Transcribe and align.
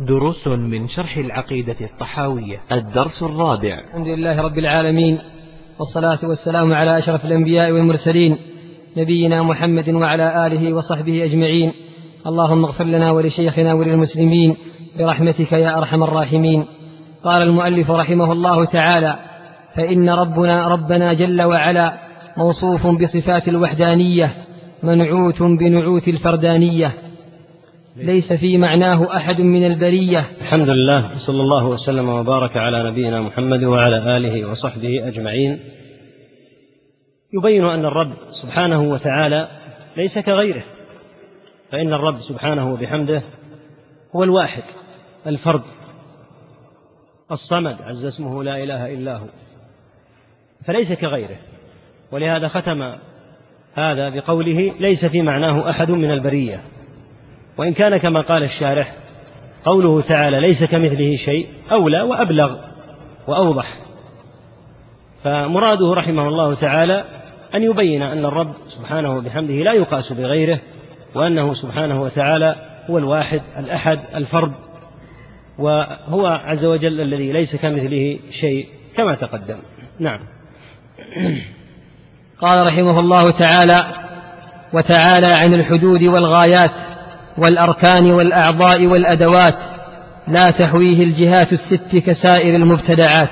دروس 0.00 0.48
من 0.48 0.86
شرح 0.86 1.16
العقيدة 1.16 1.76
الطحاوية. 1.80 2.60
الدرس 2.72 3.22
الرابع. 3.22 3.80
الحمد 3.88 4.06
لله 4.06 4.42
رب 4.42 4.58
العالمين 4.58 5.18
والصلاة 5.78 6.28
والسلام 6.28 6.72
على 6.72 6.98
أشرف 6.98 7.24
الأنبياء 7.24 7.72
والمرسلين 7.72 8.36
نبينا 8.96 9.42
محمد 9.42 9.88
وعلى 9.88 10.46
آله 10.46 10.72
وصحبه 10.74 11.24
أجمعين. 11.24 11.72
اللهم 12.26 12.64
اغفر 12.64 12.84
لنا 12.84 13.10
ولشيخنا 13.10 13.74
وللمسلمين 13.74 14.56
برحمتك 14.98 15.52
يا 15.52 15.78
أرحم 15.78 16.02
الراحمين. 16.02 16.64
قال 17.24 17.42
المؤلف 17.42 17.90
رحمه 17.90 18.32
الله 18.32 18.64
تعالى 18.64 19.18
فإن 19.76 20.10
ربنا 20.10 20.68
ربنا 20.68 21.12
جل 21.12 21.42
وعلا 21.42 21.98
موصوف 22.36 22.86
بصفات 22.86 23.48
الوحدانية 23.48 24.34
منعوت 24.82 25.42
بنعوت 25.42 26.08
الفردانية. 26.08 26.92
ليس 27.96 28.32
في 28.32 28.58
معناه 28.58 29.16
أحد 29.16 29.40
من 29.40 29.66
البرية. 29.66 30.26
الحمد 30.40 30.68
لله 30.68 31.10
صلى 31.26 31.40
الله 31.40 31.66
وسلم 31.66 32.08
وبارك 32.08 32.56
على 32.56 32.90
نبينا 32.90 33.20
محمد 33.20 33.64
وعلى 33.64 34.16
آله 34.16 34.50
وصحبه 34.50 35.08
أجمعين. 35.08 35.60
يبين 37.32 37.64
أن 37.64 37.84
الرب 37.84 38.12
سبحانه 38.42 38.82
وتعالى 38.82 39.48
ليس 39.96 40.18
كغيره 40.26 40.62
فإن 41.70 41.92
الرب 41.92 42.18
سبحانه 42.28 42.72
وبحمده 42.72 43.22
هو 44.16 44.22
الواحد 44.22 44.62
الفرد 45.26 45.62
الصمد 47.32 47.82
عز 47.82 48.04
اسمه 48.04 48.44
لا 48.44 48.62
إله 48.62 48.94
إلا 48.94 49.16
هو 49.16 49.26
فليس 50.66 50.92
كغيره. 50.92 51.38
ولهذا 52.12 52.48
ختم 52.48 52.94
هذا 53.74 54.08
بقوله 54.08 54.74
ليس 54.80 55.04
في 55.04 55.22
معناه 55.22 55.70
أحد 55.70 55.90
من 55.90 56.10
البرية. 56.10 56.62
وإن 57.60 57.72
كان 57.72 57.96
كما 57.96 58.20
قال 58.20 58.42
الشارح 58.42 58.94
قوله 59.64 60.00
تعالى 60.00 60.40
ليس 60.40 60.64
كمثله 60.64 61.16
شيء 61.24 61.48
أولى 61.72 62.02
وأبلغ 62.02 62.56
وأوضح. 63.26 63.76
فمراده 65.24 65.94
رحمه 65.94 66.28
الله 66.28 66.54
تعالى 66.54 67.04
أن 67.54 67.62
يبين 67.62 68.02
أن 68.02 68.24
الرب 68.24 68.52
سبحانه 68.78 69.16
وبحمده 69.16 69.54
لا 69.54 69.74
يقاس 69.74 70.12
بغيره 70.12 70.60
وأنه 71.14 71.54
سبحانه 71.54 72.02
وتعالى 72.02 72.56
هو 72.90 72.98
الواحد 72.98 73.42
الأحد 73.58 74.00
الفرد 74.14 74.52
وهو 75.58 76.26
عز 76.26 76.64
وجل 76.64 77.00
الذي 77.00 77.32
ليس 77.32 77.56
كمثله 77.56 78.18
شيء 78.40 78.68
كما 78.96 79.14
تقدم. 79.14 79.58
نعم. 79.98 80.20
قال 82.40 82.66
رحمه 82.66 83.00
الله 83.00 83.30
تعالى 83.30 83.86
وتعالى 84.72 85.26
عن 85.26 85.54
الحدود 85.54 86.02
والغايات 86.02 86.99
والأركان 87.40 88.10
والأعضاء 88.10 88.86
والأدوات 88.86 89.58
لا 90.28 90.50
تهويه 90.50 91.02
الجهات 91.02 91.48
الست 91.52 91.96
كسائر 91.96 92.56
المبتدعات. 92.56 93.30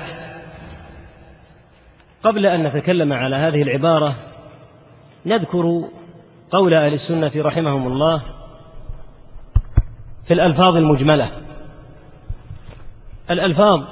قبل 2.23 2.45
أن 2.45 2.63
نتكلم 2.63 3.13
على 3.13 3.35
هذه 3.35 3.61
العبارة 3.61 4.15
نذكر 5.25 5.83
قول 6.51 6.73
أهل 6.73 6.93
السنة 6.93 7.31
رحمهم 7.35 7.87
الله 7.87 8.21
في 10.27 10.33
الألفاظ 10.33 10.75
المجملة. 10.75 11.29
الألفاظ 13.31 13.83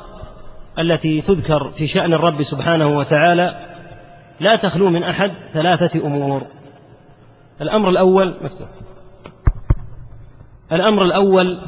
التي 0.80 1.22
تذكر 1.22 1.72
في 1.78 1.88
شأن 1.88 2.14
الرب 2.14 2.44
سبحانه 2.44 2.98
وتعالى 2.98 3.66
لا 4.40 4.56
تخلو 4.56 4.90
من 4.90 5.04
أحد 5.04 5.32
ثلاثة 5.54 6.00
أمور. 6.06 6.42
الأمر 7.62 7.90
الأول 7.90 8.36
مكتوب 8.42 8.87
الأمر 10.72 11.04
الأول 11.04 11.60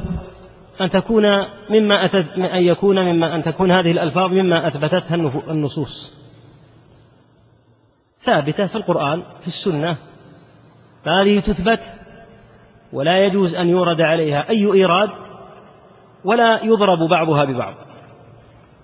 أن 0.80 0.90
تكون 0.90 1.24
مما 1.70 2.04
أتت 2.04 2.38
أن 2.38 2.64
يكون 2.64 3.04
مما 3.04 3.34
أن 3.34 3.42
تكون 3.42 3.70
هذه 3.70 3.90
الألفاظ 3.90 4.30
مما 4.30 4.68
أثبتتها 4.68 5.14
النصوص. 5.50 6.14
ثابتة 8.24 8.66
في 8.66 8.74
القرآن 8.74 9.22
في 9.40 9.46
السنة. 9.46 9.96
فهذه 11.04 11.40
تثبت 11.40 11.80
ولا 12.92 13.24
يجوز 13.24 13.54
أن 13.54 13.68
يورد 13.68 14.00
عليها 14.00 14.48
أي 14.50 14.72
إيراد 14.72 15.10
ولا 16.24 16.64
يضرب 16.64 17.08
بعضها 17.08 17.44
ببعض. 17.44 17.74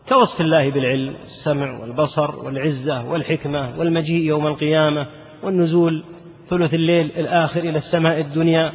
كوصف 0.08 0.40
الله 0.40 0.70
بالعلم 0.70 1.14
السمع 1.22 1.80
والبصر 1.80 2.44
والعزة 2.44 3.04
والحكمة 3.10 3.78
والمجيء 3.78 4.22
يوم 4.22 4.46
القيامة 4.46 5.06
والنزول 5.42 6.04
ثلث 6.48 6.74
الليل 6.74 7.06
الآخر 7.16 7.60
إلى 7.60 7.78
السماء 7.78 8.20
الدنيا 8.20 8.72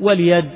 واليد 0.00 0.50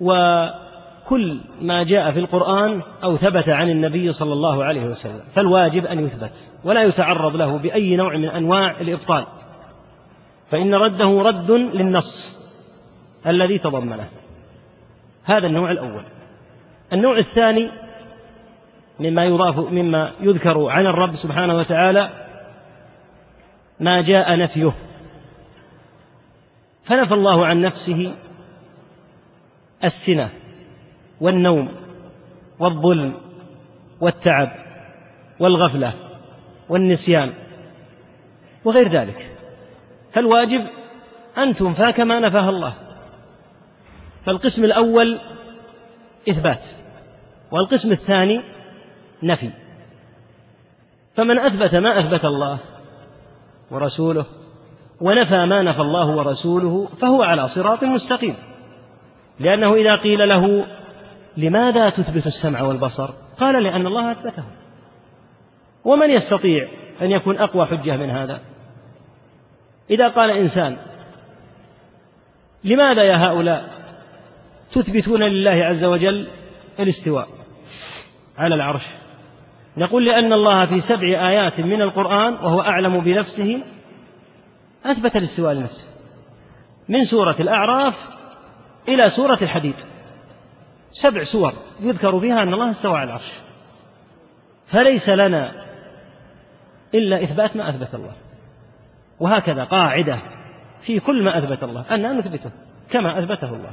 وكل 0.00 1.40
ما 1.60 1.82
جاء 1.82 2.12
في 2.12 2.18
القرآن 2.18 2.82
أو 3.04 3.16
ثبت 3.16 3.48
عن 3.48 3.70
النبي 3.70 4.12
صلى 4.12 4.32
الله 4.32 4.64
عليه 4.64 4.84
وسلم 4.84 5.22
فالواجب 5.34 5.86
أن 5.86 6.06
يثبت 6.06 6.32
ولا 6.64 6.82
يتعرض 6.82 7.36
له 7.36 7.58
بأي 7.58 7.96
نوع 7.96 8.16
من 8.16 8.28
أنواع 8.28 8.80
الإبطال 8.80 9.26
فإن 10.50 10.74
رده 10.74 11.22
رد 11.22 11.50
للنص 11.50 12.40
الذي 13.26 13.58
تضمنه 13.58 14.08
هذا 15.24 15.46
النوع 15.46 15.70
الأول. 15.70 16.02
النوع 16.92 17.18
الثاني 17.18 17.70
مما 19.00 19.24
يضاف 19.24 19.58
مما 19.58 20.12
يذكر 20.20 20.66
عن 20.66 20.86
الرب 20.86 21.14
سبحانه 21.14 21.56
وتعالى 21.56 22.10
ما 23.80 24.00
جاء 24.02 24.36
نفيه 24.36 24.72
فنفى 26.84 27.14
الله 27.14 27.46
عن 27.46 27.60
نفسه 27.60 28.14
السنة 29.84 30.30
والنوم 31.20 31.68
والظلم 32.58 33.14
والتعب 34.00 34.52
والغفلة 35.40 35.94
والنسيان 36.68 37.32
وغير 38.64 38.88
ذلك. 38.88 39.36
فالواجب 40.12 40.66
أن 41.38 41.54
تنفى 41.54 41.92
كما 41.92 42.20
نفاها 42.20 42.50
الله. 42.50 42.74
فالقسم 44.26 44.64
الأول 44.64 45.20
إثبات 46.28 46.62
والقسم 47.50 47.92
الثاني 47.92 48.42
نفي. 49.22 49.50
فمن 51.16 51.38
أثبت 51.38 51.74
ما 51.74 52.00
أثبت 52.00 52.24
الله 52.24 52.58
ورسوله 53.70 54.26
ونفى 55.00 55.46
ما 55.46 55.62
نفى 55.62 55.80
الله 55.80 56.16
ورسوله 56.16 56.88
فهو 57.00 57.22
على 57.22 57.48
صراط 57.48 57.84
مستقيم. 57.84 58.36
لأنه 59.40 59.74
إذا 59.74 59.96
قيل 59.96 60.28
له 60.28 60.66
لماذا 61.36 61.90
تثبت 61.90 62.26
السمع 62.26 62.62
والبصر؟ 62.62 63.10
قال 63.38 63.62
لأن 63.62 63.86
الله 63.86 64.12
أثبته. 64.12 64.44
ومن 65.84 66.10
يستطيع 66.10 66.68
أن 67.02 67.10
يكون 67.10 67.38
أقوى 67.38 67.66
حجة 67.66 67.96
من 67.96 68.10
هذا؟ 68.10 68.40
إذا 69.90 70.08
قال 70.08 70.30
إنسان 70.30 70.76
لماذا 72.64 73.02
يا 73.02 73.16
هؤلاء 73.16 73.70
تثبتون 74.72 75.22
لله 75.22 75.64
عز 75.64 75.84
وجل 75.84 76.28
الاستواء 76.80 77.28
على 78.38 78.54
العرش؟ 78.54 78.86
نقول 79.76 80.06
لأن 80.06 80.32
الله 80.32 80.66
في 80.66 80.80
سبع 80.88 81.22
آيات 81.28 81.60
من 81.60 81.82
القرآن 81.82 82.32
وهو 82.32 82.60
أعلم 82.60 83.00
بنفسه 83.00 83.62
أثبت 84.84 85.16
الاستواء 85.16 85.52
لنفسه. 85.52 85.88
من 86.88 87.04
سورة 87.04 87.36
الأعراف 87.40 87.94
إلى 88.88 89.10
سورة 89.10 89.38
الحديد. 89.42 89.74
سبع 91.02 91.24
سور 91.24 91.52
يذكر 91.80 92.18
بها 92.18 92.42
أن 92.42 92.54
الله 92.54 92.70
استوى 92.70 92.98
على 92.98 93.04
العرش. 93.04 93.32
فليس 94.72 95.08
لنا 95.08 95.52
إلا 96.94 97.22
إثبات 97.22 97.56
ما 97.56 97.70
أثبت 97.70 97.94
الله. 97.94 98.12
وهكذا 99.20 99.64
قاعدة 99.64 100.18
في 100.86 101.00
كل 101.00 101.24
ما 101.24 101.38
أثبت 101.38 101.62
الله. 101.62 101.84
أن 101.94 102.18
نثبته 102.18 102.50
كما 102.90 103.18
أثبته 103.18 103.48
الله. 103.48 103.72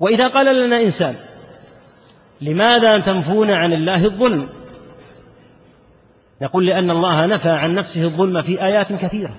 وإذا 0.00 0.28
قال 0.28 0.66
لنا 0.66 0.80
إنسان 0.80 1.16
لماذا 2.40 2.98
تنفون 2.98 3.50
عن 3.50 3.72
الله 3.72 4.04
الظلم؟ 4.04 4.48
نقول 6.42 6.66
لأن 6.66 6.90
الله 6.90 7.26
نفى 7.26 7.50
عن 7.50 7.74
نفسه 7.74 8.04
الظلم 8.04 8.42
في 8.42 8.64
آيات 8.64 8.92
كثيرة. 8.92 9.34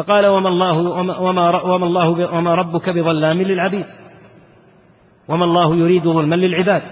فقال 0.00 0.26
وما 0.26 0.48
الله 0.48 0.78
وما, 0.78 1.18
وما 1.64 1.86
الله 1.86 2.34
وما 2.34 2.54
ربك 2.54 2.90
بظلام 2.90 3.42
للعبيد. 3.42 3.86
وما 5.28 5.44
الله 5.44 5.76
يريد 5.76 6.02
ظلما 6.04 6.36
للعباد. 6.36 6.82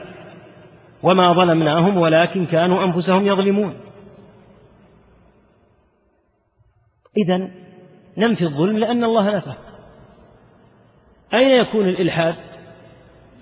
وما 1.02 1.32
ظلمناهم 1.32 1.96
ولكن 1.96 2.46
كانوا 2.46 2.84
أنفسهم 2.84 3.26
يظلمون. 3.26 3.74
إذا 7.16 7.50
ننفي 8.18 8.44
الظلم 8.44 8.78
لأن 8.78 9.04
الله 9.04 9.36
نفى 9.36 9.52
أين 11.34 11.60
يكون 11.60 11.88
الإلحاد 11.88 12.34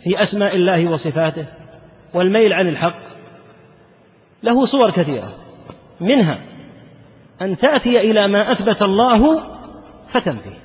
في 0.02 0.22
أسماء 0.22 0.56
الله 0.56 0.90
وصفاته 0.90 1.46
والميل 2.14 2.52
عن 2.52 2.68
الحق؟ 2.68 3.00
له 4.42 4.66
صور 4.66 4.90
كثيرة. 4.90 5.34
منها 6.00 6.38
أن 7.42 7.56
تأتي 7.56 7.98
إلى 7.98 8.28
ما 8.28 8.52
أثبت 8.52 8.82
الله 8.82 9.55
فتنفيه 10.12 10.58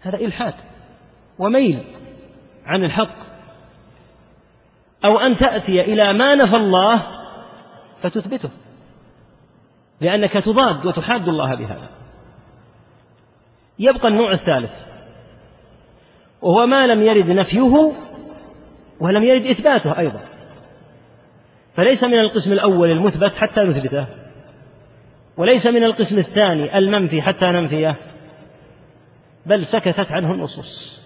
هذا 0.00 0.16
إلحاد 0.16 0.54
وميل 1.38 1.84
عن 2.66 2.84
الحق. 2.84 3.32
أو 5.04 5.18
أن 5.18 5.38
تأتي 5.38 5.80
إلى 5.80 6.12
ما 6.12 6.34
نفى 6.34 6.56
الله 6.56 7.02
فتثبته. 8.02 8.50
لأنك 10.00 10.32
تضاد 10.32 10.86
وتحاد 10.86 11.28
الله 11.28 11.54
بهذا. 11.54 11.88
يبقى 13.78 14.08
النوع 14.08 14.32
الثالث. 14.32 14.70
وهو 16.42 16.66
ما 16.66 16.86
لم 16.86 17.02
يرد 17.02 17.30
نفيه 17.30 17.92
ولم 19.00 19.22
يرد 19.22 19.46
إثباته 19.46 19.98
أيضا. 19.98 20.20
فليس 21.74 22.04
من 22.04 22.18
القسم 22.18 22.52
الأول 22.52 22.90
المثبت 22.90 23.34
حتى 23.34 23.60
نثبته. 23.60 24.06
وليس 25.36 25.66
من 25.66 25.84
القسم 25.84 26.18
الثاني 26.18 26.78
المنفي 26.78 27.22
حتى 27.22 27.44
ننفيه. 27.44 27.96
بل 29.46 29.66
سكتت 29.66 30.10
عنه 30.12 30.32
النصوص. 30.32 31.02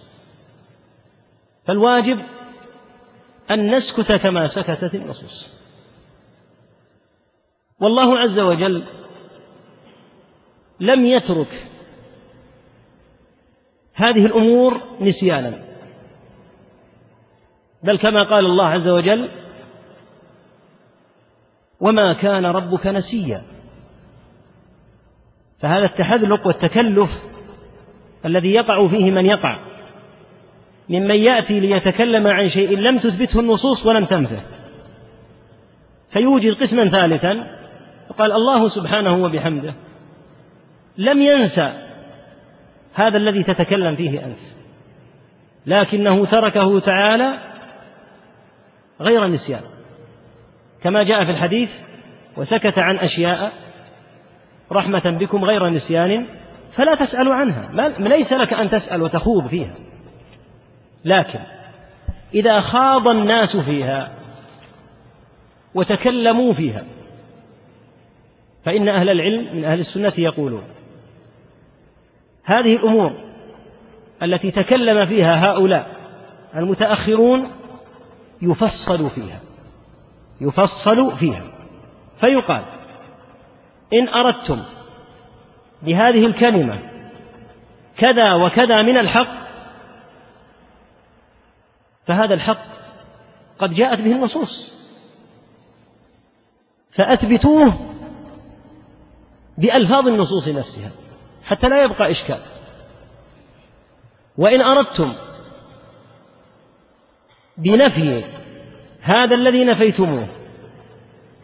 فالواجب 1.66 2.18
أن 3.50 3.74
نسكت 3.74 4.12
كما 4.12 4.46
سكتت 4.46 4.94
النصوص. 4.94 5.56
والله 7.80 8.18
عز 8.18 8.38
وجل 8.38 8.84
لم 10.80 11.06
يترك 11.06 11.66
هذه 13.94 14.26
الأمور 14.26 14.82
نسيانا. 15.00 15.64
بل 17.82 17.98
كما 17.98 18.22
قال 18.22 18.46
الله 18.46 18.66
عز 18.66 18.88
وجل 18.88 19.30
وما 21.80 22.12
كان 22.12 22.46
ربك 22.46 22.86
نسيا 22.86 23.55
فهذا 25.60 25.84
التحذلق 25.84 26.46
والتكلف 26.46 27.10
الذي 28.24 28.52
يقع 28.54 28.88
فيه 28.88 29.10
من 29.10 29.26
يقع. 29.26 29.58
ممن 30.88 31.14
يأتي 31.14 31.60
ليتكلم 31.60 32.26
عن 32.26 32.48
شيء 32.48 32.78
لم 32.78 32.98
تثبته 32.98 33.40
النصوص 33.40 33.86
ولم 33.86 34.04
تنفه. 34.04 34.40
فيوجد 36.12 36.54
قسما 36.54 36.84
ثالثا. 36.84 37.56
وقال 38.10 38.32
الله 38.32 38.68
سبحانه 38.68 39.24
وبحمده 39.24 39.74
لم 40.98 41.20
ينسى 41.20 41.72
هذا 42.94 43.16
الذي 43.16 43.42
تتكلم 43.42 43.96
فيه 43.96 44.26
أنت 44.26 44.38
لكنه 45.66 46.26
تركه 46.26 46.80
تعالى 46.80 47.38
غير 49.00 49.26
نسيان. 49.26 49.62
كما 50.82 51.02
جاء 51.02 51.24
في 51.24 51.30
الحديث 51.30 51.70
وسكت 52.36 52.78
عن 52.78 52.96
أشياء 52.96 53.52
رحمة 54.72 55.18
بكم 55.20 55.44
غير 55.44 55.68
نسيان 55.68 56.26
فلا 56.74 56.94
تسألوا 56.94 57.34
عنها. 57.34 57.90
ليس 57.98 58.32
لك 58.32 58.52
أن 58.52 58.70
تسأل 58.70 59.02
وتخوض 59.02 59.46
فيها. 59.46 59.74
لكن 61.04 61.40
إذا 62.34 62.60
خاض 62.60 63.08
الناس 63.08 63.56
فيها 63.56 64.12
وتكلموا 65.74 66.52
فيها 66.52 66.84
فإن 68.64 68.88
أهل 68.88 69.08
العلم 69.08 69.56
من 69.56 69.64
أهل 69.64 69.78
السنة 69.78 70.12
يقولون 70.18 70.64
هذه 72.44 72.76
الأمور 72.76 73.12
التي 74.22 74.50
تكلم 74.50 75.06
فيها 75.06 75.46
هؤلاء 75.46 75.96
المتأخرون 76.56 77.50
يفصل 78.42 79.10
فيها. 79.10 79.40
يفصل 80.40 81.16
فيها. 81.16 81.42
فيقال 82.20 82.64
إن 83.92 84.08
أردتم 84.08 84.64
بهذه 85.82 86.26
الكلمة 86.26 86.80
كذا 87.98 88.34
وكذا 88.34 88.82
من 88.82 88.96
الحق 88.96 89.46
فهذا 92.06 92.34
الحق 92.34 92.66
قد 93.58 93.74
جاءت 93.74 94.00
به 94.00 94.12
النصوص. 94.12 94.72
فأثبتوه 96.92 97.94
بألفاظ 99.58 100.06
النصوص 100.08 100.48
نفسها 100.48 100.90
حتى 101.44 101.68
لا 101.68 101.82
يبقى 101.82 102.10
إشكال. 102.10 102.40
وإن 104.38 104.60
أردتم 104.60 105.14
بنفي 107.58 108.24
هذا 109.00 109.34
الذي 109.34 109.64
نفيتموه 109.64 110.28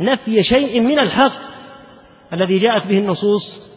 نفي 0.00 0.42
شيء 0.42 0.80
من 0.80 0.98
الحق 0.98 1.51
الذي 2.32 2.58
جاءت 2.58 2.86
به 2.86 2.98
النصوص 2.98 3.72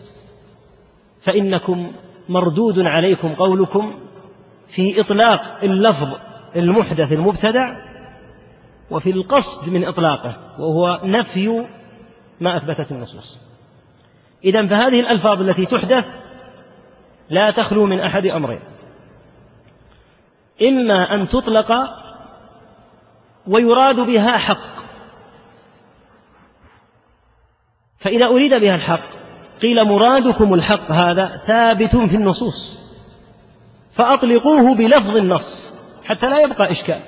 فإنكم 1.25 1.92
مردود 2.30 2.80
عليكم 2.88 3.36
قولكم 3.36 3.94
في 4.75 5.02
إطلاق 5.02 5.63
اللفظ 5.63 6.07
المحدث 6.56 7.12
المبتدع 7.12 7.66
وفي 8.92 9.10
القصد 9.10 9.69
من 9.69 9.86
إطلاقه 9.86 10.38
وهو 10.60 11.00
نفي 11.04 11.66
ما 12.42 12.57
أثبتت 12.57 12.92
النصوص. 12.92 13.40
إذا 14.44 14.68
فهذه 14.68 15.00
الألفاظ 15.00 15.42
التي 15.42 15.66
تحدث 15.66 16.06
لا 17.30 17.51
تخلو 17.51 17.86
من 17.86 18.00
أحد 18.00 18.25
أمرين. 18.25 18.60
إما 20.62 21.13
أن 21.13 21.30
تطلق 21.30 21.72
ويراد 23.48 23.96
بها 23.96 24.38
حق 24.38 24.75
فإذا 28.06 28.25
أريد 28.25 28.54
بها 28.54 28.75
الحق 28.75 29.10
قيل 29.62 29.84
مرادكم 29.84 30.54
الحق 30.54 30.92
هذا 30.92 31.42
ثابت 31.48 31.96
في 31.96 32.16
النصوص 32.16 32.80
فأطلقوه 33.96 34.75
بلفظ 34.75 35.10
النص 35.10 35.74
حتى 36.04 36.25
لا 36.25 36.40
يبقى 36.40 36.72
إشكال. 36.72 37.00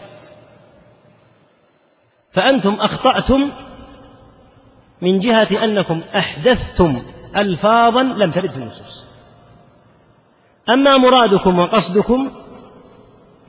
فأنتم 2.33 2.73
أخطأتم 2.73 3.51
من 5.01 5.19
جهة 5.19 5.63
أنكم 5.63 6.01
أحدثتم 6.15 7.01
ألفاظا 7.35 8.03
لم 8.03 8.31
ترد 8.31 8.51
في 8.51 8.57
النصوص. 8.57 9.07
أما 10.69 10.97
مرادكم 10.97 11.59
وقصدكم 11.59 12.31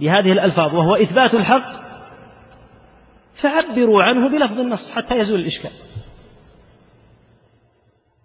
بهذه 0.00 0.32
الألفاظ 0.32 0.74
وهو 0.74 0.96
إثبات 0.96 1.34
الحق 1.34 1.72
فعبروا 3.42 4.02
عنه 4.02 4.28
بلفظ 4.28 4.58
النص 4.58 4.90
حتى 4.94 5.14
يزول 5.14 5.40
الإشكال. 5.40 5.87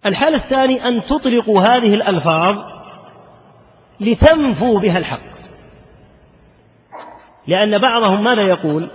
الحال 0.06 0.36
الثاني 0.36 0.88
أن 0.88 1.04
تطلقوا 1.04 1.62
هذه 1.62 1.94
الألفاظ 1.94 2.56
لتنفوا 4.00 4.80
بها 4.80 4.98
الحق. 4.98 5.34
لأن 7.48 7.78
بعضهم 7.78 8.24
ماذا 8.24 8.42
يقول؟ 8.42 8.90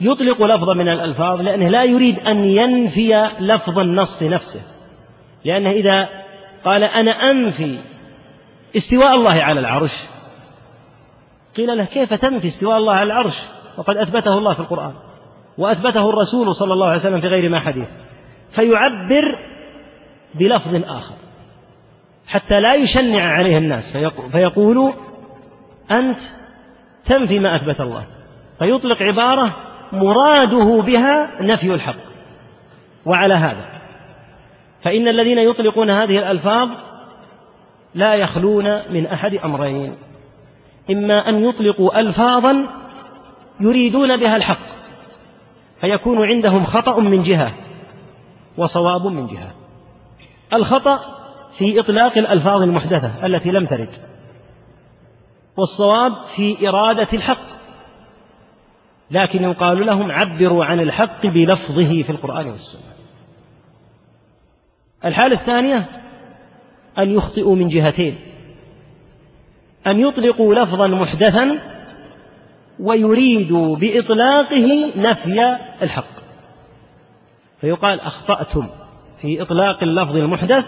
يطلق 0.00 0.42
لفظا 0.42 0.74
من 0.74 0.88
الألفاظ 0.88 1.40
لأنه 1.40 1.68
لا 1.68 1.84
يريد 1.84 2.18
أن 2.18 2.44
ينفي 2.44 3.30
لفظ 3.40 3.78
النص 3.78 4.22
نفسه. 4.22 4.62
لأنه 5.44 5.70
إذا 5.70 6.08
قال 6.64 6.84
أنا 6.84 7.10
أنفي 7.10 7.78
استواء 8.76 9.14
الله 9.14 9.42
على 9.42 9.60
العرش 9.60 9.92
قيل 11.56 11.78
له 11.78 11.84
كيف 11.84 12.14
تنفي 12.14 12.48
استواء 12.48 12.76
الله 12.76 12.92
على 12.92 13.02
العرش؟ 13.02 13.34
وقد 13.78 13.96
أثبته 13.96 14.38
الله 14.38 14.54
في 14.54 14.60
القرآن 14.60 14.94
وأثبته 15.58 16.10
الرسول 16.10 16.54
صلى 16.54 16.72
الله 16.72 16.86
عليه 16.86 17.00
وسلم 17.00 17.20
في 17.20 17.28
غير 17.28 17.50
ما 17.50 17.60
حديث. 17.60 17.88
فيعبر 18.54 19.55
بلفظ 20.38 20.74
آخر. 20.74 21.14
حتى 22.26 22.60
لا 22.60 22.74
يشنع 22.74 23.24
عليه 23.24 23.58
الناس 23.58 23.96
فيقول 24.32 24.92
أنت 25.90 26.18
تنفي 27.04 27.38
ما 27.38 27.56
أثبت 27.56 27.80
الله. 27.80 28.06
فيطلق 28.58 29.02
عبارة 29.02 29.56
مراده 29.92 30.82
بها 30.82 31.42
نفي 31.42 31.74
الحق. 31.74 31.96
وعلى 33.06 33.34
هذا 33.34 33.66
فإن 34.82 35.08
الذين 35.08 35.38
يطلقون 35.38 35.90
هذه 35.90 36.18
الألفاظ 36.18 36.68
لا 37.94 38.14
يخلون 38.14 38.92
من 38.92 39.06
أحد 39.06 39.34
أمرين. 39.34 39.96
إما 40.90 41.28
أن 41.28 41.44
يطلقوا 41.44 42.00
ألفاظا 42.00 42.66
يريدون 43.60 44.16
بها 44.16 44.36
الحق 44.36 44.66
فيكون 45.80 46.26
عندهم 46.26 46.64
خطأ 46.64 47.00
من 47.00 47.20
جهة 47.20 47.54
وصواب 48.58 49.06
من 49.06 49.26
جهة. 49.26 49.65
الخطأ 50.52 50.98
في 51.58 51.80
إطلاق 51.80 52.18
الألفاظ 52.18 52.62
المحدثة 52.62 53.26
التي 53.26 53.50
لم 53.50 53.66
ترد 53.66 53.90
والصواب 55.56 56.12
في 56.36 56.68
إرادة 56.68 57.08
الحق. 57.12 57.56
لكن 59.10 59.44
يقال 59.44 59.86
لهم 59.86 60.12
عبروا 60.12 60.64
عن 60.64 60.80
الحق 60.80 61.26
بلفظه 61.26 62.02
في 62.02 62.10
القرآن 62.10 62.46
والسنة. 62.46 62.92
الحالة 65.04 65.40
الثانية 65.40 65.88
أن 66.98 67.10
يخطئوا 67.10 67.56
من 67.56 67.68
جهتين 67.68 68.18
أن 69.86 70.00
يطلقوا 70.00 70.54
لفظا 70.54 70.86
محدثا 70.86 71.58
ويريدوا 72.80 73.76
بإطلاقه 73.76 74.92
نفي 74.96 75.58
الحق. 75.82 76.16
فيقال 77.60 78.00
أخطأتم. 78.00 78.68
في 79.20 79.42
إطلاق 79.42 79.82
اللفظ 79.82 80.16
المحدث 80.16 80.64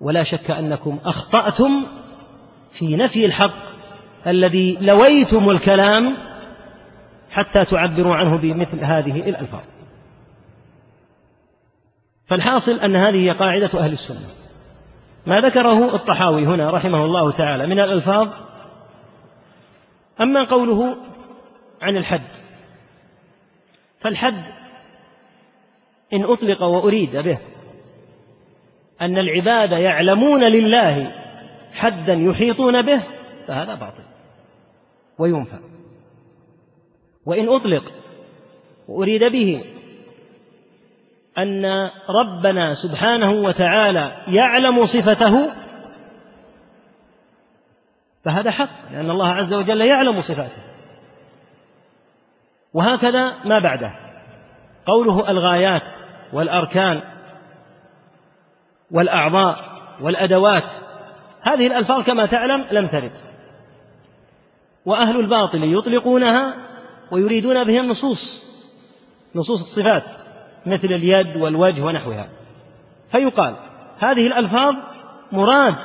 ولا 0.00 0.22
شك 0.22 0.50
أنكم 0.50 0.98
أخطأتم 1.04 1.86
في 2.78 2.96
نفي 2.96 3.26
الحق 3.26 3.66
الذي 4.26 4.78
لويتم 4.80 5.50
الكلام 5.50 6.16
حتى 7.30 7.64
تعبروا 7.64 8.16
عنه 8.16 8.36
بمثل 8.36 8.84
هذه 8.84 9.28
الألفاظ. 9.28 9.62
فالحاصل 12.26 12.80
أن 12.80 12.96
هذه 12.96 13.16
هي 13.16 13.30
قاعدة 13.30 13.80
أهل 13.80 13.92
السنة. 13.92 14.28
ما 15.26 15.40
ذكره 15.40 15.94
الطحاوي 15.94 16.46
هنا 16.46 16.70
رحمه 16.70 17.04
الله 17.04 17.32
تعالى 17.32 17.66
من 17.66 17.80
الألفاظ 17.80 18.28
أما 20.20 20.44
قوله 20.44 20.96
عن 21.82 21.96
الحد 21.96 22.28
فالحد 24.00 24.42
إن 26.12 26.24
أطلق 26.24 26.62
وأريد 26.62 27.16
به. 27.16 27.38
أن 29.00 29.18
العباد 29.18 29.72
يعلمون 29.72 30.44
لله 30.44 31.12
حدا 31.72 32.12
يحيطون 32.12 32.82
به 32.82 33.02
فهذا 33.46 33.74
باطل 33.74 34.04
وينفى. 35.18 35.58
وإن 37.26 37.48
أطلق 37.48 37.92
وأريد 38.88 39.24
به 39.24 39.64
أن 41.38 41.64
ربنا 42.08 42.74
سبحانه 42.74 43.32
وتعالى 43.32 44.24
يعلم 44.28 44.86
صفته 44.86 45.52
فهذا 48.24 48.50
حق 48.50 48.92
لأن 48.92 49.10
الله 49.10 49.28
عز 49.28 49.54
وجل 49.54 49.80
يعلم 49.80 50.20
صفاته. 50.20 50.62
وهكذا 52.74 53.44
ما 53.44 53.58
بعده. 53.58 54.05
قوله 54.86 55.30
الغايات 55.30 55.82
والأركان 56.32 57.00
والأعضاء 58.90 59.56
والأدوات 60.00 60.64
هذه 61.42 61.66
الألفاظ 61.66 62.02
كما 62.02 62.26
تعلم 62.26 62.64
لم 62.70 62.86
ترد. 62.86 63.12
وأهل 64.86 65.20
الباطل 65.20 65.74
يطلقونها 65.78 66.54
ويريدون 67.10 67.64
بها 67.64 67.80
النصوص 67.80 68.46
نصوص 69.34 69.60
الصفات 69.60 70.02
مثل 70.66 70.88
اليد 70.88 71.36
والوجه 71.36 71.82
ونحوها. 71.82 72.28
فيقال 73.10 73.56
هذه 73.98 74.26
الألفاظ 74.26 74.74
مراد 75.32 75.76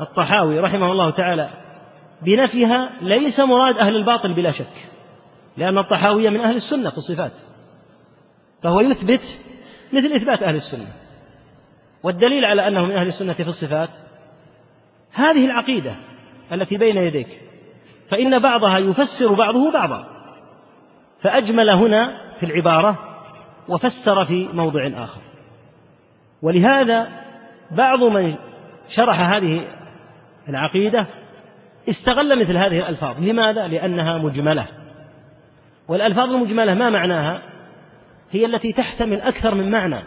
الطحاوي 0.00 0.60
رحمه 0.60 0.92
الله 0.92 1.10
تعالى 1.10 1.50
بنفيها 2.22 2.90
ليس 3.00 3.40
مراد 3.40 3.78
أهل 3.78 3.96
الباطل 3.96 4.32
بلا 4.32 4.50
شك 4.52 4.90
لأن 5.56 5.78
الطحاوي 5.78 6.30
من 6.30 6.40
أهل 6.40 6.56
السنة 6.56 6.90
في 6.90 6.96
الصفات. 6.96 7.32
فهو 8.62 8.80
يثبت 8.80 9.20
مثل 9.92 10.12
إثبات 10.12 10.42
أهل 10.42 10.54
السنة. 10.54 10.92
والدليل 12.02 12.44
على 12.44 12.68
أنه 12.68 12.84
من 12.84 12.96
أهل 12.96 13.08
السنة 13.08 13.32
في 13.32 13.42
الصفات 13.42 13.90
هذه 15.12 15.46
العقيدة 15.46 15.96
التي 16.52 16.78
بين 16.78 16.96
يديك. 16.96 17.40
فإن 18.10 18.38
بعضها 18.38 18.78
يفسر 18.78 19.34
بعضه 19.34 19.72
بعضا. 19.72 20.06
فأجمل 21.22 21.70
هنا 21.70 22.20
في 22.40 22.46
العبارة 22.46 22.98
وفسر 23.68 24.26
في 24.26 24.48
موضع 24.52 24.90
آخر. 25.04 25.20
ولهذا 26.42 27.08
بعض 27.70 28.02
من 28.02 28.36
شرح 28.96 29.20
هذه 29.20 29.66
العقيدة 30.48 31.06
استغل 31.88 32.40
مثل 32.40 32.56
هذه 32.56 32.78
الألفاظ. 32.78 33.20
لماذا؟ 33.22 33.66
لأنها 33.66 34.18
مجملة. 34.18 34.66
والألفاظ 35.88 36.30
المجملة 36.30 36.74
ما 36.74 36.90
معناها؟ 36.90 37.49
هي 38.30 38.46
التي 38.46 38.72
تحتمل 38.72 39.20
أكثر 39.20 39.54
من 39.54 39.70
معنى. 39.70 40.02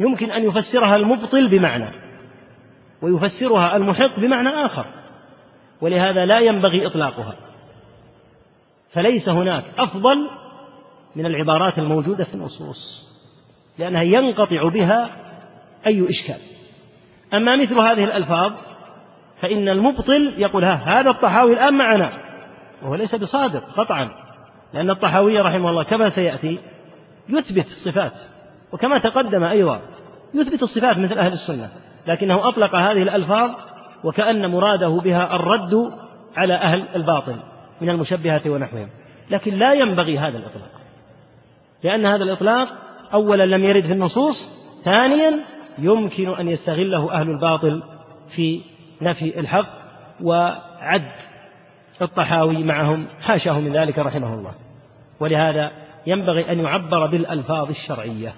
يمكن 0.00 0.30
أن 0.30 0.44
يفسرها 0.44 0.96
المبطل 0.96 1.48
بمعنى 1.48 1.90
ويفسرها 3.02 3.76
المحق 3.76 4.20
بمعنى 4.20 4.48
آخر 4.48 4.86
ولهذا 5.80 6.26
لا 6.26 6.38
ينبغي 6.38 6.86
إطلاقها. 6.86 7.36
فليس 8.92 9.28
هناك 9.28 9.64
أفضل 9.78 10.30
من 11.16 11.26
العبارات 11.26 11.78
الموجودة 11.78 12.24
في 12.24 12.34
النصوص 12.34 13.08
لأنها 13.78 14.02
ينقطع 14.02 14.68
بها 14.68 15.10
أي 15.86 16.06
إشكال. 16.08 16.40
أما 17.34 17.56
مثل 17.56 17.78
هذه 17.78 18.04
الألفاظ 18.04 18.52
فإن 19.40 19.68
المبطل 19.68 20.34
يقول 20.38 20.64
ها 20.64 21.00
هذا 21.00 21.10
الطحاوي 21.10 21.52
الآن 21.52 21.74
معنا 21.74 22.12
وهو 22.82 22.94
ليس 22.94 23.14
بصادق 23.14 23.64
قطعا 23.76 24.10
لأن 24.74 24.90
الطحاوي 24.90 25.32
رحمه 25.32 25.70
الله 25.70 25.82
كما 25.82 26.10
سيأتي 26.10 26.58
يثبت 27.28 27.66
الصفات. 27.66 28.12
وكما 28.72 28.98
تقدم 28.98 29.44
أيضا 29.44 29.80
يثبت 30.34 30.62
الصفات 30.62 30.98
مثل 30.98 31.18
أهل 31.18 31.32
السنة 31.32 31.70
لكنه 32.06 32.48
أطلق 32.48 32.76
هذه 32.76 33.02
الألفاظ 33.02 33.50
وكأن 34.04 34.50
مراده 34.50 34.88
بها 34.88 35.36
الرد 35.36 35.92
على 36.36 36.54
أهل 36.54 36.84
الباطل 36.96 37.36
من 37.80 37.90
المشبهة 37.90 38.42
ونحوهم. 38.46 38.88
لكن 39.30 39.54
لا 39.54 39.72
ينبغي 39.72 40.18
هذا 40.18 40.38
الإطلاق 40.38 40.70
لأن 41.84 42.06
هذا 42.06 42.24
الإطلاق 42.24 42.68
أولا 43.12 43.46
لم 43.46 43.64
يرد 43.64 43.84
في 43.84 43.92
النصوص 43.92 44.34
ثانيا 44.84 45.40
يمكن 45.78 46.34
أن 46.34 46.48
يستغله 46.48 47.12
أهل 47.12 47.30
الباطل 47.30 47.82
في 48.36 48.62
نفي 49.02 49.40
الحق 49.40 49.68
وعد 50.22 51.12
الطحاوي 52.02 52.64
معهم 52.64 53.06
حاشاه 53.20 53.60
من 53.60 53.72
ذلك 53.72 53.98
رحمه 53.98 54.34
الله. 54.34 54.52
ولهذا 55.20 55.70
ينبغي 56.08 56.52
أن 56.52 56.60
يعبر 56.60 57.06
بالألفاظ 57.06 57.68
الشرعية. 57.68 58.34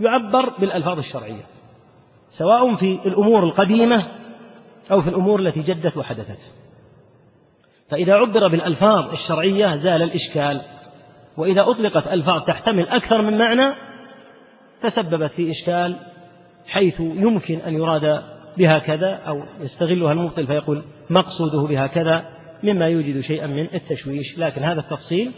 يعبر 0.00 0.48
بالألفاظ 0.58 0.98
الشرعية 0.98 1.42
سواء 2.38 2.76
في 2.76 2.98
الأمور 3.06 3.44
القديمة 3.44 4.06
أو 4.90 5.02
في 5.02 5.08
الأمور 5.08 5.40
التي 5.40 5.60
جدت 5.60 5.96
وحدثت. 5.96 6.38
فإذا 7.90 8.14
عبر 8.14 8.48
بالألفاظ 8.48 9.10
الشرعية 9.12 9.74
زال 9.74 10.02
الإشكال 10.02 10.62
وإذا 11.36 11.62
أطلقت 11.62 12.06
ألفاظ 12.06 12.42
تحتمل 12.46 12.88
أكثر 12.88 13.22
من 13.22 13.38
معنى 13.38 13.74
تسببت 14.82 15.30
في 15.32 15.50
إشكال 15.50 15.96
حيث 16.66 17.00
يمكن 17.00 17.58
أن 17.58 17.74
يراد 17.74 18.22
بها 18.58 18.78
كذا 18.78 19.14
أو 19.14 19.42
يستغلها 19.60 20.12
المبطل 20.12 20.46
فيقول 20.46 20.82
مقصوده 21.10 21.68
بها 21.68 21.86
كذا 21.86 22.24
مما 22.62 22.88
يوجد 22.88 23.20
شيئا 23.20 23.46
من 23.46 23.74
التشويش. 23.74 24.38
لكن 24.38 24.62
هذا 24.62 24.80
التفصيل 24.80 25.32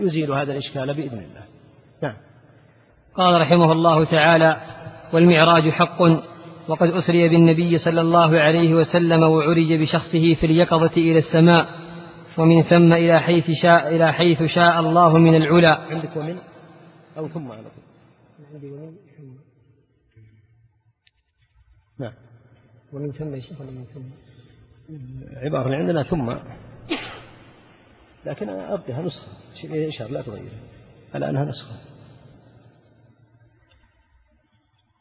يزيل 0.00 0.32
هذا 0.32 0.52
الإشكال 0.52 0.94
بإذن 0.94 1.18
الله. 1.18 1.44
نعم. 2.02 2.16
قال 3.14 3.40
رحمه 3.40 3.72
الله 3.72 4.04
تعالى 4.04 4.60
والمعراج 5.12 5.70
حق 5.70 6.02
وقد 6.68 6.88
أسري 6.88 7.28
بالنبي 7.28 7.78
صلى 7.78 8.00
الله 8.00 8.40
عليه 8.40 8.74
وسلم 8.74 9.22
وعرج 9.22 9.72
بشخصه 9.72 10.34
في 10.34 10.46
اليقظة 10.46 10.96
إلى 10.96 11.18
السماء 11.18 11.66
ومن 12.38 12.62
ثم 12.62 12.92
إلى 12.92 13.20
حيث 13.20 13.50
شاء 13.62 13.96
إلى 13.96 14.12
حيث 14.12 14.42
شاء 14.42 14.80
الله 14.80 15.18
من 15.18 15.34
العلا. 15.34 15.74
عندك 15.80 16.16
ومن؟ 16.16 16.38
أو 17.16 17.28
ثم 17.28 17.52
على 17.52 17.62
طول. 17.62 17.84
عندي 18.54 18.70
ومن 18.72 18.92
ثم. 19.18 19.32
نعم. 21.98 22.12
ومن 22.92 23.12
ثم 23.12 23.34
يا 23.34 23.40
شيخ 23.40 23.60
ولا 23.60 23.70
من 23.70 23.84
ثم؟ 23.94 24.02
عبارة 25.44 25.64
اللي 25.64 25.76
عندنا 25.76 26.02
ثم. 26.02 26.34
لكن 28.26 28.48
أبدها 28.48 29.02
نسخة. 29.02 29.88
إشارة 29.88 30.08
لا 30.08 30.22
تغير. 30.22 30.52
على 31.14 31.30
أنها 31.30 31.44
نسخة. 31.44 31.74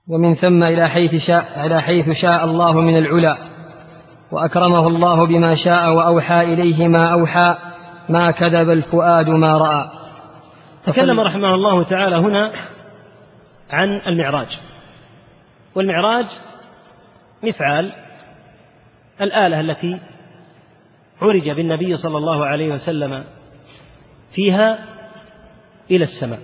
ومن 0.07 0.35
ثم 0.35 0.63
إلى 0.63 0.89
حيث 0.89 1.11
شاء 1.27 1.65
إلى 1.65 1.81
حيث 1.81 2.05
شاء 2.21 2.45
الله 2.45 2.81
من 2.81 2.97
العلا 2.97 3.37
وأكرمه 4.31 4.87
الله 4.87 5.25
بما 5.25 5.55
شاء 5.65 5.93
وأوحى 5.93 6.41
إليه 6.41 6.87
ما 6.87 7.13
أوحى 7.13 7.57
ما 8.09 8.31
كذب 8.31 8.69
الفؤاد 8.69 9.29
ما 9.29 9.57
رأى. 9.57 9.89
تكلم 10.85 11.19
رحمه 11.19 11.55
الله 11.55 11.83
تعالى 11.83 12.15
هنا 12.15 12.51
عن 13.69 14.01
المعراج. 14.07 14.59
والمعراج 15.75 16.25
مفعال 17.43 17.93
الآلة 19.21 19.59
التي 19.59 19.99
عرج 21.21 21.49
بالنبي 21.49 21.97
صلى 21.97 22.17
الله 22.17 22.45
عليه 22.45 22.73
وسلم 22.73 23.23
فيها 24.35 24.85
إلى 25.91 26.03
السماء. 26.03 26.39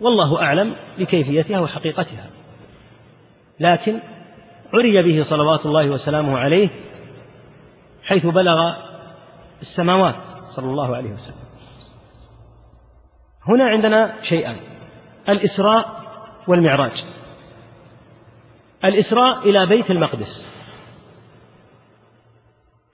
والله 0.00 0.42
أعلم 0.42 0.76
بكيفيتها 0.98 1.60
وحقيقتها. 1.60 2.30
لكن 3.60 4.00
عري 4.74 5.02
به 5.02 5.22
صلوات 5.30 5.66
الله 5.66 5.90
وسلامه 5.90 6.38
عليه 6.38 6.68
حيث 8.02 8.26
بلغ 8.26 8.72
السماوات 9.60 10.14
صلى 10.56 10.70
الله 10.70 10.96
عليه 10.96 11.10
وسلم. 11.10 11.48
هنا 13.48 13.64
عندنا 13.64 14.14
شيئان 14.22 14.56
الإسراء 15.28 16.02
والمعراج. 16.48 17.04
الإسراء 18.84 19.48
إلى 19.48 19.66
بيت 19.66 19.90
المقدس. 19.90 20.57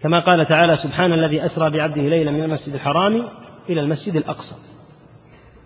كما 0.04 0.20
قال 0.20 0.48
تعالى 0.48 0.76
سبحان 0.76 1.12
الذي 1.12 1.44
أسرى 1.44 1.70
بعبده 1.70 2.02
ليلا 2.02 2.30
من 2.30 2.42
المسجد 2.42 2.74
الحرام 2.74 3.28
إلى 3.68 3.80
المسجد 3.80 4.16
الأقصى 4.16 4.54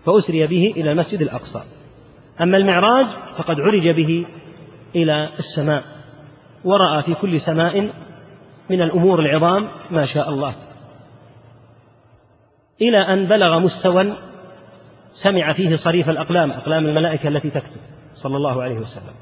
فأسري 0.05 0.47
به 0.47 0.73
إلى 0.77 0.91
المسجد 0.91 1.21
الأقصى. 1.21 1.61
أما 2.41 2.57
المعراج 2.57 3.05
فقد 3.37 3.59
عرج 3.59 3.87
به 3.87 4.25
إلى 4.95 5.29
السماء 5.39 5.83
ورأى 6.65 7.03
في 7.03 7.13
كل 7.13 7.41
سماء 7.41 7.89
من 8.69 8.81
الأمور 8.81 9.19
العظام 9.19 9.69
ما 9.91 10.05
شاء 10.13 10.29
الله. 10.29 10.55
إلى 12.81 12.97
أن 12.97 13.27
بلغ 13.27 13.59
مستوى 13.59 14.17
سمع 15.23 15.53
فيه 15.53 15.75
صريف 15.75 16.09
الأقلام 16.09 16.51
أقلام 16.51 16.85
الملائكة 16.85 17.27
التي 17.27 17.49
تكتب 17.49 17.81
صلى 18.23 18.37
الله 18.37 18.63
عليه 18.63 18.79
وسلم. 18.79 19.13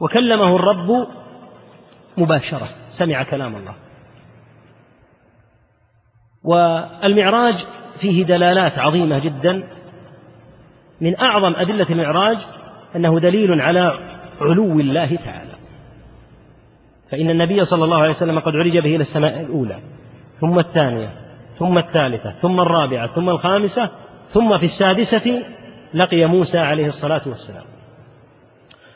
وكلمه 0.00 0.56
الرب 0.56 1.06
مباشرة 2.18 2.68
سمع 2.98 3.22
كلام 3.22 3.56
الله. 3.56 3.83
والمعراج 6.44 7.54
فيه 8.00 8.24
دلالات 8.24 8.78
عظيمة 8.78 9.18
جدا. 9.18 9.64
من 11.00 11.20
أعظم 11.20 11.54
أدلة 11.56 11.86
المعراج 11.90 12.36
أنه 12.96 13.20
دليل 13.20 13.60
على 13.60 13.98
علو 14.40 14.80
الله 14.80 15.16
تعالى. 15.16 15.54
فإن 17.10 17.30
النبي 17.30 17.64
صلى 17.64 17.84
الله 17.84 18.02
عليه 18.02 18.14
وسلم 18.14 18.38
قد 18.38 18.56
عرج 18.56 18.78
به 18.78 18.96
إلى 18.96 19.02
السماء 19.02 19.40
الأولى 19.40 19.78
ثم 20.40 20.58
الثانية 20.58 21.10
ثم 21.58 21.78
الثالثة 21.78 22.34
ثم 22.42 22.60
الرابعة 22.60 23.14
ثم 23.14 23.28
الخامسة 23.28 23.90
ثم 24.32 24.58
في 24.58 24.64
السادسة 24.64 25.42
لقي 25.94 26.26
موسى 26.26 26.58
عليه 26.58 26.86
الصلاة 26.86 27.28
والسلام. 27.28 27.64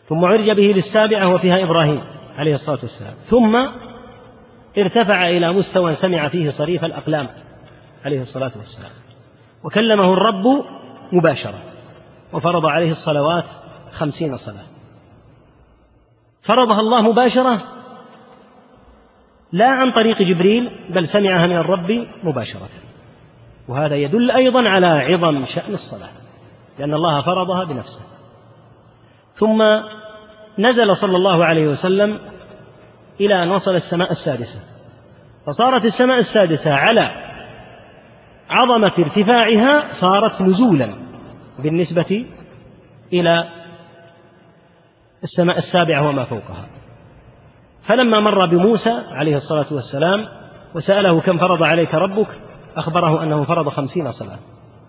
ثم 0.08 0.24
عرج 0.24 0.50
به 0.50 0.74
للسابعة 0.76 1.34
وفيها 1.34 1.64
إبراهيم 1.64 2.00
عليه 2.38 2.54
الصلاة 2.54 2.78
والسلام. 2.82 3.14
ثم 3.30 3.56
ارتفع 4.78 5.28
إلى 5.28 5.52
مستوى 5.52 5.94
سمع 5.94 6.28
فيه 6.28 6.50
صريف 6.50 6.85
الأقلام 6.85 7.28
عليه 8.04 8.20
الصلاة 8.20 8.52
والسلام. 8.56 8.92
وكلمه 9.64 10.12
الرب 10.12 10.44
مباشرة 11.12 11.58
وفرض 12.32 12.66
عليه 12.66 12.90
الصلوات 12.90 13.44
خمسين 13.92 14.37
صلاة. 14.37 14.66
فرضها 16.42 16.80
الله 16.80 17.02
مباشرة 17.02 17.62
لا 19.52 19.66
عن 19.66 19.92
طريق 19.92 20.23
جبريل 20.23 20.70
بل 20.90 21.08
سمعها 21.08 21.47
من 21.47 21.56
الرب 21.56 22.06
مباشرة. 22.23 22.68
وهذا 23.68 23.97
يدل 23.97 24.30
أيضا 24.30 24.68
على 24.68 24.87
عظم 24.87 25.44
شأن 25.44 25.73
الصلاة 25.73 26.11
لأن 26.78 26.94
الله 26.94 27.23
فرضها 27.23 27.64
بنفسه. 27.64 28.02
ثم 29.35 29.62
نزل 30.58 30.97
صلى 30.97 31.16
الله 31.16 31.44
عليه 31.44 31.66
وسلم 31.66 32.38
إلى 33.20 33.42
أن 33.42 33.50
وصل 33.50 33.75
السماء 33.75 34.10
السادسة. 34.10 34.60
فصارت 35.46 35.84
السماء 35.84 36.18
السادسة 36.18 36.75
على 36.75 37.10
عظمة 38.50 38.92
ارتفاعها 38.98 39.88
صارت 40.00 40.42
نزولا 40.42 40.94
بالنسبة 41.58 42.26
إلى 43.12 43.48
السماء 45.22 45.58
السابعة 45.58 46.08
وما 46.08 46.25
فوقها. 46.25 46.66
فلما 47.87 48.20
مر 48.20 48.46
بموسى 48.46 49.04
عليه 49.10 49.37
الصلاة 49.37 49.66
والسلام 49.72 50.28
وسأله 50.75 51.20
كم 51.20 51.38
فرض 51.38 51.62
عليك 51.62 51.94
ربك 51.94 52.28
أخبره 52.76 53.22
أنه 53.22 53.44
فرض 53.44 53.68
خمسين 53.68 54.12
صلاة. 54.12 54.38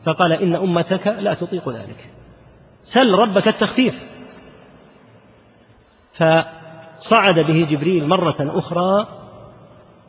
فقال 0.05 0.33
إن 0.33 0.55
أمتك 0.55 1.07
لا 1.07 1.33
تطيق 1.33 1.69
ذلك. 1.69 2.09
سل 2.93 3.11
ربك 3.11 3.47
التخفيف. 3.47 3.95
فصعد 6.99 7.39
به 7.39 7.67
جبريل 7.71 8.07
مرة 8.07 8.59
أخرى 8.59 9.07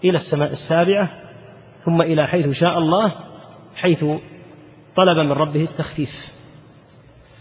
إلى 0.05 0.19
السماء 0.19 0.51
السابعة 0.51 1.11
ثم 1.85 2.03
إلى 2.03 2.27
حيث 2.27 2.49
شاء 2.49 2.79
الله 2.79 3.15
حيث 3.77 4.05
طلب 4.97 5.19
من 5.19 5.33
ربه 5.33 5.65
التخفيف. 5.65 6.11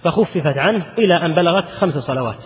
فخففت 0.03 0.57
عنه 0.57 0.85
إلى 0.97 1.15
أن 1.15 1.33
بلغت 1.33 1.65
خمس 1.65 1.93
صلوات. 1.93 2.41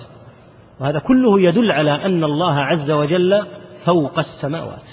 وهذا 0.80 1.00
كله 1.00 1.42
يدل 1.42 1.72
على 1.72 2.06
أن 2.06 2.24
الله 2.24 2.60
عز 2.60 2.92
وجل 2.92 3.46
فوق 3.86 4.20
السماوات. 4.20 4.86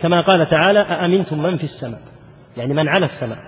كما 0.00 0.20
قال 0.20 0.50
تعالى 0.50 0.80
أأمنتم 0.80 1.42
من 1.42 1.56
في 1.56 1.64
السماء؟ 1.64 2.00
يعني 2.56 2.74
من 2.74 2.88
على 2.88 3.06
السماء. 3.06 3.38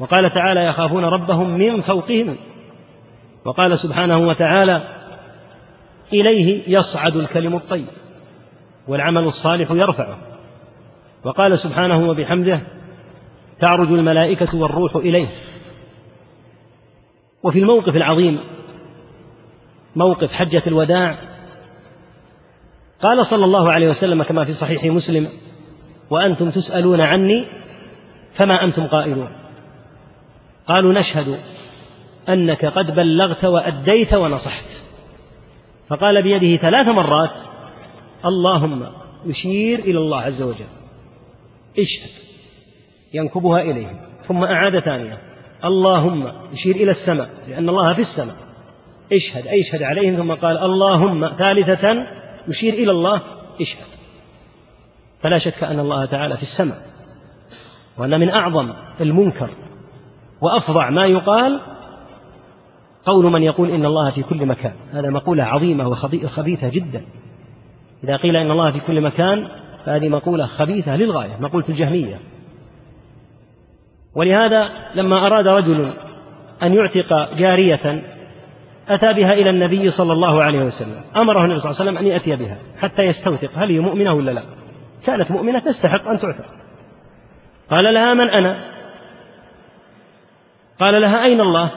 وقال 0.00 0.34
تعالى 0.34 0.64
يخافون 0.64 1.04
ربهم 1.04 1.58
من 1.58 1.82
فوقهم. 1.82 2.36
وقال 3.44 3.78
سبحانه 3.78 4.18
وتعالى 4.18 4.99
إليه 6.12 6.62
يصعد 6.78 7.16
الكلم 7.16 7.54
الطيب 7.56 7.86
والعمل 8.88 9.24
الصالح 9.24 9.70
يرفعه. 9.70 10.18
وقال 11.24 11.58
سبحانه 11.58 12.08
وبحمده 12.08 12.60
تعرج 13.60 13.92
الملائكة 13.92 14.56
والروح 14.56 14.96
إليه. 14.96 15.28
وفي 17.42 17.58
الموقف 17.58 17.96
العظيم 17.96 18.40
موقف 19.96 20.30
حجة 20.30 20.62
الوداع 20.66 21.18
قال 23.02 23.26
صلى 23.26 23.44
الله 23.44 23.72
عليه 23.72 23.88
وسلم 23.88 24.22
كما 24.22 24.44
في 24.44 24.52
صحيح 24.52 24.84
مسلم 24.84 25.28
وأنتم 26.10 26.50
تسألون 26.50 27.00
عني 27.00 27.46
فما 28.36 28.64
أنتم 28.64 28.86
قائلون؟ 28.86 29.28
قالوا 30.66 30.92
نشهد 30.92 31.38
أنك 32.28 32.64
قد 32.64 32.94
بلغت 32.94 33.44
وأديت 33.44 34.14
ونصحت. 34.14 34.69
فقال 35.90 36.22
بيده 36.22 36.62
ثلاث 36.62 36.86
مرات 36.86 37.30
اللهم 38.24 38.86
يشير 39.24 39.78
إلى 39.78 39.98
الله 39.98 40.20
عز 40.20 40.42
وجل 40.42 40.68
اشهد 41.78 42.10
ينكبها 43.14 43.60
إليه 43.60 44.00
ثم 44.28 44.44
أعاد 44.44 44.80
ثانية 44.80 45.18
اللهم 45.64 46.32
يشير 46.52 46.76
إلى 46.76 46.90
السماء 46.90 47.30
لأن 47.48 47.68
الله 47.68 47.94
في 47.94 48.00
السماء 48.00 48.36
اشهد 49.12 49.46
أي 49.46 49.60
اشهد 49.60 49.82
عليهم 49.82 50.16
ثم 50.16 50.34
قال 50.34 50.58
اللهم 50.58 51.28
ثالثة 51.38 52.06
يشير 52.48 52.74
إلى 52.74 52.90
الله 52.90 53.22
اشهد. 53.60 53.86
فلا 55.22 55.38
شك 55.38 55.64
أن 55.64 55.80
الله 55.80 56.06
تعالى 56.06 56.36
في 56.36 56.42
السماء 56.42 56.78
وأن 57.98 58.20
من 58.20 58.30
أعظم 58.30 58.72
المنكر 59.00 59.50
وأفظع 60.40 60.90
ما 60.90 61.06
يقال 61.06 61.60
قول 63.04 63.32
من 63.32 63.42
يقول 63.42 63.70
إن 63.70 63.84
الله 63.84 64.10
في 64.10 64.22
كل 64.22 64.46
مكان. 64.46 64.72
هذا 64.92 65.10
مقولة 65.10 65.44
عظيمة 65.44 65.88
وخبيثة 65.88 66.68
جدا. 66.68 67.04
إذا 68.04 68.16
قيل 68.16 68.36
إن 68.36 68.50
الله 68.50 68.70
في 68.70 68.80
كل 68.80 69.00
مكان 69.00 69.48
فهذه 69.86 70.08
مقولة 70.08 70.46
خبيثة 70.46 70.96
للغاية 70.96 71.36
مقولة 71.40 71.64
الجهمية. 71.68 72.18
ولهذا 74.14 74.70
لما 74.94 75.26
أراد 75.26 75.46
رجل 75.46 75.92
أن 76.62 76.74
يعتق 76.74 77.34
جارية 77.34 78.02
أتى 78.88 79.12
بها 79.12 79.32
إلى 79.32 79.50
النبي 79.50 79.90
صلى 79.90 80.12
الله 80.12 80.42
عليه 80.42 80.64
وسلم. 80.64 81.02
أمره 81.16 81.44
النبي 81.44 81.60
صلى 81.60 81.70
الله 81.70 81.80
عليه 81.80 81.90
وسلم 81.90 81.98
أن 81.98 82.06
يأتي 82.06 82.36
بها 82.36 82.58
حتى 82.78 83.02
يستوثق. 83.02 83.50
هل 83.54 83.70
هي 83.70 83.78
مؤمنة 83.78 84.12
ولا 84.12 84.30
لا؟ 84.30 84.42
كانت 85.06 85.30
مؤمنة 85.30 85.58
تستحق 85.58 86.08
أن 86.08 86.18
تعتق. 86.18 86.44
قال 87.70 87.94
لها 87.94 88.14
من 88.14 88.30
أنا؟ 88.30 88.70
قال 90.80 91.00
لها 91.00 91.24
أين 91.24 91.40
الله؟ 91.40 91.70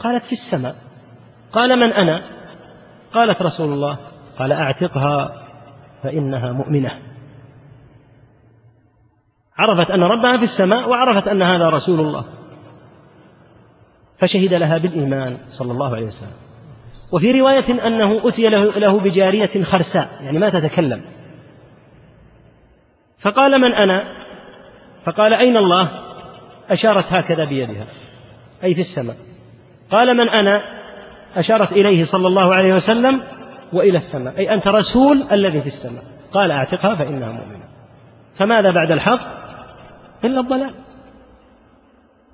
قالت 0.00 0.24
في 0.24 0.32
السماء. 0.32 0.74
قال 1.52 1.80
من 1.80 1.92
أنا؟ 1.92 2.22
قالت 3.12 3.42
رسول 3.42 3.72
الله. 3.72 3.98
قال 4.38 4.52
أعتقها 4.52 5.46
فإنها 6.02 6.52
مؤمنة. 6.52 6.98
عرفت 9.58 9.90
أن 9.90 10.02
ربها 10.02 10.38
في 10.38 10.44
السماء 10.44 10.88
وعرفت 10.88 11.28
أن 11.28 11.42
هذا 11.42 11.68
رسول 11.68 12.00
الله. 12.00 12.24
فشهد 14.18 14.54
لها 14.54 14.78
بالإيمان 14.78 15.38
صلى 15.58 15.72
الله 15.72 15.94
عليه 15.94 16.06
وسلم. 16.06 16.36
وفي 17.12 17.40
رواية 17.40 17.86
أنه 17.86 18.28
أتي 18.28 18.48
له, 18.48 19.00
بجارية 19.00 19.62
خرساء 19.62 20.22
يعني 20.22 20.38
ما 20.38 20.50
تتكلم. 20.50 21.04
فقال 23.22 23.60
من 23.60 23.74
أنا؟ 23.74 24.04
فقال 25.04 25.34
أين 25.34 25.56
الله؟ 25.56 25.90
أشارت 26.70 27.04
هكذا 27.08 27.44
بيدها. 27.44 27.86
أي 28.64 28.74
في 28.74 28.80
السماء. 28.80 29.29
قال 29.90 30.16
من 30.16 30.28
أنا؟ 30.28 30.62
أشارت 31.36 31.72
إليه 31.72 32.04
صلى 32.12 32.26
الله 32.26 32.54
عليه 32.54 32.74
وسلم 32.74 33.20
وإلى 33.72 33.98
السماء 33.98 34.38
أي 34.38 34.54
أنت 34.54 34.66
رسول 34.66 35.26
الذي 35.32 35.60
في 35.60 35.66
السماء. 35.66 36.04
قال 36.32 36.50
أعتقها 36.50 36.94
فإنها 36.94 37.32
مؤمنة. 37.32 37.64
فماذا 38.38 38.70
بعد 38.70 38.90
الحق؟ 38.90 39.20
إلا 40.24 40.40
الضلال. 40.40 40.74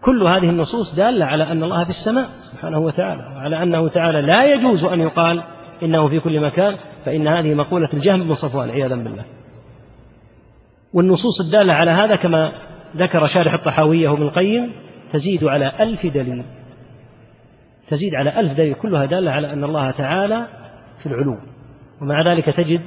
كل 0.02 0.22
هذه 0.22 0.50
النصوص 0.50 0.94
دالة 0.94 1.24
على 1.24 1.44
أن 1.44 1.62
الله 1.62 1.84
في 1.84 1.90
السماء 1.90 2.28
سبحانه 2.52 2.78
وتعالى 2.78 3.22
وعلى 3.36 3.62
أنه 3.62 3.88
تعالى 3.88 4.22
لا 4.22 4.44
يجوز 4.44 4.84
أن 4.84 5.00
يقال 5.00 5.42
إنه 5.82 6.08
في 6.08 6.20
كل 6.20 6.40
مكان 6.40 6.76
فإن 7.04 7.28
هذه 7.28 7.54
مقولة 7.54 7.88
الجهم 7.94 8.22
بن 8.22 8.34
صفوان 8.34 8.70
عياذا 8.70 8.94
بالله. 8.94 9.24
والنصوص 10.94 11.40
الدالة 11.46 11.72
على 11.72 11.90
هذا 11.90 12.16
كما 12.16 12.52
ذكر 12.96 13.26
شارح 13.26 13.54
الطحاوية 13.54 14.08
وابن 14.08 14.22
القيم 14.22 14.72
تزيد 15.12 15.44
على 15.44 15.72
ألف 15.80 16.06
دليل. 16.06 16.44
تزيد 17.88 18.14
على 18.14 18.40
ألف 18.40 18.52
دليل 18.52 18.74
كلها 18.74 19.06
دالة 19.06 19.30
على 19.30 19.52
أن 19.52 19.64
الله 19.64 19.90
تعالى 19.90 20.46
في 21.02 21.06
العلو 21.06 21.38
ومع 22.02 22.32
ذلك 22.32 22.44
تجد 22.44 22.80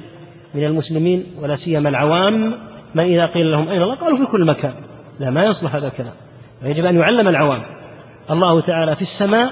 من 0.54 0.64
المسلمين 0.64 1.26
ولا 1.40 1.54
سيما 1.64 1.88
العوام 1.88 2.54
من 2.94 3.04
إذا 3.04 3.26
قيل 3.26 3.52
لهم 3.52 3.68
أين 3.68 3.82
الله؟ 3.82 3.94
قالوا 3.94 4.18
في 4.18 4.32
كل 4.32 4.46
مكان. 4.46 4.74
لا 5.20 5.30
ما 5.30 5.44
يصلح 5.44 5.74
هذا 5.74 5.86
الكلام. 5.86 6.12
ويجب 6.62 6.84
أن 6.84 6.96
يعلم 6.96 7.28
العوام. 7.28 7.62
الله 8.30 8.60
تعالى 8.60 8.96
في 8.96 9.02
السماء 9.02 9.50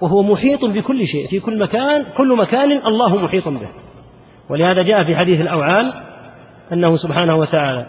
وهو 0.00 0.22
محيط 0.22 0.64
بكل 0.64 1.06
شيء 1.06 1.28
في 1.28 1.40
كل 1.40 1.58
مكان 1.58 2.04
كل 2.16 2.36
مكان 2.36 2.86
الله 2.86 3.16
محيط 3.16 3.48
به. 3.48 3.68
ولهذا 4.50 4.82
جاء 4.82 5.04
في 5.04 5.16
حديث 5.16 5.40
الأوعال 5.40 5.92
أنه 6.72 6.96
سبحانه 6.96 7.36
وتعالى 7.36 7.86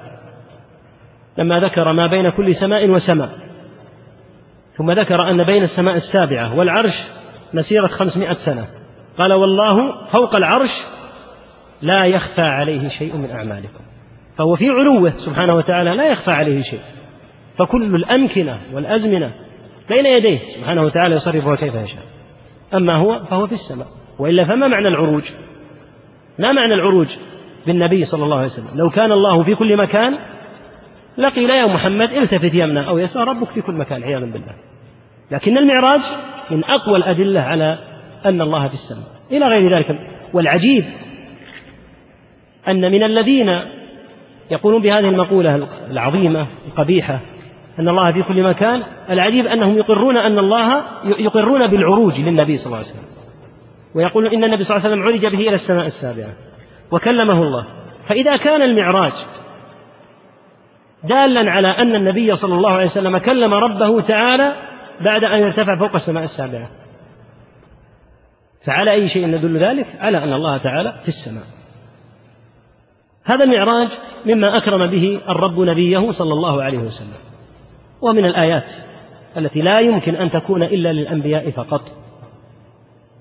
لما 1.37 1.59
ذكر 1.59 1.93
ما 1.93 2.05
بين 2.05 2.29
كل 2.29 2.55
سماء 2.55 2.89
وسماء 2.89 3.29
ثم 4.77 4.89
ذكر 4.89 5.29
أن 5.29 5.43
بين 5.43 5.63
السماء 5.63 5.95
السابعة 5.95 6.57
والعرش 6.57 6.93
مسيرة 7.53 7.87
خمسمائة 7.87 8.33
سنة. 8.45 8.67
قال 9.17 9.33
والله 9.33 9.75
فوق 10.17 10.35
العرش 10.35 10.69
لا 11.81 12.05
يخفى 12.05 12.41
عليه 12.41 12.87
شيء 12.87 13.17
من 13.17 13.31
أعمالكم. 13.31 13.83
فهو 14.37 14.55
في 14.55 14.69
علوه 14.69 15.13
سبحانه 15.25 15.55
وتعالى 15.55 15.89
لا 15.89 16.11
يخفى 16.11 16.31
عليه 16.31 16.61
شيء. 16.61 16.81
فكل 17.57 17.95
الأمكنة 17.95 18.59
والأزمنة 18.73 19.31
بين 19.89 20.05
يديه 20.05 20.39
سبحانه 20.57 20.81
وتعالى 20.81 21.15
يصرفها 21.15 21.55
كيف 21.55 21.75
يشاء. 21.75 22.03
أما 22.73 22.97
هو 22.97 23.23
فهو 23.29 23.47
في 23.47 23.53
السماء. 23.53 23.87
وإلا 24.19 24.45
فما 24.45 24.67
معنى 24.67 24.87
العروج؟ 24.87 25.23
ما 26.39 26.51
معنى 26.51 26.73
العروج 26.73 27.07
بالنبي 27.67 28.05
صلى 28.05 28.23
الله 28.23 28.37
عليه 28.37 28.47
وسلم؟ 28.47 28.77
لو 28.77 28.89
كان 28.89 29.11
الله 29.11 29.43
في 29.43 29.55
كل 29.55 29.77
مكان 29.77 30.17
لقيل 31.17 31.49
يا 31.49 31.65
محمد 31.65 32.11
التفت 32.11 32.53
يمنى 32.53 32.87
أو 32.87 32.97
يسار 32.97 33.27
ربك 33.27 33.49
في 33.49 33.61
كل 33.61 33.73
مكان 33.73 34.03
عياذا 34.03 34.25
بالله. 34.25 34.53
لكن 35.31 35.57
المعراج 35.57 36.01
من 36.51 36.63
أقوى 36.63 36.97
الأدلة 36.97 37.41
على 37.41 37.77
أن 38.25 38.41
الله 38.41 38.67
في 38.67 38.73
السماء. 38.73 39.07
إلى 39.31 39.45
غير 39.45 39.77
ذلك. 39.77 39.99
والعجيب 40.33 40.85
أن 42.67 42.91
من 42.91 43.03
الذين 43.03 43.59
يقولون 44.51 44.81
بهذه 44.81 45.09
المقولة 45.09 45.67
العظيمة 45.91 46.47
القبيحة 46.67 47.19
أن 47.79 47.89
الله 47.89 48.11
في 48.11 48.23
كل 48.23 48.43
مكان 48.43 48.83
العجيب 49.09 49.47
أنهم 49.47 49.77
يقرون 49.77 50.17
أن 50.17 50.39
الله 50.39 50.83
يقرون 51.19 51.67
بالعروج 51.67 52.19
للنبي 52.19 52.57
صلى 52.57 52.65
الله 52.65 52.77
عليه 52.77 52.87
وسلم. 52.87 53.13
ويقولون 53.95 54.33
إن 54.33 54.43
النبي 54.43 54.63
صلى 54.63 54.75
الله 54.75 54.85
عليه 54.85 54.95
وسلم 54.95 55.03
عرج 55.03 55.25
به 55.25 55.47
إلى 55.47 55.55
السماء 55.55 55.85
السابعة. 55.85 56.33
وكلمه 56.91 57.43
الله. 57.43 57.65
فإذا 58.09 58.37
كان 58.37 58.61
المعراج 58.61 59.13
دالا 61.03 61.51
على 61.51 61.67
أن 61.67 61.95
النبي 61.95 62.31
صلى 62.31 62.55
الله 62.55 62.73
عليه 62.73 62.85
وسلم 62.85 63.17
كلم 63.17 63.53
ربه 63.53 64.01
تعالى 64.01 64.55
بعد 65.01 65.23
أن 65.23 65.43
ارتفع 65.43 65.79
فوق 65.79 65.95
السماء 65.95 66.23
السابعة. 66.23 66.69
فعلى 68.65 68.91
أي 68.91 69.09
شيء 69.09 69.27
يدل 69.27 69.57
ذلك؟ 69.57 69.87
على 69.99 70.17
أن 70.17 70.33
الله 70.33 70.57
تعالى 70.57 70.93
في 71.01 71.07
السماء. 71.07 71.43
هذا 73.23 73.43
المعراج 73.43 73.87
مما 74.25 74.57
أكرم 74.57 74.91
به 74.91 75.21
الرب 75.29 75.59
نبيه 75.59 76.11
صلى 76.11 76.33
الله 76.33 76.63
عليه 76.63 76.77
وسلم. 76.77 77.17
ومن 78.01 78.25
الآيات 78.25 78.67
التي 79.37 79.61
لا 79.61 79.79
يمكن 79.79 80.15
أن 80.15 80.31
تكون 80.31 80.63
إلا 80.63 80.93
للأنبياء 80.93 81.51
فقط. 81.51 81.81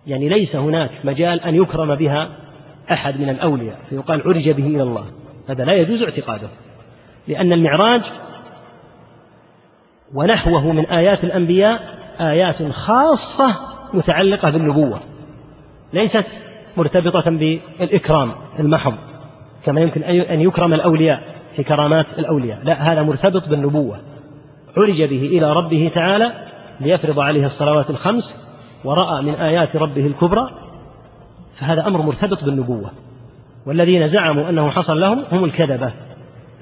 يعني 0.06 0.28
ليس 0.28 0.56
هناك 0.56 0.90
مجال 1.04 1.40
أن 1.40 1.54
يكرم 1.54 1.94
بها 1.94 2.28
أحد 2.92 3.20
من 3.20 3.28
الأولياء. 3.28 3.78
فيقال 3.90 4.22
عرج 4.22 4.50
به 4.50 4.66
إلى 4.66 4.82
الله. 4.82 5.06
هذا 5.48 5.64
لا 5.64 5.72
يجوز 5.72 6.02
اعتقاده. 6.02 6.48
لأن 7.28 7.52
المعراج 7.52 8.02
ونحوه 10.14 10.72
من 10.72 10.86
آيات 10.86 11.24
الأنبياء 11.24 11.80
آيات 12.20 12.62
خاصة 12.62 13.58
متعلقة 13.94 14.50
بالنبوة 14.50 15.00
ليست 15.92 16.26
مرتبطة 16.76 17.30
بالإكرام 17.30 18.32
المحض 18.58 18.94
كما 19.64 19.80
يمكن 19.80 20.02
أن 20.02 20.40
يكرم 20.40 20.72
الأولياء 20.72 21.22
في 21.56 21.62
كرامات 21.62 22.18
الأولياء. 22.18 22.58
لا 22.64 22.92
هذا 22.92 23.02
مرتبط 23.02 23.48
بالنبوة. 23.48 24.00
عرج 24.76 25.02
به 25.02 25.26
إلى 25.26 25.52
ربه 25.52 25.92
تعالى 25.94 26.32
ليفرض 26.80 27.20
عليه 27.20 27.44
الصلوات 27.44 27.90
الخمس 27.90 28.22
ورأى 28.84 29.22
من 29.22 29.34
آيات 29.34 29.76
ربه 29.76 30.06
الكبرى 30.06 30.50
فهذا 31.58 31.86
أمر 31.86 32.02
مرتبط 32.02 32.44
بالنبوة. 32.44 32.90
والذين 33.66 34.08
زعموا 34.08 34.48
أنه 34.48 34.70
حصل 34.70 35.00
لهم 35.00 35.24
هم 35.32 35.44
الكذبة. 35.44 35.92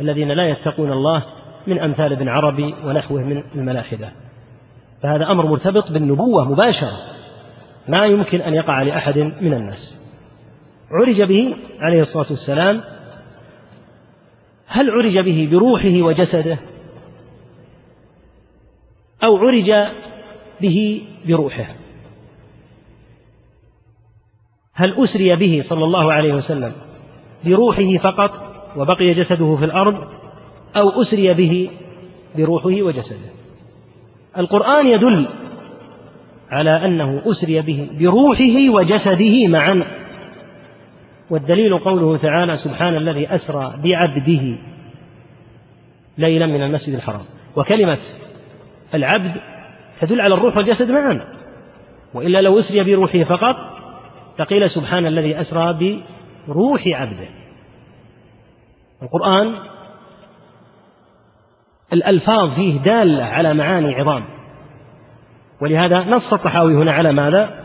الذين 0.00 0.28
لا 0.28 0.48
يتقون 0.48 0.92
الله 0.92 1.24
من 1.66 1.80
أمثال 1.80 2.12
ابن 2.12 2.28
عربي 2.28 2.74
ونحوه 2.84 3.22
من 3.22 3.42
الملاحدة. 3.54 4.12
فهذا 5.02 5.30
أمر 5.30 5.46
مرتبط 5.46 5.92
بالنبوة 5.92 6.52
مباشرة. 6.52 6.98
ما 7.88 8.04
يمكن 8.06 8.40
أن 8.40 8.54
يقع 8.54 8.82
لأحد 8.82 9.18
من 9.18 9.54
الناس. 9.54 10.00
عرج 10.90 11.22
به 11.22 11.56
عليه 11.80 12.02
الصلاة 12.02 12.26
والسلام. 12.30 12.82
هل 14.66 14.90
عرج 14.90 15.18
به 15.18 15.48
بروحه 15.52 16.02
وجسده؟ 16.02 16.58
أو 19.24 19.36
عرج 19.36 19.72
به 20.60 21.02
بروحه؟ 21.28 21.74
هل 24.74 25.04
أسري 25.04 25.36
به 25.36 25.62
صلى 25.68 25.84
الله 25.84 26.12
عليه 26.12 26.34
وسلم 26.34 26.72
بروحه 27.44 27.98
فقط؟ 28.02 28.49
وبقي 28.76 29.14
جسده 29.14 29.56
في 29.56 29.64
الأرض 29.64 29.94
أو 30.76 30.90
أسري 31.02 31.34
به 31.34 31.70
بروحه 32.36 32.82
وجسده. 32.82 33.30
القرآن 34.38 34.86
يدل 34.86 35.28
على 36.50 36.84
أنه 36.84 37.22
أسري 37.30 37.62
به 37.62 37.88
بروحه 38.00 38.70
وجسده 38.74 39.48
معا. 39.48 39.84
والدليل 41.30 41.78
قوله 41.78 42.16
تعالى 42.16 42.56
سبحان 42.56 42.96
الذي 42.96 43.28
أسرى 43.28 43.74
بعبده 43.84 44.58
ليلا 46.18 46.46
من 46.46 46.62
المسجد 46.62 46.94
الحرام. 46.94 47.24
وكلمة 47.56 47.98
العبد 48.94 49.40
تدل 50.00 50.20
على 50.20 50.34
الروح 50.34 50.56
والجسد 50.56 50.90
معا. 50.90 51.20
وإلا 52.14 52.40
لو 52.40 52.58
أسري 52.58 52.84
بروحه 52.84 53.24
فقط 53.24 53.56
فقيل 54.38 54.70
سبحان 54.70 55.06
الذي 55.06 55.40
أسرى 55.40 56.00
بروح 56.48 56.82
عبده. 56.86 57.39
القرآن 59.02 59.54
الألفاظ 61.92 62.54
فيه 62.54 62.78
دالة 62.78 63.24
على 63.24 63.54
معاني 63.54 63.94
عظام. 63.94 64.24
ولهذا 65.60 65.98
نص 65.98 66.32
الطحاوي 66.32 66.74
هنا 66.74 66.92
على 66.92 67.12
ماذا؟ 67.12 67.60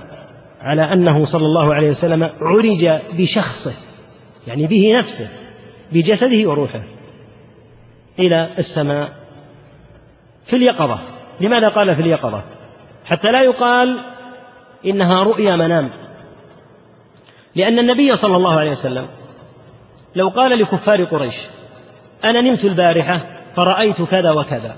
على 0.62 0.82
أنه 0.82 1.26
صلى 1.26 1.45
الله 1.45 1.74
عليه 1.74 1.89
وسلم 1.89 2.24
عرج 2.41 2.86
بشخصه 3.13 3.76
يعني 4.48 4.67
به 4.67 4.93
نفسه 4.93 5.30
بجسده 5.91 6.50
وروحه 6.50 6.84
إلى 8.19 8.50
السماء 8.58 9.10
في 10.50 10.56
اليقظة. 10.56 11.00
لماذا 11.41 11.69
قال 11.69 11.95
في 11.95 12.02
اليقظة؟ 12.02 12.43
حتى 13.06 13.32
لا 13.32 13.41
يقال 13.41 14.00
إنها 14.86 15.24
رؤيا 15.24 15.56
منام. 15.56 15.89
لأن 17.56 17.80
النبي 17.80 18.15
صلى 18.15 18.38
الله 18.38 18.60
عليه 18.60 18.71
وسلم 18.71 19.08
لو 20.15 20.30
قال 20.30 20.60
لكفار 20.60 21.04
قريش 21.04 21.36
أنا 22.23 22.41
نمت 22.41 22.65
البارحة 22.65 23.21
فرأيت 23.56 24.01
كذا 24.01 24.32
وكذا. 24.32 24.75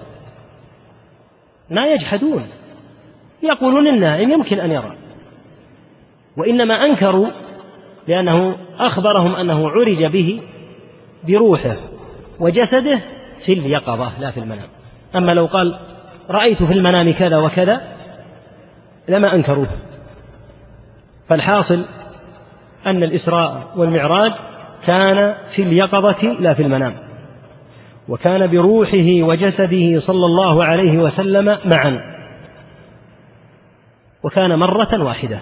ما 1.69 1.85
يجحدون. 1.85 2.47
يقولون 3.43 3.87
النائم 3.87 4.31
يمكن 4.31 4.59
أن 4.59 4.71
يرى. 4.71 4.95
وإنما 6.37 6.73
أنكروا 6.73 7.27
لأنه 8.07 8.57
أخبرهم 8.79 9.35
أنه 9.35 9.69
عرج 9.69 10.05
به 10.05 10.41
بروحه 11.27 11.77
وجسده 12.39 13.01
في 13.45 13.53
اليقظة 13.53 14.19
لا 14.19 14.31
في 14.31 14.39
المنام. 14.39 14.67
أما 15.15 15.31
لو 15.31 15.45
قال 15.45 15.79
رأيت 16.29 16.63
في 16.63 16.73
المنام 16.73 17.13
كذا 17.13 17.37
وكذا 17.37 17.81
لما 19.09 19.35
أنكروه. 19.35 19.69
فالحاصل 21.29 21.85
أن 22.85 23.03
الإسراء 23.03 23.71
والمعراج 23.75 24.31
كان 24.85 25.35
في 25.55 25.63
اليقظة 25.63 26.27
لا 26.39 26.53
في 26.53 26.61
المنام. 26.61 26.95
وكان 28.09 28.51
بروحه 28.51 29.21
وجسده 29.21 29.99
صلى 30.07 30.25
الله 30.25 30.63
عليه 30.63 30.97
وسلم 30.97 31.45
معا. 31.45 32.01
وكان 34.23 34.59
مرة 34.59 35.03
واحدة. 35.03 35.39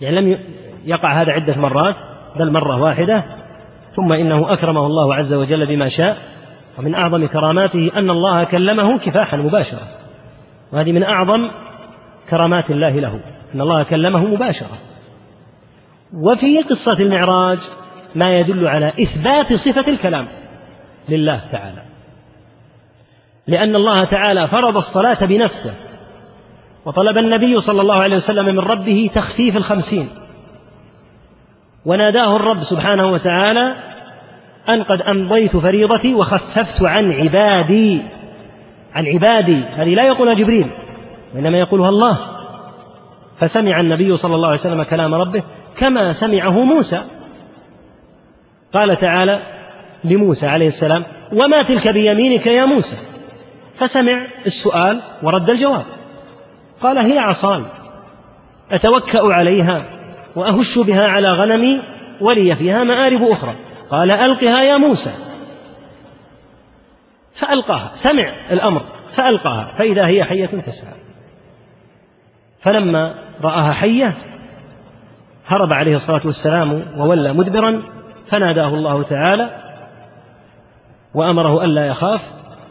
يعني 0.00 0.16
لم 0.16 0.38
يقع 0.84 1.22
هذا 1.22 1.32
عدة 1.32 1.56
مرات 1.56 1.96
بل 2.36 2.52
مرة 2.52 2.82
واحدة. 2.82 3.24
ثم 3.96 4.12
إنه 4.12 4.52
أكرمه 4.52 4.86
الله 4.86 5.14
عز 5.14 5.32
وجل 5.32 5.66
بما 5.66 5.88
شاء. 5.88 6.18
ومن 6.78 6.94
أعظم 6.94 7.26
كراماته 7.26 7.90
أن 7.96 8.10
الله 8.10 8.44
كلمه 8.44 8.98
كفاحا 8.98 9.36
مباشرة. 9.36 9.88
وهذه 10.72 10.92
من 10.92 11.02
أعظم 11.02 11.50
كرامات 12.30 12.70
الله 12.70 12.90
له 12.90 13.20
أن 13.54 13.60
الله 13.60 13.82
كلمه 13.82 14.26
مباشرة. 14.26 14.78
وفي 16.14 16.62
قصة 16.62 17.02
المعراج 17.02 17.58
ما 18.14 18.38
يدل 18.38 18.66
على 18.66 18.88
إثبات 18.88 19.52
صفة 19.52 19.92
الكلام 19.92 20.28
لله 21.08 21.40
تعالى. 21.52 21.82
لأن 23.46 23.76
الله 23.76 24.04
تعالى 24.04 24.48
فرض 24.48 24.76
الصلاة 24.76 25.26
بنفسه 25.26 25.74
وطلب 26.84 27.18
النبي 27.18 27.60
صلى 27.60 27.80
الله 27.80 28.02
عليه 28.02 28.16
وسلم 28.16 28.46
من 28.46 28.58
ربه 28.58 29.10
تخفيف 29.14 29.56
الخمسين. 29.56 30.08
وناداه 31.86 32.36
الرب 32.36 32.58
سبحانه 32.70 33.06
وتعالى 33.06 33.74
أن 34.68 34.82
قد 34.82 35.02
أمضيت 35.02 35.56
فريضتي 35.56 36.14
وخففت 36.14 36.82
عن 36.82 37.12
عبادي 37.12 38.02
عن 38.94 39.06
عبادي. 39.06 39.64
هذه 39.64 39.94
لا 39.94 40.06
يقولها 40.06 40.34
جبريل 40.34 40.70
وإنما 41.34 41.58
يقولها 41.58 41.88
الله. 41.88 42.18
فسمع 43.38 43.80
النبي 43.80 44.16
صلى 44.16 44.34
الله 44.34 44.48
عليه 44.48 44.60
وسلم 44.60 44.82
كلام 44.82 45.14
ربه 45.14 45.42
كما 45.76 46.12
سمعه 46.12 46.64
موسى. 46.64 47.04
قال 48.74 49.00
تعالى 49.00 49.42
لموسى 50.04 50.46
عليه 50.46 50.66
السلام 50.66 51.04
وما 51.32 51.62
تلك 51.62 51.88
بيمينك 51.88 52.46
يا 52.46 52.64
موسى؟ 52.64 52.96
فسمع 53.78 54.26
السؤال 54.46 55.00
ورد 55.22 55.50
الجواب. 55.50 55.84
قال 56.82 56.98
هي 56.98 57.18
عصاي 57.18 57.64
أتوكأ 58.70 59.34
عليها 59.34 59.84
وأهش 60.36 60.78
بها 60.78 61.08
على 61.08 61.30
غنمي 61.30 61.82
ولي 62.20 62.56
فيها 62.56 62.84
مآرب 62.84 63.22
أخرى. 63.22 63.56
قال 63.90 64.10
ألقها 64.10 64.62
يا 64.62 64.76
موسى. 64.76 65.12
فألقاها 67.40 67.92
سمع 67.94 68.52
الأمر 68.52 68.82
فألقاها 69.16 69.74
فإذا 69.78 70.06
هي 70.06 70.24
حية 70.24 70.46
تسعى. 70.46 70.94
فلما 72.62 73.14
رآها 73.42 73.72
حية 73.72 74.16
هرب 75.46 75.72
عليه 75.72 75.96
الصلاة 75.96 76.20
والسلام 76.24 76.82
وولى 76.96 77.32
مدبرا 77.32 77.82
فناداه 78.30 78.68
الله 78.68 79.02
تعالى 79.02 79.50
وأمره 81.14 81.64
ألا 81.64 81.86
يخاف 81.86 82.20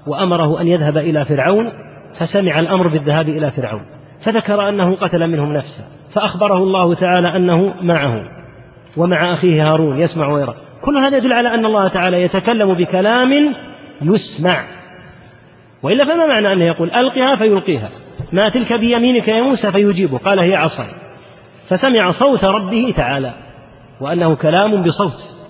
وأمره 0.07 0.61
أن 0.61 0.67
يذهب 0.67 0.97
إلى 0.97 1.25
فرعون 1.25 1.71
فسمع 2.19 2.59
الأمر 2.59 2.87
بالذهاب 2.87 3.29
إلى 3.29 3.51
فرعون. 3.51 3.85
فذكر 4.25 4.69
أنه 4.69 4.95
قتل 4.95 5.27
منهم 5.27 5.53
نفسا 5.53 5.83
فأخبره 6.15 6.57
الله 6.57 6.93
تعالى 6.93 7.35
أنه 7.35 7.73
معه 7.81 8.23
ومع 8.97 9.33
أخيه 9.33 9.71
هارون 9.71 9.99
يسمع 9.99 10.27
ويرى. 10.27 10.55
كل 10.81 10.97
هذا 10.97 11.17
يدل 11.17 11.33
على 11.33 11.53
أن 11.53 11.65
الله 11.65 11.87
تعالى 11.87 12.21
يتكلم 12.21 12.73
بكلام 12.73 13.31
يسمع. 14.01 14.63
وإلا 15.83 16.05
فما 16.05 16.25
معنى 16.25 16.53
أنه 16.53 16.63
يقول 16.63 16.91
ألقها 16.91 17.35
فيلقيها؟ 17.35 17.89
ما 18.31 18.49
تلك 18.49 18.73
بيمينك 18.73 19.27
يا 19.27 19.41
موسى 19.41 19.71
فيجيبه. 19.71 20.17
قال 20.17 20.39
هي 20.39 20.55
عصاي. 20.55 20.89
فسمع 21.69 22.11
صوت 22.19 22.43
ربه 22.43 22.93
تعالى 22.97 23.33
وأنه 24.01 24.35
كلام 24.35 24.83
بصوت. 24.83 25.42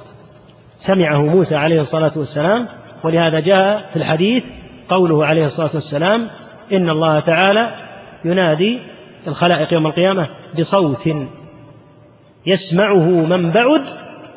سمعه 0.88 1.22
موسى 1.22 1.56
عليه 1.56 1.82
الصلاة 1.82 2.12
والسلام 2.16 2.68
ولهذا 3.04 3.40
جاء 3.40 3.90
في 3.94 3.96
الحديث 3.96 4.44
قوله 4.90 5.26
عليه 5.26 5.46
الصلاة 5.46 5.72
والسلام 5.74 6.30
إن 6.74 6.90
الله 6.90 7.20
تعالى 7.20 7.76
ينادي 8.26 8.80
الخلائق 9.28 9.74
يوم 9.74 9.88
القيامة 9.88 10.30
بصوت 10.60 11.08
يسمعه 12.46 13.10
من 13.10 13.52
بعد 13.52 13.82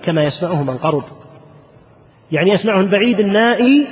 كما 0.02 0.24
يسمعه 0.24 0.62
من 0.62 0.78
قرب. 0.78 1.04
يعني 2.32 2.50
يسمعه 2.50 2.80
البعيد 2.80 3.20
النائي 3.20 3.88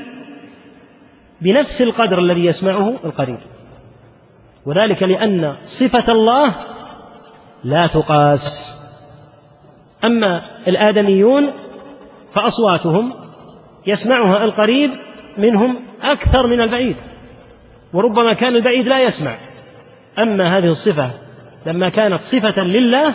بنفس 1.41 1.81
القدر 1.81 2.19
الذي 2.19 2.45
يسمعه 2.45 2.89
القريب 3.05 3.39
وذلك 4.67 5.03
لأن 5.03 5.57
صفة 5.81 6.13
الله 6.13 6.55
لا 7.65 7.87
تقاس. 7.87 8.41
أما 10.05 10.43
الآدميون 10.69 11.64
فأصواتهم 12.35 13.13
يسمعها 13.87 14.45
القريب 14.45 14.91
منهم 15.39 15.79
أكثر 16.03 16.47
من 16.47 16.61
البعيد 16.61 16.97
وربما 17.93 18.35
كان 18.35 18.57
البعيد 18.57 18.87
لا 18.87 19.01
يسمع. 19.01 19.37
أما 20.19 20.59
هذه 20.59 20.67
الصفة 20.67 21.11
لما 21.67 21.89
كانت 21.89 22.21
صفة 22.21 22.63
لله 22.63 23.15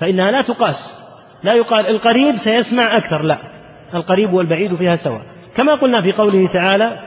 فإنها 0.00 0.30
لا 0.30 0.42
تقاس. 0.42 0.76
لا 1.42 1.54
يقال 1.54 1.86
القريب 1.86 2.34
سيسمع 2.44 2.96
أكثر 2.96 3.22
لا. 3.22 3.38
القريب 3.94 4.32
والبعيد 4.32 4.74
فيها 4.74 4.96
سواء. 4.96 5.22
كما 5.56 5.74
قلنا 5.74 6.02
في 6.02 6.12
قوله 6.12 6.48
تعالى 6.52 6.98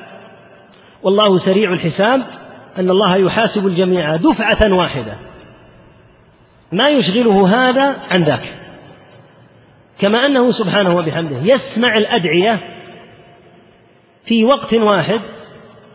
والله 1.04 1.38
سريع 1.46 1.74
الحساب 1.74 2.22
أن 2.80 2.90
الله 2.90 3.16
يحاسب 3.16 3.68
الجميع 3.68 4.16
دفعة 4.16 4.74
واحدة. 4.74 5.18
ما 6.72 6.90
يشغله 6.90 7.70
هذا 7.70 7.98
عن 8.10 8.24
ذاك. 8.24 8.65
كما 10.00 10.26
أنه 10.26 10.52
سبحانه 10.52 10.96
وبحمده 10.96 11.38
يسمع 11.42 11.98
الأدعية 11.98 12.60
في 14.26 14.46
وقت 14.46 14.74
واحد 14.74 15.22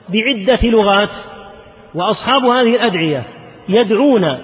بعدة 0.08 0.68
لغات 0.68 1.10
وأصحاب 1.94 2.44
هذه 2.44 2.76
الأدعية 2.76 3.24
يدعون 3.68 4.38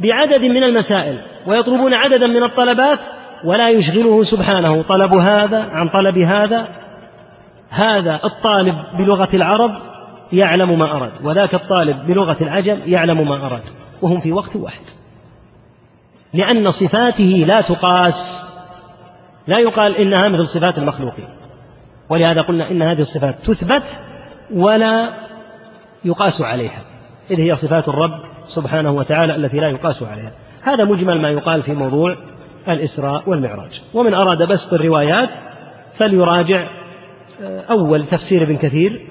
بعدد 0.00 0.44
من 0.44 0.64
المسائل 0.64 1.18
ويطلبون 1.46 1.94
عددا 1.94 2.26
من 2.26 2.42
الطلبات 2.42 2.98
ولا 3.44 3.68
يشغله 3.68 4.22
سبحانه 4.22 4.82
طلب 4.82 5.16
هذا 5.16 5.62
عن 5.62 5.88
طلب 5.88 6.18
هذا. 6.18 6.68
هذا 7.70 8.20
الطالب 8.24 8.74
بلغة 8.98 9.28
العرب 9.34 9.70
يعلم 10.32 10.78
ما 10.78 10.96
أراد 10.96 11.12
وذاك 11.24 11.54
الطالب 11.54 12.06
بلغة 12.06 12.36
العجم 12.40 12.80
يعلم 12.86 13.28
ما 13.28 13.46
أراد 13.46 13.62
وهم 14.02 14.20
في 14.20 14.32
وقت 14.32 14.56
واحد. 14.56 14.82
لأن 16.34 16.70
صفاته 16.70 17.44
لا 17.46 17.60
تقاس 17.60 18.45
لا 19.46 19.60
يقال 19.60 19.96
إنها 19.96 20.28
مثل 20.28 20.46
صفات 20.46 20.78
المخلوقين. 20.78 21.28
ولهذا 22.10 22.42
قلنا 22.42 22.70
إن 22.70 22.82
هذه 22.82 23.00
الصفات 23.00 23.34
تثبت 23.46 23.82
ولا 24.54 25.14
يقاس 26.04 26.40
عليها. 26.40 26.82
إذ 27.30 27.40
هي 27.40 27.56
صفات 27.56 27.88
الرب 27.88 28.20
سبحانه 28.54 28.90
وتعالى 28.90 29.36
التي 29.36 29.56
لا 29.56 29.68
يقاس 29.68 30.02
عليها. 30.02 30.32
هذا 30.62 30.84
مجمل 30.84 31.22
ما 31.22 31.30
يقال 31.30 31.62
في 31.62 31.72
موضوع 31.72 32.16
الإسراء 32.68 33.30
والمعراج. 33.30 33.82
ومن 33.94 34.14
أراد 34.14 34.42
بسط 34.42 34.72
الروايات 34.72 35.28
فليراجع 35.98 36.68
آه، 37.42 37.64
أول 37.70 38.06
تفسير 38.06 38.42
ابن 38.42 38.56
كثير 38.56 39.06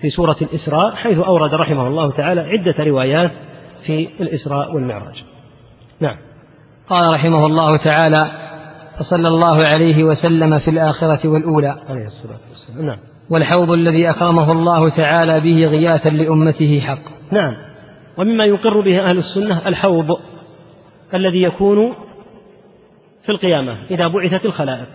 في 0.00 0.08
سورة 0.08 0.36
الإسراء 0.42 0.94
حيث 0.94 1.18
أورد 1.18 1.54
رحمه 1.54 1.86
الله 1.86 2.12
تعالى 2.12 2.40
عدة 2.40 2.84
روايات 2.84 3.30
في 3.86 4.08
الإسراء 4.20 4.74
والمعراج. 4.74 5.24
نعم. 6.00 6.16
قال 6.88 7.14
رحمه 7.14 7.46
الله 7.46 7.76
تعالى 7.84 8.45
فصلى 8.98 9.28
الله 9.28 9.64
عليه 9.64 10.04
وسلم 10.04 10.58
في 10.58 10.70
الآخرة 10.70 11.28
والأولى. 11.28 11.76
عليه 11.88 12.06
الصلاة 12.06 12.38
والسلام. 12.50 12.86
نعم. 12.86 12.98
والحوض 13.30 13.70
الذي 13.70 14.10
أكرمه 14.10 14.52
الله 14.52 14.96
تعالى 14.96 15.40
به 15.40 15.66
غياثا 15.66 16.08
لأمته 16.08 16.80
حق. 16.80 17.32
نعم. 17.32 17.56
ومما 18.18 18.44
يقر 18.44 18.80
به 18.80 19.00
أهل 19.00 19.18
السنة 19.18 19.68
الحوض 19.68 20.18
الذي 21.14 21.42
يكون 21.42 21.94
في 23.22 23.32
القيامة 23.32 23.76
إذا 23.90 24.08
بعثت 24.08 24.44
الخلائق. 24.44 24.88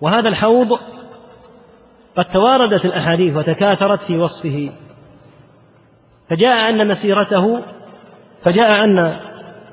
وهذا 0.00 0.28
الحوض 0.28 0.78
قد 2.16 2.24
تواردت 2.24 2.84
الأحاديث 2.84 3.36
وتكاثرت 3.36 4.00
في 4.00 4.16
وصفه. 4.16 4.70
فجاء 6.30 6.70
أن 6.70 6.88
مسيرته 6.88 7.62
فجاء 8.44 8.84
أن 8.84 9.16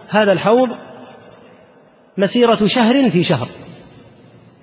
هذا 0.10 0.32
الحوض 0.32 0.70
مسيرة 2.18 2.68
شهر 2.76 3.10
في 3.10 3.24
شهر. 3.24 3.50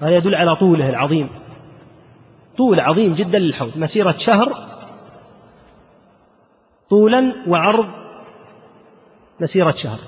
هذا 0.02 0.16
يدل 0.16 0.34
على 0.34 0.50
طوله 0.50 0.88
العظيم. 0.88 1.28
طول 2.56 2.80
عظيم 2.80 3.14
جدا 3.14 3.38
للحوض. 3.38 3.76
مسيرة 3.76 4.14
شهر 4.26 4.68
طولا 6.90 7.34
وعرض 7.46 7.86
مسيرة 9.40 9.74
شهر. 9.82 9.98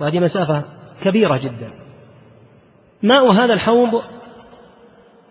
وهذه 0.00 0.18
مسافة 0.20 0.64
كبيرة 1.02 1.36
جدا. 1.36 1.70
ماء 3.02 3.32
هذا 3.32 3.54
الحوض 3.54 4.02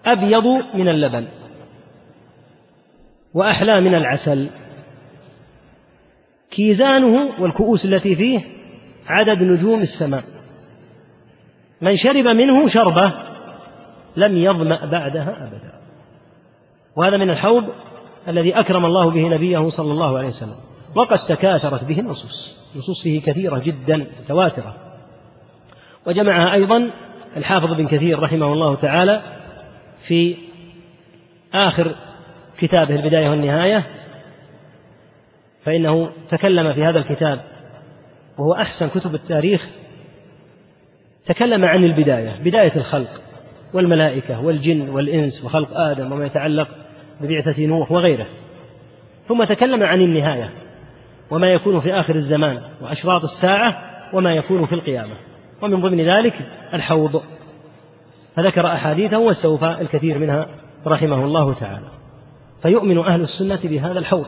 أبيض 0.06 0.48
من 0.74 0.88
اللبن 0.88 1.28
وأحلى 3.34 3.82
من 3.82 3.96
العسل. 3.96 4.50
كيزانه 6.56 7.42
والكؤوس 7.42 7.86
التي 7.86 8.16
فيه 8.16 8.42
عدد 9.08 9.44
نجوم 9.44 9.82
السماء. 9.82 10.35
من 11.86 11.98
شرب 11.98 12.28
منه 12.36 12.70
شربة 12.74 13.14
لم 14.16 14.38
يظمأ 14.38 14.86
بعدها 14.86 15.48
أبدا. 15.48 15.74
وهذا 16.96 17.18
من 17.18 17.30
الحوض 17.30 17.64
الذي 18.28 18.60
أكرم 18.60 18.86
الله 18.86 19.10
به 19.12 19.28
نبيه 19.28 19.70
صلى 19.78 19.92
الله 19.92 20.18
عليه 20.18 20.28
وسلم. 20.28 20.56
وقد 20.96 21.20
تكاثرت 21.30 21.84
به 21.84 22.00
النصوص. 22.00 22.58
نصوص 22.76 23.04
فيه 23.04 23.22
كثيرة 23.22 23.60
جدا 23.60 24.08
متواترة. 24.24 24.76
وجمعها 26.08 26.54
أيضا 26.54 26.92
الحافظ 27.38 27.74
بن 27.74 27.88
كثير 27.88 28.20
رحمه 28.20 28.54
الله 28.54 28.76
تعالى 28.76 29.22
في 30.08 30.38
آخر 31.54 31.96
كتابه 32.58 32.96
البداية 32.96 33.30
والنهاية 33.30 33.86
فإنه 35.64 36.10
تكلم 36.30 36.74
في 36.74 36.80
هذا 36.80 37.00
الكتاب 37.00 37.42
وهو 38.38 38.54
أحسن 38.54 38.90
كتب 38.90 39.16
التاريخ 39.16 39.68
تكلم 41.26 41.66
عن 41.66 41.84
البداية 41.84 42.44
بداية 42.44 42.76
الخلق 42.76 43.22
والملائكة 43.74 44.46
والجن 44.46 44.90
والإنس 44.90 45.44
وخلق 45.46 45.78
آدم 45.78 46.12
وما 46.12 46.26
يتعلق 46.26 46.68
ببعثة 47.22 47.66
نوح 47.66 47.92
وغيره. 47.92 48.28
ثم 49.28 49.44
تكلم 49.44 49.84
عن 49.84 50.02
النهاية 50.02 50.50
وما 51.32 51.48
يكون 51.48 51.80
في 51.80 51.94
آخر 51.94 52.16
الزمان 52.16 52.62
وأشراط 52.82 53.22
الساعة 53.24 53.82
وما 54.14 54.34
يكون 54.34 54.66
في 54.66 54.76
القيامة. 54.76 55.16
ومن 55.62 55.82
ضمن 55.82 56.02
ذلك 56.02 56.34
الحوض. 56.74 57.22
فذكر 58.36 58.68
أحاديثه 58.68 59.18
واستوفى 59.18 59.78
الكثير 59.82 60.18
منها 60.18 60.48
رحمه 60.88 61.26
الله 61.26 61.54
تعالى. 61.54 61.88
فيؤمن 62.62 62.98
أهل 62.98 63.22
السنة 63.22 63.60
بهذا 63.64 64.00
الحوض. 64.00 64.28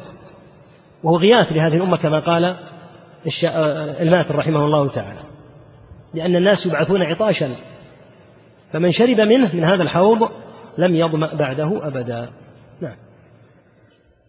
وهو 1.03 1.17
غياث 1.17 1.51
لهذه 1.51 1.73
الأمة 1.73 1.97
كما 1.97 2.19
قال 2.19 2.55
الماتر 4.01 4.35
رحمه 4.35 4.65
الله 4.65 4.89
تعالى. 4.89 5.26
لأن 6.13 6.35
الناس 6.35 6.65
يبعثون 6.65 7.01
عطاشا. 7.01 7.55
فمن 8.73 8.91
شرب 8.91 9.19
منه 9.19 9.55
من 9.55 9.63
هذا 9.63 9.83
الحوض 9.83 10.29
لم 10.77 10.95
يظمأ 10.95 11.35
بعده 11.35 11.87
أبدا. 11.87 12.29
نعم. 12.81 12.95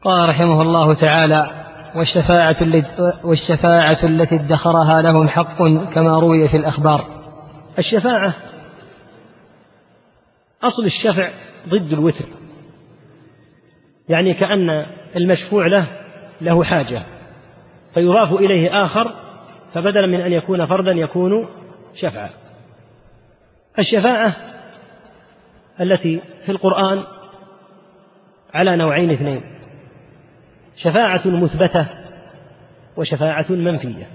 قال 0.02 0.28
رحمه 0.28 0.62
الله 0.62 0.94
تعالى 0.94 1.50
والشفاعة, 1.96 2.56
والشفاعة 3.24 3.98
التي 4.04 4.34
ادخرها 4.34 5.02
لهم 5.02 5.28
حق 5.28 5.58
كما 5.94 6.18
روي 6.20 6.48
في 6.48 6.56
الأخبار. 6.56 7.04
الشفاعة 7.78 8.34
أصل 10.62 10.84
الشفع 10.84 11.30
ضد 11.68 11.92
الوتر. 11.92 12.24
يعني 14.08 14.34
كأن 14.34 14.86
المشفوع 15.16 15.66
له 15.66 15.86
له 16.40 16.64
حاجة. 16.64 17.02
فيضاف 17.94 18.32
إليه 18.32 18.84
آخر 18.84 19.14
فبدلا 19.74 20.06
من 20.06 20.20
أن 20.20 20.32
يكون 20.32 20.66
فردا 20.66 20.92
يكون 20.92 21.48
شفعا 22.00 22.30
الشفاعة 23.78 24.36
التي 25.80 26.20
في 26.46 26.52
القرآن 26.52 27.04
على 28.54 28.76
نوعين 28.76 29.10
اثنين. 29.10 29.42
شفاعة 30.76 31.22
مثبتة 31.26 31.86
وشفاعة 32.96 33.52
منفية. 33.52 34.06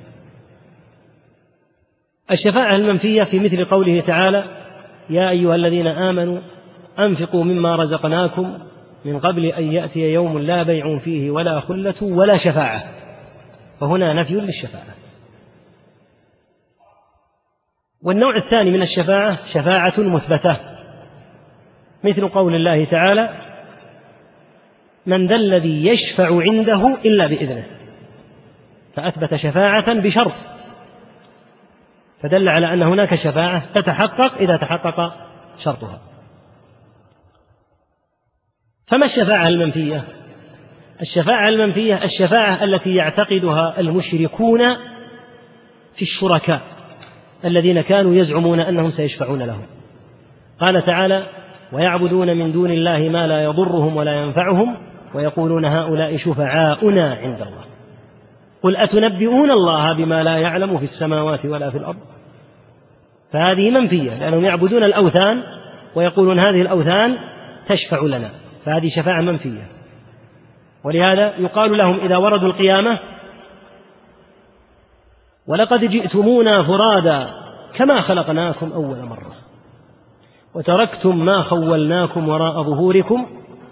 الشفاعة 2.32 2.76
المنفية 2.76 3.22
في 3.32 3.39
مثل 3.39 3.65
قوله 3.65 4.02
تعالى 4.02 4.43
يا 5.10 5.30
أيها 5.30 5.56
الذين 5.56 5.88
آمنوا 5.88 6.39
أنفقوا 7.00 7.43
مما 7.43 7.76
رزقناكم 7.76 8.58
من 9.06 9.19
قبل 9.19 9.46
أن 9.46 9.63
يأتي 9.63 10.00
يوم 10.00 10.39
لا 10.39 10.63
بيع 10.63 11.00
فيه 11.00 11.32
ولا 11.32 11.60
خلة 11.60 12.04
ولا 12.04 12.38
شفاعة. 12.38 12.84
فهنا 13.80 14.13
نفي 14.13 14.34
للشفاعة. 14.34 15.03
والنوع 18.04 18.36
الثاني 18.36 18.72
من 18.72 18.82
الشفاعة 18.82 19.39
شفاعة 19.54 19.94
مثبتة 20.00 20.58
مثل 22.04 22.28
قول 22.28 22.56
الله 22.56 22.86
تعالى 22.86 23.30
من 25.06 25.28
ذا 25.28 25.36
الذي 25.36 25.88
يشفع 25.88 26.42
عنده 26.42 26.88
إلا 27.06 27.28
بإذنه 27.28 27.66
فأثبت 28.96 29.36
شفاعة 29.36 29.94
بشرط 29.94 30.34
فدل 32.22 32.50
على 32.50 32.74
أن 32.74 32.82
هناك 32.82 33.16
شفاعة 33.16 33.74
تتحقق 33.74 34.38
إذا 34.38 34.58
تحقق 34.58 35.13
شرطها 35.63 36.02
فما 38.88 39.06
الشفاعة 39.06 39.48
المنفية؟ 39.48 40.04
الشفاعة 41.02 41.50
المنفية 41.50 42.04
الشفاعة 42.04 42.63
التي 42.63 42.96
يعتقدها 42.96 43.80
المشركون 43.80 44.60
في 45.96 46.02
الشركاء 46.02 46.73
الذين 47.45 47.82
كانوا 47.82 48.15
يزعمون 48.15 48.60
أنهم 48.60 48.89
سيشفعون 48.89 49.41
لهم. 49.43 49.65
قال 50.60 50.86
تعالى 50.86 51.25
ويعبدون 51.73 52.38
من 52.38 52.51
دون 52.51 52.71
الله 52.71 52.97
ما 52.99 53.27
لا 53.27 53.43
يضرهم 53.43 53.95
ولا 53.95 54.13
ينفعهم 54.13 54.77
ويقولون 55.15 55.65
هؤلاء 55.65 56.17
شفعاؤنا 56.17 57.13
عند 57.13 57.41
الله. 57.41 57.63
قل 58.63 58.75
أتنبئون 58.77 59.51
الله 59.51 59.93
بما 59.93 60.23
لا 60.23 60.39
يعلم 60.39 60.77
في 60.77 60.84
السماوات 60.84 61.45
ولا 61.45 61.69
في 61.69 61.77
الأرض؟ 61.77 61.97
فهذه 63.32 63.69
منفية 63.69 64.12
لأنهم 64.19 64.43
يعبدون 64.43 64.84
الأوثان 64.84 65.43
ويقولون 65.95 66.39
هذه 66.39 66.62
الأوثان 66.62 67.17
تشفع 67.67 68.01
لنا. 68.03 68.29
فهذه 68.65 68.89
شفاعة 68.97 69.21
منفية. 69.21 69.67
ولهذا 70.84 71.34
يقال 71.38 71.77
لهم 71.77 71.99
إذا 71.99 72.17
وردوا 72.17 72.47
القيامة 72.47 72.99
ولقد 75.47 75.79
جئتمونا 75.79 76.63
فرادا 76.63 77.27
كما 77.75 78.01
خلقناكم 78.01 78.71
أول 78.71 79.06
مرة. 79.06 79.34
وتركتم 80.56 81.25
ما 81.25 81.41
خولناكم 81.41 82.29
وراء 82.29 82.63
ظهوركم 82.63 83.25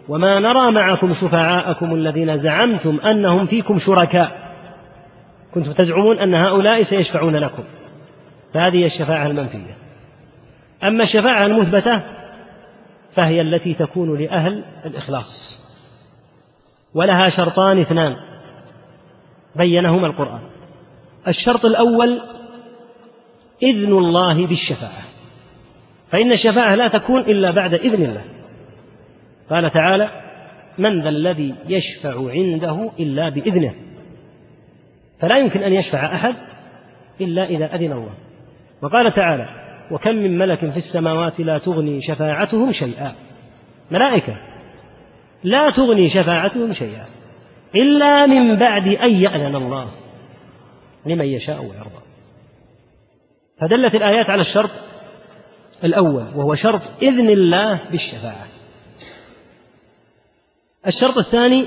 وما 0.09 0.39
نرى 0.39 0.71
معكم 0.71 1.13
شفعاءكم 1.13 1.93
الذين 1.95 2.37
زعمتم 2.37 2.99
أنهم 2.99 3.47
فيكم 3.47 3.79
شركاء. 3.79 4.51
كنتم 5.53 5.73
تزعمون 5.73 6.19
أن 6.19 6.35
هؤلاء 6.35 6.83
سيشفعون 6.83 7.35
لكم. 7.35 7.63
فهذه 8.53 8.85
الشفاعة 8.85 9.27
المنفية. 9.27 9.75
أما 10.83 11.03
الشفاعة 11.03 11.41
المثبتة 11.41 12.03
فهي 13.15 13.41
التي 13.41 13.73
تكون 13.73 14.19
لأهل 14.19 14.63
الإخلاص. 14.85 15.61
ولها 16.95 17.29
شرطان 17.37 17.81
اثنان. 17.81 18.15
بينهما 19.55 20.07
القرآن. 20.07 20.50
الشرط 21.27 21.65
الأول 21.65 22.21
إذن 23.63 23.91
الله 23.93 24.47
بالشفاعة. 24.47 25.03
فإن 26.11 26.31
الشفاعة 26.31 26.75
لا 26.75 26.87
تكون 26.87 27.21
إلا 27.21 27.51
بعد 27.51 27.73
إذن 27.73 28.03
الله. 28.03 28.23
قال 29.49 29.71
تعالى 29.71 30.09
من 30.77 31.03
ذا 31.03 31.09
الذي 31.09 31.55
يشفع 31.67 32.31
عنده 32.31 32.91
إلا 32.99 33.29
بإذنه. 33.29 33.73
فلا 35.19 35.39
يمكن 35.39 35.63
أن 35.63 35.73
يشفع 35.73 36.15
أحد 36.15 36.35
إلا 37.21 37.45
إذا 37.45 37.75
أذن 37.75 37.91
الله. 37.91 38.13
وقال 38.81 39.11
تعالى 39.11 39.49
وكم 39.91 40.15
من 40.15 40.37
ملك 40.37 40.59
في 40.59 40.77
السماوات 40.77 41.39
لا 41.39 41.57
تغني 41.57 42.01
شفاعتهم 42.01 42.71
شيئا. 42.71 43.15
ملائكة 43.91 44.35
لا 45.43 45.69
تغني 45.69 46.09
شفاعتهم 46.09 46.73
شيئا 46.73 47.05
إلا 47.75 48.25
من 48.25 48.55
بعد 48.55 48.87
أن 48.87 49.11
يأذن 49.11 49.55
الله. 49.55 50.00
لمن 51.05 51.25
يشاء 51.25 51.61
ويرضى. 51.61 52.01
فدلت 53.61 53.95
الآيات 53.95 54.29
على 54.29 54.41
الشرط 54.41 54.71
الأول 55.83 56.35
وهو 56.35 56.55
شرط 56.55 56.81
إذن 57.01 57.29
الله 57.29 57.81
بالشفاعة. 57.91 58.47
الشرط 60.87 61.17
الثاني 61.17 61.65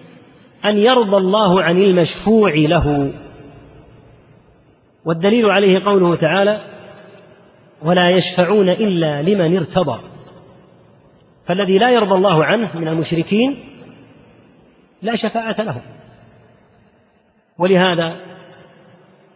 أن 0.70 0.76
يرضى 0.76 1.16
الله 1.16 1.62
عن 1.62 1.82
المشفوع 1.82 2.54
له. 2.54 3.12
والدليل 5.04 5.46
عليه 5.46 5.84
قوله 5.84 6.16
تعالى 6.16 6.60
ولا 7.82 8.10
يشفعون 8.10 8.68
إلا 8.68 9.22
لمن 9.22 9.56
ارتضى 9.56 10.00
فالذي 11.46 11.78
لا 11.78 11.90
يرضى 11.90 12.14
الله 12.14 12.44
عنه 12.44 12.78
من 12.78 12.88
المشركين 12.88 13.64
لا 15.02 15.12
شفاعة 15.16 15.62
له 15.62 15.82
ولهذا 17.58 18.16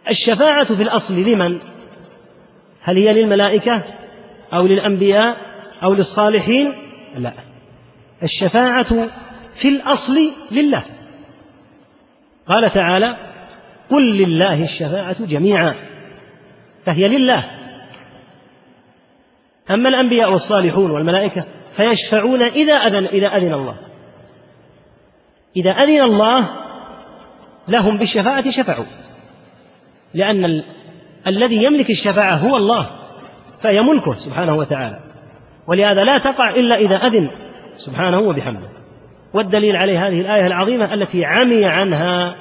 الشفاعة 0.09 0.77
في 0.77 0.83
الأصل 0.83 1.15
لمن؟ 1.15 1.61
هل 2.83 2.97
هي 2.97 3.13
للملائكة 3.13 3.85
أو 4.53 4.67
للأنبياء 4.67 5.37
أو 5.83 5.95
للصالحين؟ 5.95 6.73
لا. 7.17 7.33
الشفاعة 8.23 9.09
في 9.63 9.69
الأصل 9.69 10.33
لله. 10.53 10.85
قال 12.49 12.71
تعالى 12.71 13.17
قل 13.91 14.17
لله 14.17 14.63
الشفاعة 14.63 15.27
جميعا 15.27 15.75
فهي 16.87 17.09
لله. 17.09 17.45
أما 19.71 19.89
الأنبياء 19.89 20.31
والصالحون 20.33 20.91
والملائكة 20.91 21.45
فيشفعون 21.77 22.43
إذا 22.43 22.75
أذن 22.75 23.07
إذا 23.07 23.29
أذن 23.29 23.55
الله. 23.55 23.77
إذا 25.57 25.71
أذن 25.71 26.03
الله 26.03 26.49
لهم 27.69 27.99
بالشفاعة 27.99 28.45
شفعوا. 28.63 29.06
لأن 30.15 30.45
ال... 30.45 30.65
الذي 31.27 31.65
يملك 31.65 31.91
الشفاعة 31.91 32.37
هو 32.37 32.57
الله 32.57 32.91
فهي 33.63 33.81
ملكه 33.81 34.15
سبحانه 34.15 34.57
وتعالى. 34.57 35.01
ولهذا 35.69 36.05
لا 36.05 36.19
تقع 36.19 36.51
إلا 36.51 36.77
إذا 36.77 36.97
أذن 36.97 37.31
سبحانه 37.87 38.19
وبحمده. 38.19 38.69
والدليل 39.35 39.77
عليه 39.77 40.07
هذه 40.07 40.21
الآية 40.21 40.47
العظيمة 40.47 40.95
التي 40.95 41.25
عمي 41.25 41.65
عنها 41.65 42.37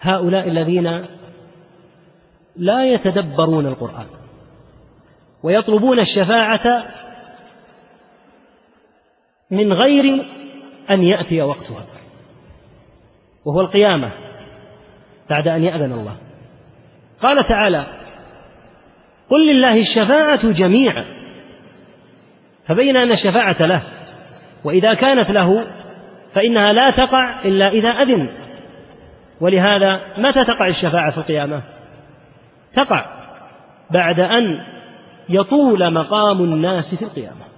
هؤلاء 0.00 0.48
الذين 0.48 1.06
لا 2.56 2.84
يتدبرون 2.84 3.66
القرآن 3.66 4.06
ويطلبون 5.42 5.98
الشفاعة 5.98 6.84
من 9.50 9.72
غير 9.72 10.24
أن 10.90 11.02
يأتي 11.02 11.42
وقتها 11.42 11.86
وهو 13.44 13.60
القيامة. 13.60 14.12
بعد 15.30 15.48
أن 15.48 15.64
يأذن 15.64 15.92
الله. 15.92 16.16
قال 17.22 17.48
تعالى 17.48 17.86
قل 19.30 19.52
لله 19.52 19.80
الشفاعة 19.80 20.52
جميعا. 20.52 21.04
فبين 22.66 22.96
أن 22.96 23.12
الشفاعة 23.12 23.56
له 23.66 23.82
وإذا 24.64 24.94
كانت 24.94 25.30
له 25.30 25.66
فإنها 26.34 26.72
لا 26.72 26.90
تقع 26.90 27.42
إلا 27.44 27.68
إذا 27.68 27.88
أذن. 27.88 28.28
ولهذا 29.40 30.00
متى 30.18 30.44
تقع 30.44 30.66
الشفاعة 30.66 31.10
في 31.10 31.18
القيامة؟ 31.18 31.62
تقع 32.76 33.06
بعد 33.90 34.20
أن 34.20 34.64
يطول 35.28 35.92
مقام 35.92 36.42
الناس 36.42 36.84
في 36.98 37.04
القيامة. 37.04 37.52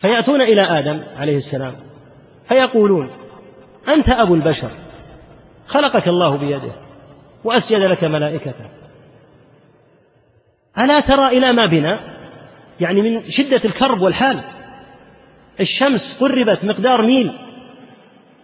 فيأتون 0.00 0.42
إلى 0.42 0.62
آدم 0.62 1.02
عليه 1.16 1.36
السلام 1.36 1.74
فيقولون 2.48 3.10
أنت 3.88 4.14
أبو 4.14 4.34
البشر. 4.34 4.70
خلقك 5.66 6.08
الله 6.08 6.36
بيده. 6.36 6.72
وأسجد 7.44 7.80
لك 7.80 8.04
ملائكته. 8.04 8.70
ألا 10.78 11.00
ترى 11.00 11.28
إلى 11.28 11.52
ما 11.52 11.66
بنا؟ 11.66 12.00
يعني 12.80 13.02
من 13.02 13.22
شدة 13.30 13.64
الكرب 13.64 14.00
والحال. 14.00 14.44
الشمس 15.60 16.18
قربت 16.20 16.64
مقدار 16.64 17.02
ميل. 17.02 17.38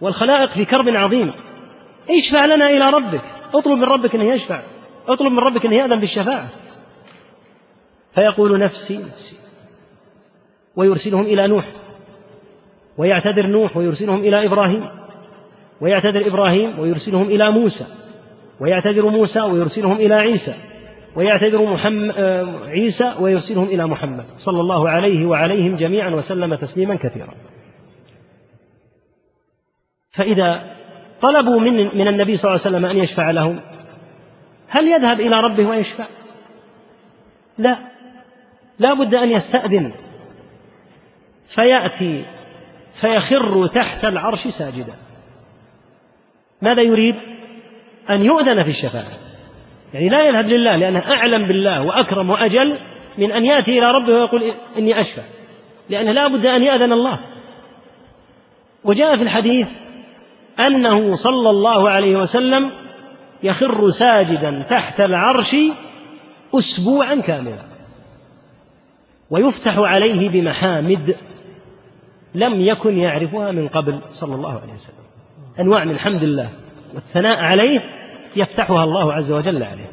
والخلائق 0.01 0.49
في 0.49 0.65
كرب 0.65 0.89
عظيم. 0.89 1.33
اشفع 2.09 2.45
لنا 2.45 2.69
إلى 2.69 2.89
ربك. 2.89 3.21
اطلب 3.53 3.77
من 3.77 3.83
ربك 3.83 4.15
أنه 4.15 4.33
يشفع. 4.33 4.61
اطلب 5.07 5.31
من 5.31 5.39
ربك 5.39 5.65
أنه 5.65 5.75
يأذن 5.75 5.99
بالشفاعة. 5.99 6.47
فيقول 8.15 8.59
نفسي 8.59 8.97
نفسي. 8.97 9.37
ويرسلهم 10.75 11.25
إلى 11.25 11.47
نوح. 11.47 11.71
ويعتذر 12.97 13.47
نوح 13.47 13.77
ويرسلهم 13.77 14.19
إلى 14.19 14.45
إبراهيم. 14.45 14.89
ويعتذر 15.81 16.27
إبراهيم 16.27 16.79
ويرسلهم 16.79 17.27
إلى 17.27 17.51
موسى 17.51 17.85
ويعتذر 18.61 19.09
موسى 19.09 19.41
ويرسلهم 19.41 19.95
إلى 19.95 20.15
عيسى 20.15 20.55
ويعتذر 21.15 21.73
محمد 21.73 22.13
آه، 22.17 22.65
عيسى 22.65 23.15
ويرسلهم 23.19 23.63
إلى 23.63 23.87
محمد 23.87 24.25
صلى 24.45 24.61
الله 24.61 24.89
عليه 24.89 25.25
وعليهم 25.25 25.75
جميعا 25.75 26.09
وسلم 26.09 26.55
تسليما 26.55 26.95
كثيرا. 26.95 27.33
فإذا 30.17 30.77
طلبوا 31.21 31.59
من 31.59 31.97
من 31.97 32.07
النبي 32.07 32.37
صلى 32.37 32.51
الله 32.51 32.61
عليه 32.65 32.69
وسلم 32.77 32.85
أن 32.85 32.97
يشفع 33.03 33.31
لهم 33.31 33.59
هل 34.67 34.87
يذهب 34.87 35.19
إلى 35.19 35.35
ربه 35.41 35.69
ويشفع؟ 35.69 36.07
لا. 37.57 37.77
لا 38.79 38.93
بد 38.93 39.13
أن 39.13 39.29
يستأذن. 39.29 39.93
فيأتي 41.55 42.25
فيخر 43.01 43.67
تحت 43.67 44.05
العرش 44.05 44.47
ساجدا. 44.59 45.06
ماذا 46.61 46.81
يريد؟ 46.81 47.15
أن 48.09 48.25
يؤذن 48.25 48.63
في 48.63 48.69
الشفاعة. 48.69 49.17
يعني 49.93 50.09
لا 50.09 50.23
يذهب 50.23 50.45
لله 50.45 50.75
لأنه 50.75 50.99
أعلم 50.99 51.47
بالله 51.47 51.81
وأكرم 51.81 52.29
وأجل 52.29 52.77
من 53.17 53.31
أن 53.31 53.45
يأتي 53.45 53.79
إلى 53.79 53.91
ربه 53.91 54.13
ويقول 54.13 54.53
إني 54.77 54.99
أشفع 55.01 55.23
لأنه 55.89 56.11
لا 56.11 56.27
بد 56.27 56.45
أن 56.45 56.63
يأذن 56.63 56.93
الله. 56.93 57.19
وجاء 58.83 59.17
في 59.17 59.23
الحديث 59.23 59.67
أنه 60.67 61.15
صلى 61.15 61.49
الله 61.49 61.89
عليه 61.89 62.17
وسلم 62.17 62.71
يخر 63.43 63.89
ساجدا 63.99 64.65
تحت 64.69 64.99
العرش 64.99 65.55
أسبوعا 66.55 67.21
كاملا. 67.21 67.63
ويفتح 69.29 69.77
عليه 69.77 70.29
بمحامد 70.29 71.15
لم 72.35 72.61
يكن 72.61 72.97
يعرفها 72.97 73.51
من 73.51 73.67
قبل 73.67 74.01
صلى 74.21 74.35
الله 74.35 74.61
عليه 74.61 74.73
وسلم. 74.73 75.07
أنواع 75.59 75.83
من 75.83 75.99
حمد 75.99 76.23
الله 76.23 76.49
والثناء 76.93 77.37
عليه 77.37 77.81
يفتحها 78.35 78.83
الله 78.83 79.13
عز 79.13 79.31
وجل 79.31 79.63
عليه. 79.63 79.91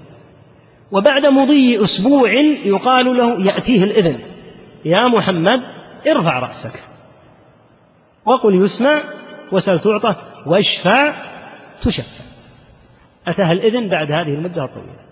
وبعد 0.93 1.27
مضي 1.27 1.85
أسبوع 1.85 2.31
يقال 2.65 3.17
له 3.17 3.41
يأتيه 3.41 3.85
الإذن. 3.85 4.21
يا 4.85 5.09
محمد 5.09 5.61
ارفع 6.07 6.39
رأسك. 6.39 6.81
وقل 8.27 8.55
يسمع 8.55 9.03
وسل 9.53 9.81
تعطى 9.81 10.17
واشفع 10.47 11.15
تشفع 11.83 12.25
أتاها 13.27 13.53
الإذن 13.53 13.89
بعد 13.89 14.12
هذه 14.12 14.35
المدة 14.35 14.65
الطويلة. 14.65 15.05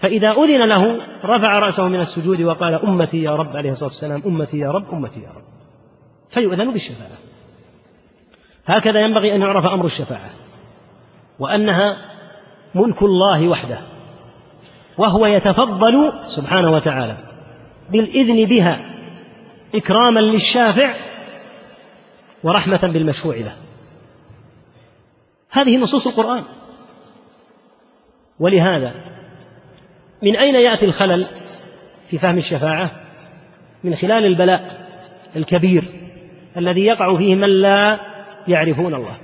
فإذا 0.00 0.30
أذن 0.30 0.68
له 0.68 1.00
رفع 1.24 1.58
رأسه 1.58 1.88
من 1.88 2.00
السجود 2.00 2.40
وقال 2.40 2.74
أمتي 2.74 3.22
يا 3.22 3.36
رب 3.36 3.56
عليه 3.56 3.70
الصلاة 3.70 3.90
والسلام 3.90 4.22
أمتي 4.26 4.58
يا 4.58 4.70
رب 4.70 4.94
أمتي 4.94 5.20
يا 5.20 5.28
رب. 5.28 5.44
فيؤذن 6.34 6.72
بالشفاعة. 6.72 7.21
هكذا 8.66 9.00
ينبغي 9.00 9.34
أن 9.34 9.40
يعرف 9.40 9.66
أمر 9.66 9.86
الشفاعة 9.86 10.30
وأنها 11.38 11.96
ملك 12.74 13.02
الله 13.02 13.48
وحده 13.48 13.78
وهو 14.98 15.26
يتفضل 15.26 16.12
سبحانه 16.36 16.70
وتعالى 16.70 17.16
بالإذن 17.90 18.48
بها 18.48 18.80
إكراما 19.74 20.20
للشافع 20.20 20.94
ورحمة 22.42 22.80
بالمشفوع 22.82 23.36
له. 23.36 23.56
هذه 25.50 25.76
نصوص 25.76 26.06
القرآن. 26.06 26.44
ولهذا 28.40 28.94
من 30.22 30.36
أين 30.36 30.54
يأتي 30.54 30.84
الخلل 30.84 31.26
في 32.10 32.18
فهم 32.18 32.38
الشفاعة؟ 32.38 32.90
من 33.84 33.96
خلال 33.96 34.26
البلاء 34.26 34.86
الكبير 35.36 35.92
الذي 36.56 36.80
يقع 36.80 37.16
فيه 37.16 37.34
من 37.34 37.50
لا 37.50 38.11
يعرفون 38.48 38.94
الله. 38.94 39.16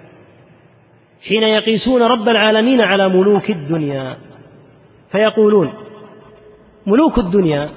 حين 1.29 1.43
يقيسون 1.43 2.03
رب 2.03 2.29
العالمين 2.29 2.83
على 2.83 3.09
ملوك 3.09 3.51
الدنيا 3.51 4.17
فيقولون 5.13 5.73
ملوك 6.87 7.19
الدنيا 7.19 7.71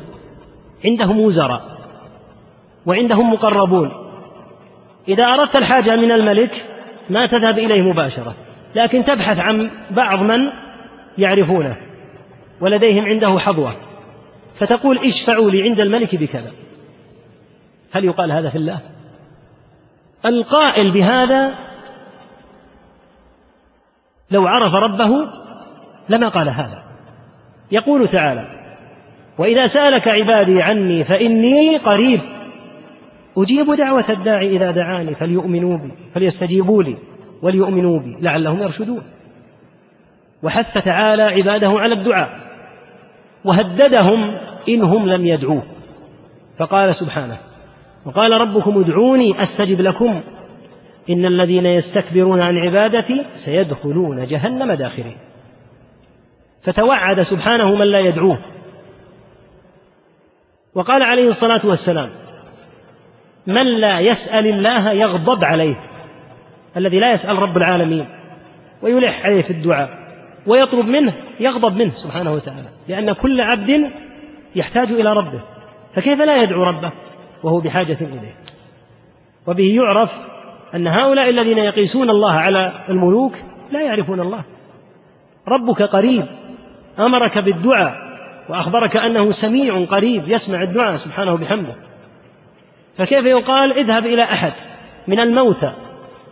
عندهم 0.86 1.20
وزراء 1.20 1.62
وعندهم 2.86 3.34
مقربون. 3.34 3.92
إذا 5.08 5.24
أردت 5.24 5.56
الحاجة 5.56 5.96
من 5.96 6.12
الملك 6.12 6.66
ما 7.10 7.26
تذهب 7.26 7.60
إليه 7.60 7.82
مباشرة 7.82 8.36
لكن 8.76 9.06
تبحث 9.06 9.38
عن 9.38 9.72
بعض 9.92 10.20
من 10.20 10.40
يعرفونه 11.18 11.78
ولديهم 12.62 13.06
عنده 13.06 13.40
حظوة 13.40 13.76
فتقول 14.60 14.98
اشفعوا 14.98 15.52
لي 15.52 15.64
عند 15.64 15.80
الملك 15.80 16.16
بكذا. 16.16 16.52
هل 17.92 18.06
يقال 18.06 18.32
هذا 18.32 18.50
في 18.50 18.58
الله؟ 18.58 18.80
القائل 20.26 20.92
بهذا 20.92 21.56
لو 24.32 24.48
عرف 24.48 24.74
ربه 24.74 25.28
لما 26.10 26.30
قال 26.30 26.50
هذا. 26.50 26.84
يقول 27.72 28.10
تعالى 28.10 28.48
وإذا 29.38 29.68
سألك 29.68 30.08
عبادي 30.08 30.60
عني 30.62 31.04
فإني 31.04 31.78
قريب. 31.78 32.22
أجيب 33.38 33.74
دعوة 33.74 34.10
الداعي 34.10 34.56
إذا 34.56 34.72
دعاني 34.72 35.16
فليؤمنوا 35.16 35.78
بي 35.78 35.92
فليستجيبوا 36.14 36.84
لي 36.84 36.98
وليؤمنوا 37.42 38.00
بي 38.00 38.18
لعلهم 38.22 38.62
يرشدون. 38.62 39.04
وحث 40.44 40.84
تعالى 40.84 41.24
عباده 41.24 41.70
على 41.70 41.96
الدعاء 41.96 42.30
وهددهم 43.46 44.38
إنهم 44.70 45.10
لم 45.10 45.26
يدعوه. 45.26 45.64
فقال 46.58 46.96
سبحانه 46.96 47.38
وقال 48.06 48.32
ربكم 48.32 48.80
ادعوني 48.80 49.36
أستجب 49.44 49.82
لكم. 49.82 50.22
إن 51.10 51.26
الذين 51.26 51.66
يستكبرون 51.66 52.42
عن 52.42 52.58
عبادتي 52.58 53.26
سيدخلون 53.46 54.26
جهنم 54.26 54.74
داخرين. 54.74 55.18
فتوعد 56.64 57.22
سبحانه 57.22 57.76
من 57.76 57.86
لا 57.86 58.00
يدعوه. 58.00 58.40
وقال 60.76 61.04
عليه 61.04 61.30
الصلاة 61.30 61.68
والسلام 61.68 62.10
من 63.48 63.66
لا 63.66 64.00
يسأل 64.00 64.48
الله 64.48 64.92
يغضب 64.92 65.44
عليه 65.44 65.76
الذي 66.78 67.00
لا 67.00 67.12
يسأل 67.12 67.40
رب 67.40 67.58
العالمين 67.58 68.08
ويلح 68.82 69.26
عليه 69.26 69.42
في 69.42 69.50
الدعاء 69.52 69.90
ويطلب 70.48 70.86
منه 70.86 71.14
يغضب 71.40 71.74
منه 71.74 71.94
سبحانه 72.04 72.34
وتعالى 72.34 72.70
لأن 72.88 73.14
كل 73.14 73.42
عبد 73.42 73.92
يحتاج 74.56 74.92
إلى 74.92 75.14
ربه. 75.14 75.42
فكيف 75.96 76.20
لا 76.20 76.44
يدعو 76.44 76.64
ربه؟ 76.64 76.92
وهو 77.44 77.60
بحاجة 77.60 77.98
إليه. 78.02 78.36
وبه 79.48 79.76
يعرف 79.76 80.10
أن 80.76 80.88
هؤلاء 80.88 81.30
الذين 81.30 81.58
يقيسون 81.58 82.10
الله 82.10 82.32
على 82.32 82.86
الملوك 82.90 83.34
لا 83.72 83.82
يعرفون 83.82 84.20
الله. 84.20 84.44
ربك 85.48 85.82
قريب 85.82 86.26
أمرك 87.00 87.38
بالدعاء 87.38 87.96
وأخبرك 88.50 88.98
أنه 88.98 89.32
سميع 89.32 89.86
قريب 89.86 90.24
يسمع 90.28 90.64
الدعاء 90.64 90.96
سبحانه 90.96 91.38
بحمده 91.38 91.76
فكيف 92.98 93.26
يقال 93.26 93.74
اذهب 93.74 94.06
إلى 94.06 94.24
أحد 94.24 94.54
من 95.08 95.20
الموتى 95.20 95.74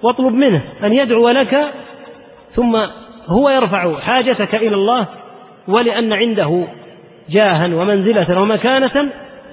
واطلب 0.03 0.33
منه 0.33 0.63
أن 0.83 0.93
يدعو 0.93 1.29
لك 1.29 1.73
ثم 2.55 2.75
هو 3.27 3.49
يرفع 3.49 3.99
حاجتك 3.99 4.55
إلى 4.55 4.75
الله 4.75 5.07
ولأن 5.67 6.13
عنده 6.13 6.67
جاها 7.29 7.75
ومنزلة 7.75 8.41
ومكانة 8.41 9.11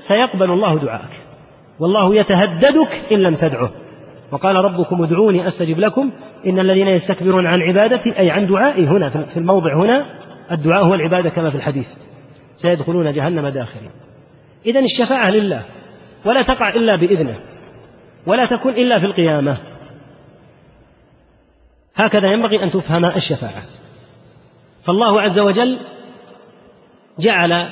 سيقبل 0.08 0.50
الله 0.50 0.78
دعاءك. 0.78 1.25
والله 1.80 2.14
يتهددك 2.16 3.12
إن 3.12 3.18
لم 3.18 3.36
تدعه. 3.36 3.70
وقال 4.32 4.64
ربكم 4.64 5.02
ادعوني 5.02 5.46
أستجب 5.46 5.78
لكم. 5.78 6.12
إن 6.46 6.58
الذين 6.58 6.88
يستكبرون 6.88 7.46
عن 7.46 7.62
عبادتي 7.62 8.18
أي 8.18 8.30
عن 8.30 8.46
دعائي 8.46 8.86
هنا 8.86 9.10
في 9.10 9.36
الموضع 9.36 9.76
هنا 9.76 10.06
الدعاء 10.52 10.84
هو 10.84 10.94
العبادة 10.94 11.30
كما 11.30 11.50
في 11.50 11.56
الحديث. 11.56 11.86
سيدخلون 12.62 13.12
جهنم 13.12 13.48
داخلين 13.48 13.90
إذا 14.66 14.80
الشفاعة 14.80 15.30
لله 15.30 15.62
ولا 16.24 16.42
تقع 16.42 16.68
إلا 16.68 16.96
بإذنه 16.96 17.38
ولا 18.26 18.46
تكون 18.46 18.72
إلا 18.72 18.98
في 18.98 19.06
القيامة. 19.06 19.58
هكذا 21.96 22.32
ينبغي 22.32 22.62
أن 22.62 22.70
تفهم 22.70 23.04
الشفاعة. 23.04 23.62
فالله 24.84 25.20
عز 25.20 25.38
وجل 25.38 25.78
جعل 27.18 27.68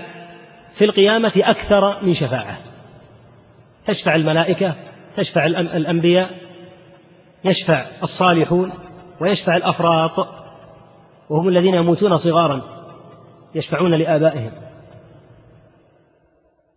في 0.78 0.84
القيامة 0.84 1.32
أكثر 1.36 2.02
من 2.02 2.14
شفاعة. 2.14 2.73
تشفع 3.86 4.14
الملائكة 4.14 4.74
تشفع 5.16 5.46
الأنبياء 5.46 6.30
يشفع 7.44 7.86
الصالحون 8.02 8.72
ويشفع 9.20 9.56
الأفراط 9.56 10.28
وهم 11.30 11.48
الذين 11.48 11.74
يموتون 11.74 12.16
صغارا 12.16 12.62
يشفعون 13.54 13.94
لآبائهم. 13.94 14.50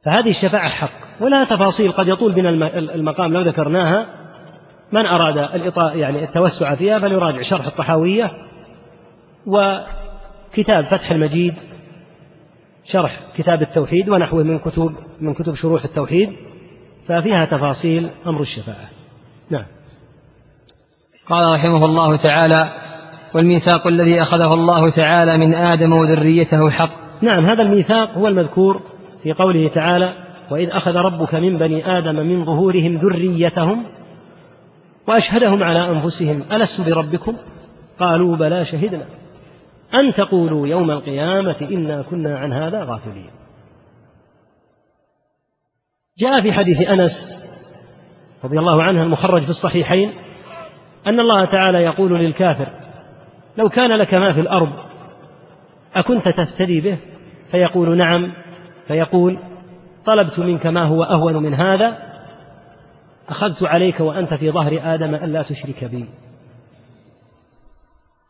فهذه 0.05 0.29
الشفاعة 0.29 0.69
حق 0.69 0.91
ولها 1.21 1.43
تفاصيل 1.43 1.91
قد 1.91 2.07
يطول 2.07 2.33
بنا 2.33 2.49
المقام 2.77 3.33
لو 3.33 3.39
ذكرناها. 3.39 4.07
من 4.91 5.05
أراد 5.05 5.35
يعني 5.95 6.23
التوسع 6.23 6.75
فيها 6.75 6.99
فليراجع 6.99 7.41
شرح 7.41 7.65
الطحاوية 7.65 8.31
وكتاب 9.47 10.85
فتح 10.91 11.11
المجيد 11.11 11.53
شرح 12.93 13.19
كتاب 13.35 13.61
التوحيد 13.61 14.09
ونحوه 14.09 14.43
من 14.43 14.59
كتب 14.59 14.95
من 15.21 15.33
كتب 15.33 15.55
شروح 15.55 15.83
التوحيد. 15.83 16.46
ففيها 17.07 17.45
تفاصيل 17.45 18.09
أمر 18.27 18.41
الشفاعة. 18.41 18.89
نعم. 19.49 19.65
قال 21.29 21.53
رحمه 21.53 21.85
الله 21.85 22.15
تعالى 22.15 22.71
والميثاق 23.35 23.87
الذي 23.87 24.21
أخذه 24.21 24.53
الله 24.53 24.89
تعالى 24.89 25.37
من 25.37 25.53
آدم 25.53 25.93
وذريته 25.93 26.69
حق. 26.69 26.91
نعم 27.21 27.45
هذا 27.45 27.63
الميثاق 27.63 28.09
هو 28.09 28.27
المذكور 28.27 28.81
في 29.23 29.33
قوله 29.33 29.69
تعالى 29.75 30.13
وإذ 30.51 30.69
أخذ 30.69 30.95
ربك 30.95 31.35
من 31.35 31.57
بني 31.57 31.97
آدم 31.97 32.15
من 32.15 32.45
ظهورهم 32.45 32.97
ذريتهم 32.97 33.83
وأشهدهم 35.07 35.63
على 35.63 35.91
أنفسهم 35.91 36.43
ألست 36.51 36.81
بربكم؟ 36.81 37.35
قالوا 37.99 38.35
بلى 38.35 38.65
شهدنا. 38.65 39.05
أن 39.93 40.13
تقولوا 40.13 40.67
يوم 40.67 40.91
القيامة 40.91 41.67
إنا 41.71 42.01
كنا 42.01 42.37
عن 42.39 42.53
هذا 42.53 42.83
غافلين. 42.83 43.29
جاء 46.19 46.41
في 46.41 46.53
حديث 46.53 46.81
أنس 46.81 47.11
رضي 48.43 48.59
الله 48.59 48.83
عنه 48.83 49.03
المخرج 49.03 49.43
في 49.43 49.49
الصحيحين 49.49 50.13
أن 51.07 51.19
الله 51.19 51.45
تعالى 51.45 51.77
يقول 51.77 52.19
للكافر 52.19 52.67
لو 53.57 53.69
كان 53.69 53.91
لك 53.91 54.13
ما 54.13 54.33
في 54.33 54.39
الأرض 54.39 54.69
أكنت 55.95 56.27
تفتدي 56.27 56.81
به؟ 56.81 56.97
فيقول 57.51 57.97
نعم. 57.97 58.31
فيقول 58.87 59.39
طلبت 60.05 60.39
منك 60.39 60.65
ما 60.65 60.83
هو 60.83 61.03
أهون 61.03 61.37
من 61.37 61.53
هذا 61.53 61.97
أخذت 63.29 63.63
عليك 63.63 63.99
وأنت 63.99 64.33
في 64.33 64.51
ظهر 64.51 64.79
آدم 64.83 65.15
ألا 65.15 65.43
تشرك 65.43 65.83
بي. 65.85 66.09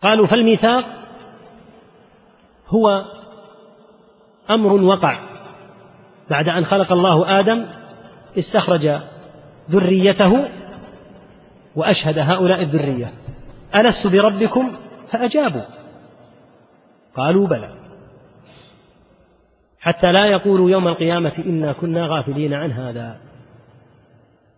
قالوا 0.03 0.27
فالميثاق 0.27 0.85
هو 2.67 3.05
أمر 4.49 4.83
وقع 4.83 5.19
بعد 6.29 6.49
أن 6.49 6.65
خلق 6.65 6.91
الله 6.91 7.39
آدم 7.39 7.65
استخرج 8.38 9.01
ذريته 9.71 10.47
وأشهد 11.75 12.19
هؤلاء 12.19 12.61
الذرية. 12.61 13.11
ألست 13.75 14.07
بربكم؟ 14.07 14.77
فأجابوا. 15.11 15.65
قالوا 17.15 17.47
بلى. 17.47 17.69
حتى 19.79 20.11
لا 20.11 20.25
يقولوا 20.25 20.69
يوم 20.69 20.88
القيامة 20.88 21.43
إنا 21.45 21.73
كنا 21.73 22.07
غافلين 22.07 22.53
عن 22.53 22.71
هذا. 22.71 23.17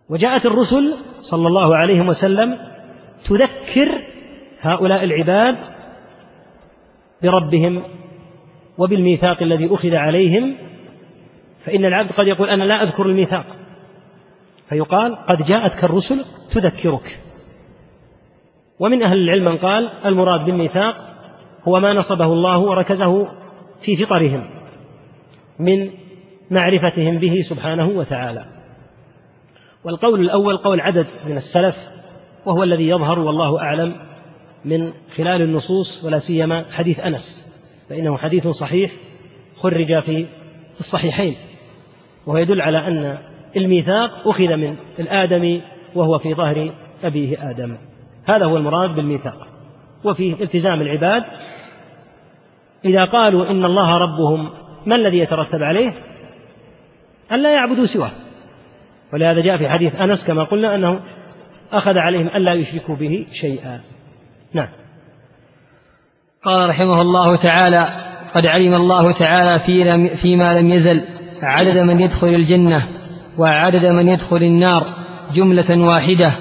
وجاءت 0.08 0.46
الرسل 0.46 0.96
صلى 1.30 1.48
الله 1.48 1.76
عليه 1.76 2.00
وسلم 2.00 2.58
تذكر 3.28 4.02
هؤلاء 4.60 5.04
العباد 5.04 5.56
بربهم 7.22 7.82
وبالميثاق 8.78 9.42
الذي 9.42 9.74
أخذ 9.74 9.94
عليهم. 9.94 10.54
فإن 11.64 11.84
العبد 11.84 12.12
قد 12.12 12.26
يقول 12.26 12.50
أنا 12.50 12.64
لا 12.64 12.82
أذكر 12.82 13.06
الميثاق. 13.06 13.59
فيقال 14.70 15.16
قد 15.16 15.42
جاءتك 15.42 15.84
الرسل 15.84 16.24
تذكرك. 16.54 17.20
ومن 18.80 19.02
أهل 19.02 19.18
العلم 19.18 19.44
من 19.44 19.58
قال 19.58 19.90
المراد 20.04 20.44
بالميثاق 20.44 20.96
هو 21.68 21.80
ما 21.80 21.92
نصبه 21.92 22.24
الله 22.24 22.58
وركزه 22.58 23.28
في 23.84 23.96
فطرهم 23.96 24.50
من 25.58 25.90
معرفتهم 26.50 27.18
به 27.18 27.34
سبحانه 27.50 27.88
وتعالى. 27.88 28.44
والقول 29.84 30.20
الأول 30.20 30.56
قول 30.56 30.80
عدد 30.80 31.06
من 31.26 31.36
السلف 31.36 31.76
وهو 32.46 32.62
الذي 32.62 32.88
يظهر 32.88 33.18
والله 33.18 33.60
أعلم 33.60 33.96
من 34.64 34.92
خلال 35.16 35.42
النصوص 35.42 36.04
ولا 36.04 36.18
سيما 36.18 36.64
حديث 36.72 37.00
أنس 37.00 37.22
فإنه 37.88 38.16
حديث 38.16 38.48
صحيح 38.48 38.92
خرج 39.56 40.02
في 40.02 40.26
الصحيحين 40.80 41.36
وهو 42.26 42.36
يدل 42.36 42.60
على 42.60 42.78
أن 42.78 43.18
الميثاق 43.56 44.28
أخذ 44.28 44.56
من 44.56 44.76
الآدمي 44.98 45.62
وهو 45.94 46.18
في 46.18 46.34
ظهر 46.34 46.72
أبيه 47.04 47.50
آدم. 47.50 47.76
هذا 48.28 48.44
هو 48.44 48.56
المراد 48.56 48.90
بالميثاق. 48.90 49.48
وفي 50.04 50.42
التزام 50.42 50.80
العباد 50.80 51.24
إذا 52.84 53.04
قالوا 53.04 53.50
إن 53.50 53.64
الله 53.64 53.98
ربهم 53.98 54.50
ما 54.86 54.96
الذي 54.96 55.18
يترتب 55.18 55.62
عليه؟ 55.62 55.94
أن 57.32 57.42
لا 57.42 57.54
يعبدوا 57.54 57.86
سواه. 57.94 58.10
ولهذا 59.12 59.40
جاء 59.40 59.58
في 59.58 59.68
حديث 59.68 59.94
أنس 59.94 60.26
كما 60.26 60.44
قلنا 60.44 60.74
أنه 60.74 61.00
أخذ 61.72 61.98
عليهم 61.98 62.26
ألا 62.26 62.54
يشركوا 62.54 62.96
به 62.96 63.26
شيئا. 63.40 63.80
نعم. 64.54 64.68
قال 66.44 66.68
رحمه 66.68 67.00
الله 67.00 67.42
تعالى 67.42 68.10
قد 68.34 68.46
علم 68.46 68.74
الله 68.74 69.12
تعالى 69.12 69.60
في 69.66 70.08
فيما 70.16 70.60
لم 70.60 70.70
يزل 70.70 71.04
عدد 71.42 71.78
من 71.78 72.00
يدخل 72.00 72.28
الجنة 72.28 72.99
وعدد 73.40 73.86
من 73.86 74.08
يدخل 74.08 74.36
النار 74.36 74.86
جملة 75.34 75.86
واحدة 75.86 76.32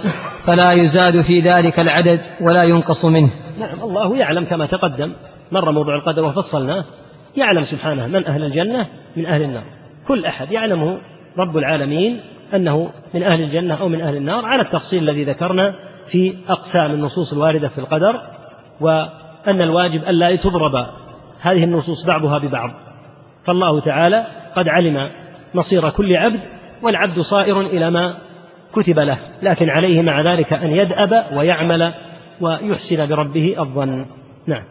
فلا 0.45 0.71
يزاد 0.71 1.21
في 1.21 1.41
ذلك 1.41 1.79
العدد 1.79 2.21
ولا 2.41 2.63
ينقص 2.63 3.05
منه. 3.05 3.29
نعم 3.59 3.83
الله 3.83 4.17
يعلم 4.17 4.45
كما 4.45 4.65
تقدم 4.65 5.13
مر 5.51 5.71
موضوع 5.71 5.95
القدر 5.95 6.23
وفصلناه. 6.23 6.85
يعلم 7.37 7.63
سبحانه 7.63 8.07
من 8.07 8.27
أهل 8.27 8.43
الجنة؟ 8.43 8.87
من 9.17 9.25
أهل 9.25 9.41
النار. 9.41 9.63
كل 10.07 10.25
أحد 10.25 10.51
يعلمه 10.51 10.97
رب 11.37 11.57
العالمين 11.57 12.19
أنه 12.53 12.89
من 13.13 13.23
أهل 13.23 13.41
الجنة 13.41 13.75
أو 13.75 13.89
من 13.89 14.01
أهل 14.01 14.15
النار 14.15 14.45
على 14.45 14.61
التفصيل 14.61 15.09
الذي 15.09 15.23
ذكرنا 15.23 15.75
في 16.11 16.33
أقسام 16.49 16.91
النصوص 16.91 17.33
الواردة 17.33 17.67
في 17.67 17.77
القدر 17.77 18.21
وأن 18.81 19.61
الواجب 19.61 20.03
ألا 20.03 20.35
تضرب 20.35 20.75
هذه 21.41 21.63
النصوص 21.63 22.05
بعضها 22.07 22.37
ببعض. 22.37 22.71
فالله 23.45 23.79
تعالى 23.79 24.25
قد 24.55 24.67
علم 24.67 25.09
مصير 25.53 25.89
كل 25.89 26.15
عبد 26.15 26.58
والعبد 26.81 27.19
صائر 27.19 27.61
إلى 27.61 27.91
ما 27.91 28.17
كتب 28.73 28.99
له 28.99 29.19
لكن 29.41 29.69
عليه 29.69 30.01
مع 30.01 30.33
ذلك 30.33 30.53
أن 30.53 30.71
يدأب 30.71 31.25
ويعمل 31.37 31.93
ويحسن 32.41 33.09
بربه 33.09 33.55
الظن. 33.59 34.05
نعم. 34.47 34.63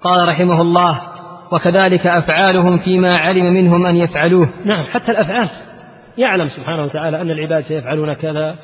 قال 0.00 0.28
رحمه 0.28 0.60
الله 0.60 1.00
وكذلك 1.52 2.06
أفعالهم 2.06 2.78
فيما 2.78 3.12
علم 3.16 3.54
منهم 3.54 3.86
أن 3.86 3.96
يفعلوه. 3.96 4.48
نعم 4.64 4.84
حتى 4.84 5.10
الأفعال. 5.10 5.48
يعلم 6.18 6.48
سبحانه 6.48 6.84
وتعالى 6.84 7.20
أن 7.20 7.30
العباد 7.30 7.62
سيفعلون 7.62 8.12
كذا 8.12 8.56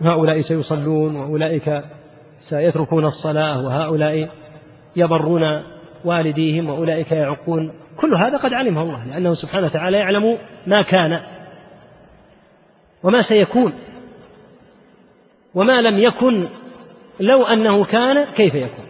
هؤلاء 0.00 0.40
سيصلون 0.40 1.16
وأولئك 1.16 1.82
سيتركون 2.50 3.04
الصلاة 3.04 3.60
وهؤلاء 3.60 4.28
يبرون 4.96 5.62
والديهم 6.04 6.70
وأولئك 6.70 7.12
يعقون. 7.12 7.72
كل 7.96 8.14
هذا 8.14 8.36
قد 8.36 8.52
علمه 8.52 8.82
الله 8.82 9.04
لأنه 9.04 9.34
سبحانه 9.34 9.66
وتعالى 9.66 9.96
يعلم 9.96 10.38
ما 10.66 10.82
كان 10.82 11.20
وما 13.06 13.22
سيكون 13.22 13.72
وما 15.54 15.80
لم 15.80 15.98
يكن 15.98 16.48
لو 17.20 17.44
أنه 17.44 17.84
كان 17.84 18.24
كيف 18.24 18.54
يكون. 18.54 18.84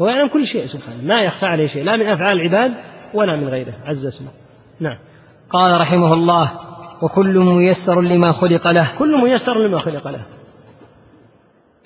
هو 0.00 0.08
يعلم 0.08 0.28
كل 0.28 0.46
شيء 0.46 0.66
سبحانه 0.66 1.02
ما 1.02 1.16
يخفى 1.16 1.46
عليه 1.46 1.66
شيء 1.66 1.84
لا 1.84 1.96
من 1.96 2.06
أفعال 2.06 2.40
العباد 2.40 2.74
ولا 3.14 3.36
من 3.36 3.48
غيره 3.48 3.74
عز 3.84 4.06
اسمه. 4.06 4.30
نعم. 4.80 4.98
قال 5.50 5.80
رحمه 5.80 6.14
الله 6.14 6.52
وكل 7.02 7.38
ميسر 7.38 8.00
لما 8.00 8.32
خلق 8.32 8.68
له. 8.70 8.98
كل 8.98 9.22
ميسر 9.22 9.58
لما 9.58 9.78
خلق 9.78 10.08
له. 10.08 10.22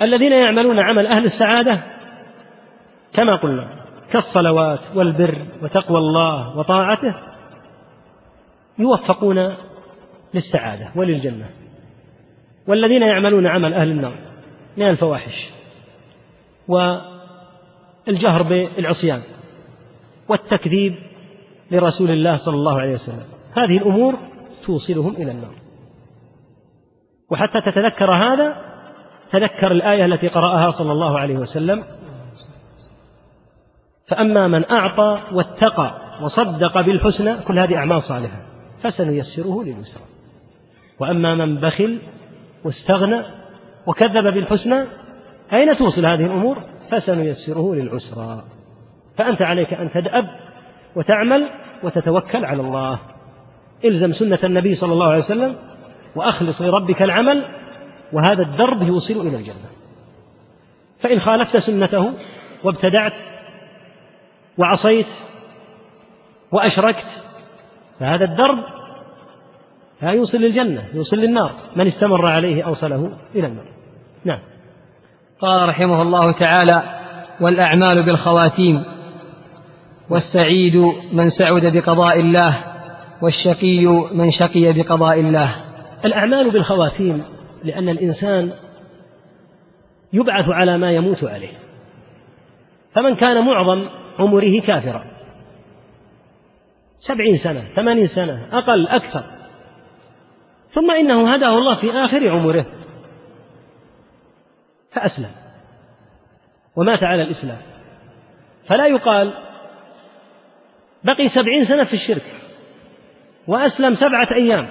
الذين 0.03 0.33
يعملون 0.33 0.79
عمل 0.79 1.07
أهل 1.07 1.25
السعادة 1.25 1.83
كما 3.15 3.37
قلنا 3.37 3.69
كالصلوات 4.13 4.81
والبر 4.95 5.39
وتقوى 5.63 5.99
الله 5.99 6.59
وطاعته 6.59 7.15
يوفقون 8.79 9.55
للسعادة 10.35 10.91
وللجنة. 10.97 11.51
والذين 12.69 13.03
يعملون 13.03 13.47
عمل 13.47 13.75
أهل 13.75 13.91
النار 13.91 14.19
من 14.77 14.91
الفواحش 14.91 15.53
والجهر 16.69 18.43
بالعصيان 18.43 19.23
والتكذيب 20.29 20.95
لرسول 21.71 22.11
الله 22.11 22.37
صلى 22.37 22.55
الله 22.55 22.81
عليه 22.81 22.93
وسلم. 22.93 23.25
هذه 23.57 23.77
الأمور 23.77 24.19
توصلهم 24.67 25.17
إلى 25.17 25.31
النار. 25.31 25.55
وحتى 27.31 27.61
تتذكر 27.67 28.11
هذا 28.11 28.57
تذكر 29.31 29.73
الآية 29.73 30.05
التي 30.05 30.29
قرأها 30.29 30.71
صلى 30.71 30.93
الله 30.93 31.19
عليه 31.19 31.37
وسلم. 31.37 31.85
فأما 34.09 34.49
من 34.49 34.71
أعطى 34.71 35.23
واتقى 35.33 36.01
وصدق 36.23 36.81
بالحسنى 36.81 37.43
كل 37.43 37.59
هذه 37.59 37.77
أعمال 37.77 38.03
صالحة 38.03 38.43
فسنيسره 38.83 39.63
لليسرى. 39.63 40.14
وأما 41.01 41.35
من 41.35 41.61
بخل 41.61 41.99
واستغنى 42.65 43.23
وكذب 43.87 44.25
بالحسنى 44.35 44.85
أين 45.53 45.77
توصل 45.77 46.07
هذه 46.07 46.25
الأمور؟ 46.25 46.63
فسنيسره 46.91 47.75
للعسرى. 47.75 48.45
فأنت 49.17 49.43
عليك 49.43 49.75
أن 49.75 49.91
تدأب 49.91 50.29
وتعمل 50.97 51.51
وتتوكل 51.83 52.45
على 52.45 52.63
الله. 52.63 52.99
إلزم 53.85 54.13
سنة 54.13 54.39
النبي 54.45 54.75
صلى 54.75 54.93
الله 54.93 55.07
عليه 55.07 55.25
وسلم 55.25 55.57
وأخلص 56.17 56.63
لربك 56.63 57.03
العمل 57.03 57.45
وهذا 58.13 58.43
الدرب 58.43 58.83
يوصل 58.83 59.27
إلى 59.27 59.37
الجنة. 59.37 59.69
فإن 61.01 61.21
خالفت 61.21 61.57
سنته 61.57 62.13
وابتدعت 62.65 63.13
وعصيت 64.59 65.07
وأشركت 66.53 67.07
فهذا 68.01 68.25
الدرب 68.25 68.59
لا 70.05 70.11
يوصل 70.11 70.39
للجنة 70.39 70.85
يوصل 70.95 71.17
للنار. 71.17 71.53
من 71.77 71.87
استمر 71.87 72.27
عليه 72.27 72.67
أوصله 72.67 73.13
إلى 73.35 73.47
النار. 73.47 73.67
نعم. 74.25 74.41
قال 75.41 75.69
رحمه 75.69 76.03
الله 76.03 76.33
تعالى 76.33 76.83
والأعمال 77.41 78.03
بالخواتيم 78.03 78.85
والسعيد 80.11 80.77
من 81.13 81.31
سعد 81.39 81.67
بقضاء 81.67 82.21
الله 82.21 82.65
والشقي 83.23 83.87
من 84.15 84.31
شقي 84.31 84.73
بقضاء 84.73 85.21
الله. 85.21 85.57
الأعمال 86.05 86.53
بالخواتيم 86.53 87.25
لأن 87.65 87.89
الإنسان 87.89 88.53
يبعث 90.13 90.49
على 90.49 90.79
ما 90.79 90.93
يموت 90.93 91.25
عليه. 91.25 91.59
فمن 92.95 93.15
كان 93.15 93.45
معظم 93.45 93.89
عمره 94.19 94.61
كافرا. 94.61 95.05
سبعين 96.99 97.37
سنة 97.45 97.61
ثمانين 97.77 98.07
سنة 98.07 98.49
أقل 98.53 98.89
أكثر. 98.89 99.34
ثم 100.75 100.91
إنه 100.91 101.35
هداه 101.35 101.59
الله 101.59 101.75
في 101.75 101.93
آخر 101.93 102.31
عمره. 102.31 102.67
فأسلم. 104.93 105.31
ومات 106.77 107.03
على 107.03 107.23
الإسلام. 107.23 107.59
فلا 108.69 108.87
يقال 108.87 109.33
بقي 111.05 111.29
سبعين 111.29 111.65
سنة 111.65 111.85
في 111.85 111.95
الشرك. 111.95 112.41
وأسلم 113.47 113.95
سبعة 113.95 114.37
أيام. 114.37 114.69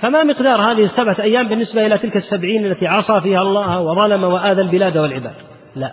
فما 0.00 0.24
مقدار 0.24 0.72
هذه 0.72 0.84
السبعة 0.84 1.20
أيام 1.20 1.48
بالنسبة 1.48 1.86
إلى 1.86 1.98
تلك 1.98 2.16
السبعين 2.16 2.66
التي 2.66 2.86
عصى 2.86 3.20
فيها 3.20 3.42
الله 3.42 3.80
وظلم 3.80 4.24
وآذى 4.24 4.60
البلاد 4.60 4.96
والعباد؟ 4.96 5.36
لا. 5.76 5.92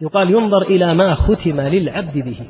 يقال 0.00 0.30
ينظر 0.30 0.62
إلى 0.62 0.94
ما 0.94 1.14
ختم 1.14 1.60
للعبد 1.60 2.18
به. 2.18 2.46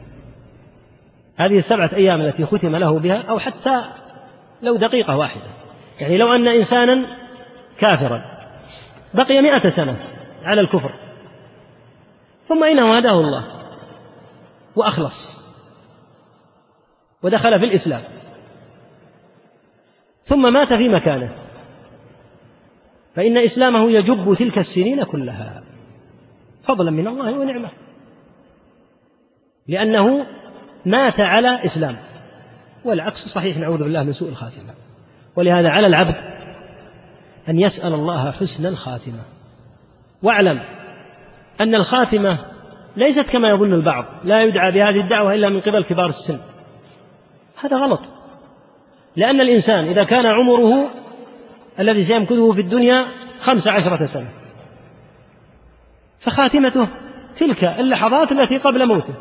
هذه 1.36 1.58
السبعة 1.58 1.90
أيام 1.94 2.20
التي 2.20 2.46
ختم 2.46 2.76
له 2.76 2.98
بها 2.98 3.22
أو 3.22 3.38
حتى 3.38 3.84
لو 4.62 4.76
دقيقة 4.76 5.16
واحدة. 5.16 5.50
يعني 6.00 6.16
لو 6.16 6.34
أن 6.34 6.48
إنسانا 6.48 7.06
كافرا 7.78 8.24
بقي 9.14 9.42
مئة 9.42 9.76
سنة 9.76 9.96
على 10.42 10.60
الكفر. 10.60 10.94
ثم 12.44 12.64
إنه 12.64 12.96
هداه 12.96 13.20
الله 13.20 13.44
وأخلص 14.76 15.42
ودخل 17.22 17.58
في 17.58 17.64
الإسلام. 17.64 18.02
ثم 20.22 20.52
مات 20.52 20.68
في 20.68 20.88
مكانه. 20.88 21.34
فإن 23.14 23.38
إسلامه 23.38 23.90
يجب 23.90 24.34
تلك 24.38 24.58
السنين 24.58 25.04
كلها. 25.04 25.62
فضلا 26.64 26.90
من 26.90 27.06
الله 27.06 27.38
ونعمة. 27.38 27.70
لأنه 29.68 30.26
مات 30.86 31.20
على 31.20 31.64
إسلام. 31.64 32.11
والعكس 32.84 33.18
صحيح 33.34 33.56
نعوذ 33.56 33.78
بالله 33.78 34.02
من 34.02 34.12
سوء 34.12 34.28
الخاتمة. 34.28 34.74
ولهذا 35.36 35.68
على 35.68 35.86
العبد 35.86 36.14
أن 37.48 37.58
يسأل 37.58 37.94
الله 37.94 38.30
حسن 38.30 38.66
الخاتمة. 38.66 39.20
واعلم 40.22 40.60
أن 41.60 41.74
الخاتمة 41.74 42.38
ليست 42.96 43.30
كما 43.30 43.48
يظن 43.48 43.72
البعض 43.72 44.04
لا 44.24 44.42
يدعى 44.42 44.72
بهذه 44.72 45.00
الدعوة 45.00 45.34
إلا 45.34 45.48
من 45.48 45.60
قبل 45.60 45.84
كبار 45.84 46.06
السن. 46.06 46.38
هذا 47.60 47.76
غلط. 47.76 48.00
لأن 49.16 49.40
الإنسان 49.40 49.84
إذا 49.84 50.04
كان 50.04 50.26
عمره 50.26 50.90
الذي 51.78 52.04
سيمكثه 52.04 52.52
في 52.52 52.60
الدنيا 52.60 53.06
خمس 53.40 53.68
عشرة 53.68 54.06
سنة 54.14 54.28
فخاتمته 56.20 56.88
تلك 57.38 57.64
اللحظات 57.64 58.32
التي 58.32 58.58
قبل 58.58 58.86
موته. 58.86 59.14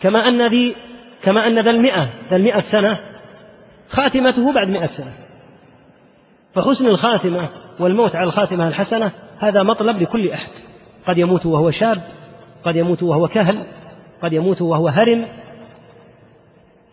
كما 0.00 0.28
أن 0.28 0.46
ذي 0.46 0.76
كما 1.22 1.46
أن 1.46 1.64
ذا 1.64 1.70
المئة 1.70 2.10
ذا 2.30 2.36
المئة 2.36 2.60
سنة 2.72 2.98
خاتمته 3.88 4.52
بعد 4.52 4.68
مئة 4.68 4.86
سنة. 4.86 5.12
فحسن 6.54 6.86
الخاتمة 6.86 7.48
والموت 7.80 8.16
على 8.16 8.26
الخاتمة 8.26 8.68
الحسنة 8.68 9.12
هذا 9.38 9.62
مطلب 9.62 10.02
لكل 10.02 10.30
أحد. 10.30 10.50
قد 11.06 11.18
يموت 11.18 11.46
وهو 11.46 11.70
شاب 11.70 12.02
قد 12.64 12.76
يموت 12.76 13.02
وهو 13.02 13.28
كهل 13.28 13.66
قد 14.22 14.32
يموت 14.32 14.62
وهو 14.62 14.88
هرم. 14.88 15.26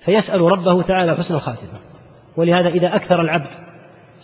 فيسأل 0.05 0.41
ربه 0.41 0.81
تعالى 0.81 1.15
حسن 1.15 1.35
الخاتمة. 1.35 1.79
ولهذا 2.37 2.69
إذا 2.69 2.95
أكثر 2.95 3.21
العبد 3.21 3.49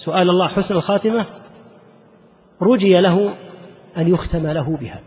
سؤال 0.06 0.30
الله 0.30 0.48
حسن 0.48 0.76
الخاتمة 0.76 1.26
رجي 2.62 3.02
له 3.02 3.34
أن 3.98 4.08
يختم 4.08 4.48
له 4.48 4.78
بها. 4.78 5.00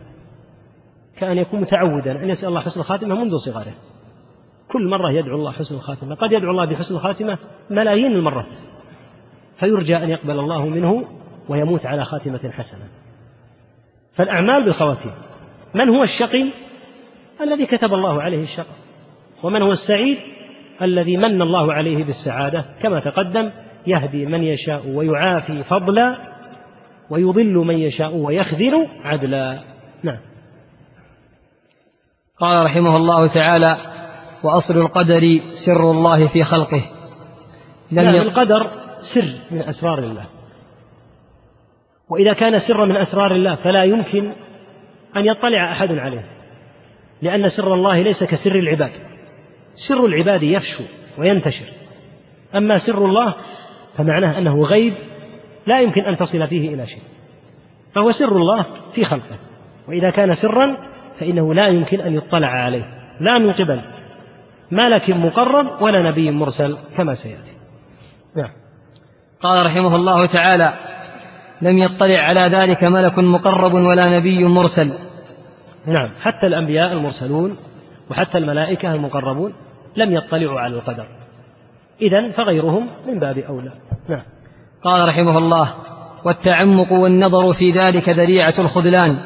كأن 1.18 1.38
يكون 1.38 1.60
متعودا 1.60 2.12
أن 2.22 2.28
يسأل 2.28 2.48
الله 2.48 2.60
حسن 2.60 2.80
الخاتمة 2.80 3.14
منذ 3.14 3.30
صغره. 3.46 3.74
كل 4.74 4.88
مرة 4.88 5.10
يدعو 5.10 5.36
الله 5.36 5.52
حسن 5.52 5.74
الخاتمة. 5.74 6.14
قد 6.14 6.32
يدعو 6.32 6.50
الله 6.50 6.64
بحسن 6.64 6.94
الخاتمة 6.94 7.38
ملايين 7.70 8.12
المرات. 8.12 8.52
فيرجى 9.60 9.96
أن 9.96 10.10
يقبل 10.10 10.38
الله 10.38 10.66
منه 10.66 11.04
ويموت 11.48 11.86
على 11.86 12.04
خاتمة 12.04 12.50
حسنة. 12.50 12.88
فالأعمال 14.16 14.64
بالخواتيم 14.64 15.12
من 15.74 15.88
هو 15.88 16.02
الشقي؟ 16.02 16.50
الذي 17.40 17.66
كتب 17.66 17.94
الله 17.94 18.22
عليه 18.22 18.42
الشقاء 18.42 18.76
ومن 19.42 19.62
هو 19.62 19.72
السعيد؟ 19.72 20.18
الذي 20.82 21.16
من 21.16 21.42
الله 21.42 21.72
عليه 21.72 22.04
بالسعادة. 22.04 22.64
كما 22.82 23.00
تقدم 23.00 23.50
يهدي 23.86 24.26
من 24.26 24.42
يشاء 24.42 24.88
ويعافي 24.88 25.64
فضلا 25.64 26.16
ويضل 27.10 27.54
من 27.54 27.78
يشاء 27.78 28.14
ويخذل 28.14 28.88
عدلا. 29.04 29.62
نعم. 30.02 30.20
قال 32.38 32.64
رحمه 32.64 32.96
الله 32.96 33.34
تعالى 33.34 33.93
وأصل 34.44 34.76
القدر 34.76 35.40
سر 35.66 35.90
الله 35.90 36.28
في 36.28 36.44
خلقه. 36.44 36.82
لم 37.92 38.04
نعم 38.04 38.14
القدر 38.14 38.70
سر 39.14 39.54
من 39.54 39.62
أسرار 39.62 39.98
الله. 39.98 40.26
وإذا 42.10 42.32
كان 42.32 42.58
سرا 42.68 42.86
من 42.86 42.96
أسرار 42.96 43.34
الله 43.34 43.54
فلا 43.54 43.84
يمكن 43.84 44.32
أن 45.16 45.26
يطلع 45.26 45.72
أحد 45.72 45.92
عليه 45.92 46.24
لأن 47.22 47.48
سر 47.48 47.74
الله 47.74 48.02
ليس 48.02 48.24
كسر 48.24 48.58
العباد. 48.58 48.92
سر 49.88 50.06
العباد 50.06 50.42
يفشو 50.42 50.84
وينتشر. 51.18 51.66
أما 52.54 52.78
سر 52.78 53.04
الله 53.04 53.34
فمعناه 53.96 54.38
أنه 54.38 54.62
غيب 54.62 54.94
لا 55.66 55.80
يمكن 55.80 56.02
أن 56.02 56.16
تصل 56.16 56.48
فيه 56.48 56.74
إلى 56.74 56.86
شيء. 56.86 57.02
فهو 57.94 58.10
سر 58.12 58.36
الله 58.36 58.66
في 58.94 59.04
خلقه. 59.04 59.38
وإذا 59.88 60.10
كان 60.10 60.34
سرا 60.34 60.76
فإنه 61.20 61.54
لا 61.54 61.66
يمكن 61.66 62.00
أن 62.00 62.14
يطلع 62.14 62.48
عليه 62.48 62.84
لا 63.20 63.38
من 63.38 63.52
قبل 63.52 63.93
ملك 64.74 65.10
مقرب 65.10 65.82
ولا 65.82 66.10
نبي 66.10 66.30
مرسل 66.30 66.76
كما 66.96 67.14
سيأتي. 67.14 67.54
نعم. 68.36 68.50
قال 69.40 69.66
رحمه 69.66 69.96
الله 69.96 70.26
تعالى 70.26 70.74
لم 71.62 71.78
يطلع 71.78 72.20
على 72.20 72.40
ذلك 72.40 72.84
ملك 72.84 73.18
مقرب 73.18 73.74
ولا 73.74 74.18
نبي 74.18 74.44
مرسل. 74.44 74.92
نعم. 75.86 76.10
حتى 76.20 76.46
الأنبياء 76.46 76.92
المرسلون 76.92 77.56
وحتى 78.10 78.38
الملائكة 78.38 78.94
المقربون 78.94 79.54
لم 79.96 80.12
يطلعوا 80.12 80.60
على 80.60 80.74
القدر. 80.74 81.06
إذا 82.02 82.32
فغيرهم 82.32 82.88
من 83.06 83.18
باب 83.18 83.38
أولى. 83.38 83.72
نعم. 84.08 84.22
قال 84.82 85.08
رحمه 85.08 85.38
الله 85.38 85.74
والتعمق 86.24 86.92
والنظر 86.92 87.54
في 87.54 87.70
ذلك 87.70 88.08
ذريعة 88.08 88.54
الخذلان 88.58 89.18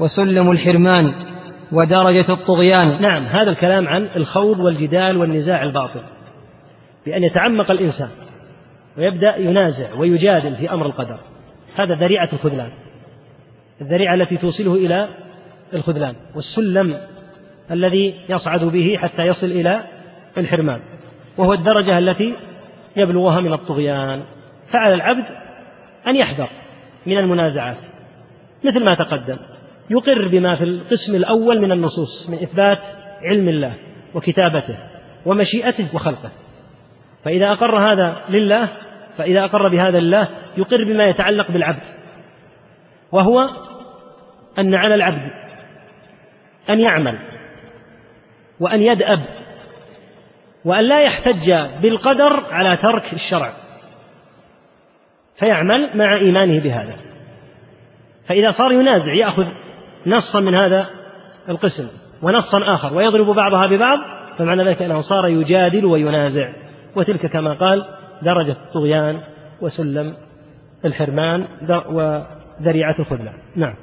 وسلم 0.00 0.50
الحرمان. 0.50 1.31
ودرجة 1.72 2.32
الطغيان. 2.32 3.02
نعم 3.02 3.26
هذا 3.26 3.50
الكلام 3.50 3.88
عن 3.88 4.08
الخوض 4.16 4.60
والجدال 4.60 5.16
والنزاع 5.16 5.62
الباطل. 5.62 6.00
بأن 7.06 7.22
يتعمق 7.22 7.70
الإنسان 7.70 8.08
ويبدأ 8.98 9.36
ينازع 9.36 9.94
ويجادل 9.94 10.56
في 10.56 10.72
أمر 10.72 10.86
القدر. 10.86 11.18
هذا 11.76 11.94
ذريعة 11.94 12.28
الخذلان. 12.32 12.70
الذريعة 13.80 14.14
التي 14.14 14.36
توصله 14.36 14.74
إلى 14.74 15.08
الخذلان. 15.74 16.14
والسلم 16.34 17.00
الذي 17.70 18.14
يصعد 18.28 18.64
به 18.64 18.96
حتى 18.98 19.22
يصل 19.22 19.46
إلى 19.46 19.82
الحرمان. 20.38 20.80
وهو 21.38 21.52
الدرجة 21.52 21.98
التي 21.98 22.34
يبلغها 22.96 23.40
من 23.40 23.52
الطغيان. 23.52 24.22
فعلى 24.72 24.94
العبد 24.94 25.24
أن 26.08 26.16
يحذر 26.16 26.48
من 27.06 27.18
المنازعات. 27.18 27.78
مثل 28.64 28.84
ما 28.84 28.94
تقدم. 28.94 29.36
يقر 29.90 30.28
بما 30.28 30.56
في 30.56 30.64
القسم 30.64 31.14
الأول 31.14 31.60
من 31.60 31.72
النصوص 31.72 32.30
من 32.30 32.38
إثبات 32.38 32.78
علم 33.22 33.48
الله 33.48 33.74
وكتابته 34.14 34.78
ومشيئته 35.26 35.94
وخلقه. 35.94 36.30
فإذا 37.24 37.52
أقر 37.52 37.78
هذا 37.78 38.24
لله 38.28 38.68
فإذا 39.18 39.44
أقر 39.44 39.68
بهذا 39.68 40.00
لله 40.00 40.28
يقر 40.56 40.84
بما 40.84 41.04
يتعلق 41.04 41.50
بالعبد. 41.50 41.82
وهو 43.12 43.48
أن 44.58 44.74
على 44.74 44.94
العبد 44.94 45.30
أن 46.70 46.80
يعمل 46.80 47.18
وأن 48.60 48.82
يدأب 48.82 49.20
وأن 50.64 50.84
لا 50.84 51.00
يحتج 51.00 51.52
بالقدر 51.82 52.44
على 52.50 52.76
ترك 52.76 53.12
الشرع. 53.12 53.52
فيعمل 55.38 55.90
مع 55.94 56.14
إيمانه 56.14 56.62
بهذا. 56.62 56.96
فإذا 58.28 58.50
صار 58.58 58.72
ينازع 58.72 59.14
يأخذ 59.14 59.46
نصا 60.06 60.40
من 60.40 60.54
هذا 60.54 60.86
القسم 61.48 61.88
ونصا 62.22 62.74
آخر 62.74 62.94
ويضرب 62.94 63.36
بعضها 63.36 63.66
ببعض 63.66 63.98
فمعنى 64.38 64.64
ذلك 64.64 64.82
أنه 64.82 65.00
صار 65.00 65.28
يجادل 65.28 65.84
وينازع. 65.84 66.48
وتلك 66.96 67.26
كما 67.26 67.52
قال 67.52 67.84
درجة 68.22 68.56
الطغيان 68.68 69.20
وسلم 69.60 70.14
الحرمان 70.84 71.46
وذريعة 71.90 72.94
الخذلان 72.98 73.34
نعم. 73.56 73.74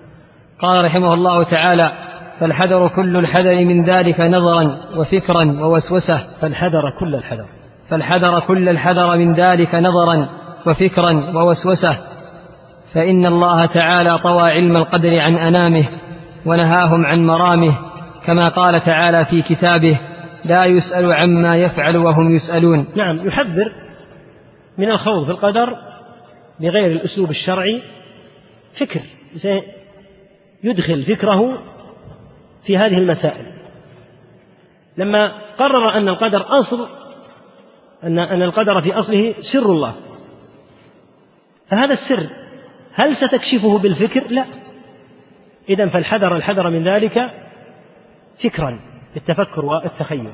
قال 0.59 0.85
رحمه 0.85 1.13
الله 1.13 1.43
تعالى 1.43 1.91
فالحذر 2.39 2.87
كل 2.87 3.17
الحذر 3.17 3.65
من 3.65 3.83
ذلك 3.83 4.21
نظرا 4.21 4.77
وفكرا 4.97 5.43
ووسوسة. 5.61 6.41
فالحذر 6.41 6.99
كل 6.99 7.15
الحذر. 7.15 7.45
فالحذر 7.89 8.39
كل 8.39 8.69
الحذر 8.69 9.17
من 9.17 9.33
ذلك 9.33 9.75
نظرا 9.75 10.29
وفكرا 10.67 11.11
ووسوسة. 11.35 11.97
فإن 12.93 13.25
الله 13.25 13.65
تعالى 13.65 14.17
طوى 14.17 14.51
علم 14.51 14.77
القدر 14.77 15.19
عن 15.19 15.35
أنامه 15.35 15.87
ونهاهم 16.45 17.05
عن 17.05 17.25
مرامه 17.25 17.77
كما 18.25 18.49
قال 18.49 18.81
تعالى 18.81 19.25
في 19.25 19.41
كتابه 19.41 19.99
لا 20.45 20.65
يسأل 20.65 21.13
عما 21.13 21.57
يفعل 21.57 21.97
وهم 21.97 22.35
يسألون. 22.35 22.85
نعم 22.95 23.27
يحذر 23.27 23.73
من 24.77 24.91
الخوض 24.91 25.25
في 25.25 25.31
القدر 25.31 25.75
بغير 26.59 26.91
الأسلوب 26.91 27.29
الشرعي 27.29 27.81
فكر 28.79 29.01
يدخل 30.63 31.05
فكره 31.15 31.63
في 32.65 32.77
هذه 32.77 32.97
المسائل. 32.97 33.45
لما 34.97 35.31
قرر 35.57 35.97
أن 35.97 36.09
القدر 36.09 36.45
أصل 36.59 36.87
أن 38.03 38.19
أن 38.19 38.41
القدر 38.41 38.81
في 38.81 38.93
أصله 38.93 39.33
سر 39.53 39.65
الله 39.65 39.95
فهذا 41.69 41.93
السر 41.93 42.27
هل 42.93 43.15
ستكشفه 43.15 43.77
بالفكر؟ 43.77 44.27
لا. 44.29 44.45
إذا 45.69 45.89
فالحذر 45.89 46.35
الحذر 46.35 46.69
من 46.69 46.87
ذلك 46.87 47.31
فكرا 48.43 48.79
بالتفكر 49.13 49.65
والتخيل 49.65 50.31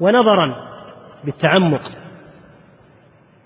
ونظرا 0.00 0.56
بالتعمق 1.24 1.82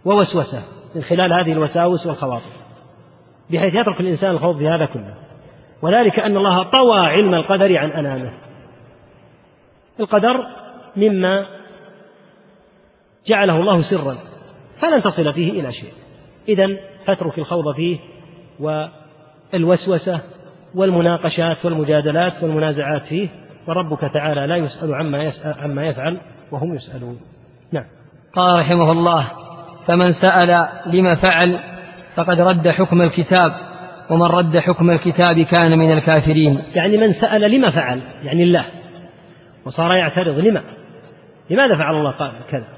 ووسوسة 0.05 0.65
من 0.95 1.03
خلال 1.03 1.33
هذه 1.33 1.53
الوساوس 1.53 2.07
والخواطر 2.07 2.63
بحيث 3.51 3.75
يترك 3.75 4.01
الإنسان 4.01 4.31
الخوض 4.31 4.59
في 4.59 4.69
هذا 4.69 4.85
كله. 4.85 5.15
وذلك 5.83 6.19
أن 6.19 6.37
الله 6.37 6.63
طوى 6.63 6.99
علم 7.01 7.35
القدر 7.35 7.79
عن 7.79 7.91
أنامه. 7.91 8.33
القدر 10.01 10.47
مما 10.97 11.47
جعله 13.27 13.61
الله 13.61 13.83
سرا 13.91 14.17
فلن 14.81 15.03
تصل 15.03 15.33
فيه 15.33 15.51
إلى 15.61 15.73
شيء. 15.73 15.93
إذا 16.49 16.67
فاترك 17.07 17.39
الخوض 17.39 17.75
فيه 17.75 17.99
والوسوسة 18.61 20.21
والمناقشات 20.75 21.65
والمجادلات 21.65 22.43
والمنازعات 22.43 23.05
فيه 23.05 23.29
وربك 23.69 24.01
تعالى 24.15 24.47
لا 24.47 24.57
يسأل 24.57 24.95
عما 24.95 25.23
يسأل 25.23 25.63
عما 25.63 25.87
يفعل 25.87 26.21
وهم 26.51 26.75
يسألون. 26.75 27.21
نعم. 27.73 27.85
قال 28.35 28.59
رحمه 28.59 28.93
الله 28.93 29.31
فمن 29.87 30.13
سأل 30.23 30.69
لما 30.87 31.15
فعل 31.15 31.59
فقد 32.17 32.41
رد 32.41 32.69
حكم 32.69 33.03
الكتاب 33.03 33.53
ومن 34.11 34.23
رد 34.23 34.59
حكم 34.59 34.91
الكتاب 34.91 35.41
كان 35.41 35.79
من 35.79 35.93
الكافرين. 35.93 36.63
يعني 36.75 36.97
من 36.97 37.13
سأل 37.21 37.51
لما 37.51 37.71
فعل 37.71 38.01
يعني 38.23 38.43
الله. 38.43 38.65
وصار 39.67 39.93
يعترض 39.95 40.39
لما؟ 40.39 40.63
لماذا 41.51 41.77
فعل 41.77 41.95
الله 41.95 42.15
كذا؟ 42.51 42.69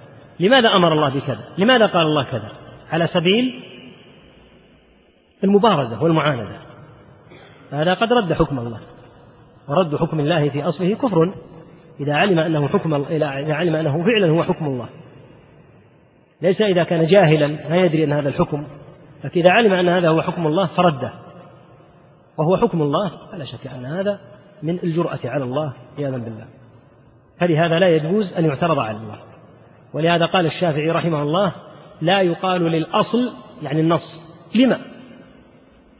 لماذا 0.40 0.68
أمر 0.68 0.92
الله 0.92 1.08
بكذا؟ 1.08 1.44
لماذا 1.58 1.86
قال 1.86 2.02
الله 2.02 2.24
كذا؟ 2.24 2.52
على 2.92 3.06
سبيل 3.06 3.62
المبارزة 5.44 6.02
والمعاندة. 6.02 6.73
هذا 7.70 7.94
قد 7.94 8.12
رد 8.12 8.32
حكم 8.32 8.58
الله. 8.58 8.80
ورد 9.68 9.96
حكم 9.96 10.20
الله 10.20 10.48
في 10.48 10.62
أصله 10.62 10.94
كفر 10.94 11.34
إذا 12.00 12.14
علم 12.14 12.38
أنه 12.38 12.68
حكم 12.68 12.94
إذا 12.94 13.26
علم 13.26 13.76
أنه 13.76 14.04
فعلا 14.04 14.30
هو 14.30 14.44
حكم 14.44 14.66
الله. 14.66 14.88
ليس 16.42 16.62
إذا 16.62 16.84
كان 16.84 17.06
جاهلا 17.06 17.46
لا 17.46 17.76
يدري 17.76 18.04
أن 18.04 18.12
هذا 18.12 18.28
الحكم. 18.28 18.66
لكن 19.24 19.40
إذا 19.40 19.52
علم 19.52 19.72
أن 19.72 19.88
هذا 19.88 20.08
هو 20.10 20.22
حكم 20.22 20.46
الله 20.46 20.66
فرده. 20.66 21.12
وهو 22.38 22.56
حكم 22.56 22.82
الله 22.82 23.10
فلا 23.32 23.44
شك 23.44 23.66
أن 23.66 23.84
هذا 23.84 24.20
من 24.62 24.78
الجرأة 24.78 25.20
على 25.24 25.44
الله 25.44 25.72
عياذا 25.98 26.16
بالله. 26.16 26.46
فلهذا 27.40 27.78
لا 27.78 27.88
يجوز 27.88 28.34
أن 28.38 28.44
يعترض 28.44 28.78
على 28.78 28.96
الله. 28.96 29.18
ولهذا 29.94 30.26
قال 30.26 30.46
الشافعي 30.46 30.90
رحمه 30.90 31.22
الله 31.22 31.52
لا 32.00 32.20
يقال 32.20 32.62
للأصل 32.62 33.32
يعني 33.62 33.80
النص. 33.80 34.34
لما؟ 34.54 34.93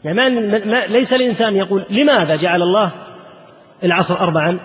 يعني 0.05 0.17
ما 0.17 0.29
ما 0.59 0.87
ليس 0.87 1.13
الإنسان 1.13 1.57
يقول 1.57 1.87
لماذا 1.91 2.37
جعل 2.37 2.63
الله 2.63 2.93
العصر 3.85 4.21
أربعا؟ 4.21 4.61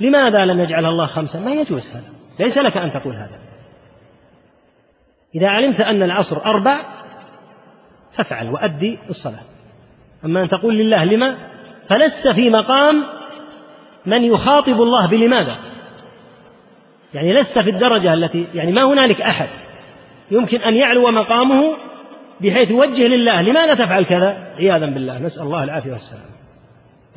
لماذا 0.00 0.44
لم 0.44 0.60
يجعل 0.60 0.86
الله 0.86 1.06
خمسا؟ 1.06 1.40
ما 1.40 1.50
يجوز 1.50 1.82
هذا. 1.94 2.12
ليس 2.40 2.58
لك 2.58 2.76
أن 2.76 2.92
تقول 2.92 3.14
هذا. 3.14 3.38
إذا 5.34 5.48
علمت 5.48 5.80
أن 5.80 6.02
العصر 6.02 6.36
أربع 6.46 6.80
فافعل 8.16 8.48
وأدي 8.48 8.98
الصلاة. 9.08 9.44
أما 10.24 10.42
أن 10.42 10.48
تقول 10.48 10.78
لله 10.78 11.04
لما 11.04 11.36
فلست 11.88 12.28
في 12.34 12.50
مقام 12.50 13.04
من 14.06 14.22
يخاطب 14.22 14.82
الله 14.82 15.06
بلماذا؟ 15.06 15.56
يعني 17.14 17.32
لست 17.32 17.58
في 17.58 17.70
الدرجة 17.70 18.14
التي 18.14 18.46
يعني 18.54 18.72
ما 18.72 18.84
هنالك 18.84 19.20
أحد 19.20 19.48
يمكن 20.30 20.60
أن 20.60 20.76
يعلو 20.76 21.10
مقامه 21.10 21.76
بحيث 22.40 22.70
يوجه 22.70 23.06
لله 23.06 23.42
لماذا 23.42 23.74
تفعل 23.74 24.04
كذا؟ 24.04 24.54
عياذا 24.58 24.86
بالله 24.86 25.18
نسأل 25.18 25.42
الله 25.42 25.64
العافية 25.64 25.92
والسلام. 25.92 26.30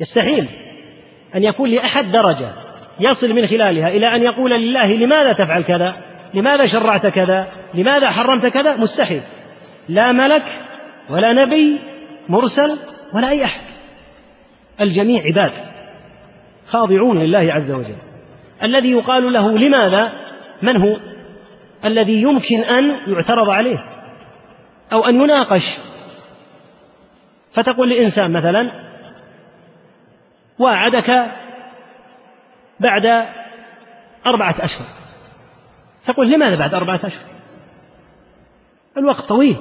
يستحيل 0.00 0.48
أن 1.34 1.42
يكون 1.42 1.70
لأحد 1.70 2.12
درجة 2.12 2.52
يصل 3.00 3.32
من 3.34 3.46
خلالها 3.46 3.88
إلى 3.88 4.06
أن 4.06 4.22
يقول 4.22 4.50
لله 4.50 4.86
لماذا 4.86 5.32
تفعل 5.32 5.62
كذا؟ 5.62 5.96
لماذا 6.34 6.66
شرعت 6.66 7.06
كذا؟ 7.06 7.46
لماذا 7.74 8.10
حرمت 8.10 8.46
كذا؟ 8.46 8.76
مستحيل. 8.76 9.22
لا 9.88 10.12
ملك 10.12 10.44
ولا 11.10 11.32
نبي 11.32 11.80
مرسل 12.28 12.78
ولا 13.14 13.28
أي 13.28 13.44
أحد. 13.44 13.60
الجميع 14.80 15.22
عباد 15.22 15.52
خاضعون 16.66 17.18
لله 17.18 17.52
عز 17.52 17.70
وجل. 17.70 17.96
الذي 18.64 18.90
يقال 18.90 19.32
له 19.32 19.58
لماذا؟ 19.58 20.12
من 20.62 20.76
هو؟ 20.76 20.96
الذي 21.84 22.22
يمكن 22.22 22.60
أن 22.60 23.12
يعترض 23.12 23.50
عليه. 23.50 23.91
أو 24.92 25.04
أن 25.04 25.20
يناقش. 25.20 25.62
فتقول 27.54 27.90
لإنسان 27.90 28.32
مثلا 28.32 28.70
واعدك 30.58 31.26
بعد 32.80 33.26
أربعة 34.26 34.54
أشهر. 34.60 34.86
تقول 36.06 36.30
لماذا 36.30 36.56
بعد 36.56 36.74
أربعة 36.74 37.00
أشهر؟ 37.04 37.30
الوقت 38.96 39.28
طويل. 39.28 39.56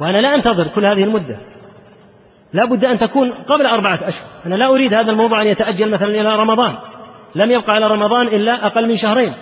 وأنا 0.00 0.18
لا 0.18 0.34
أنتظر 0.34 0.68
كل 0.68 0.86
هذه 0.86 1.04
المدة. 1.04 1.38
لا 2.52 2.64
بد 2.64 2.84
أن 2.84 2.98
تكون 2.98 3.32
قبل 3.32 3.66
أربعة 3.66 3.94
أشهر. 3.94 4.28
أنا 4.46 4.54
لا 4.54 4.66
أريد 4.66 4.94
هذا 4.94 5.10
الموضوع 5.10 5.42
أن 5.42 5.46
يتأجل 5.46 5.90
مثلا 5.90 6.08
إلى 6.08 6.28
رمضان. 6.28 6.78
لم 7.34 7.50
يبقى 7.50 7.72
على 7.72 7.86
رمضان 7.86 8.26
إلا 8.26 8.66
أقل 8.66 8.88
من 8.88 8.96
شهرين. 8.96 9.34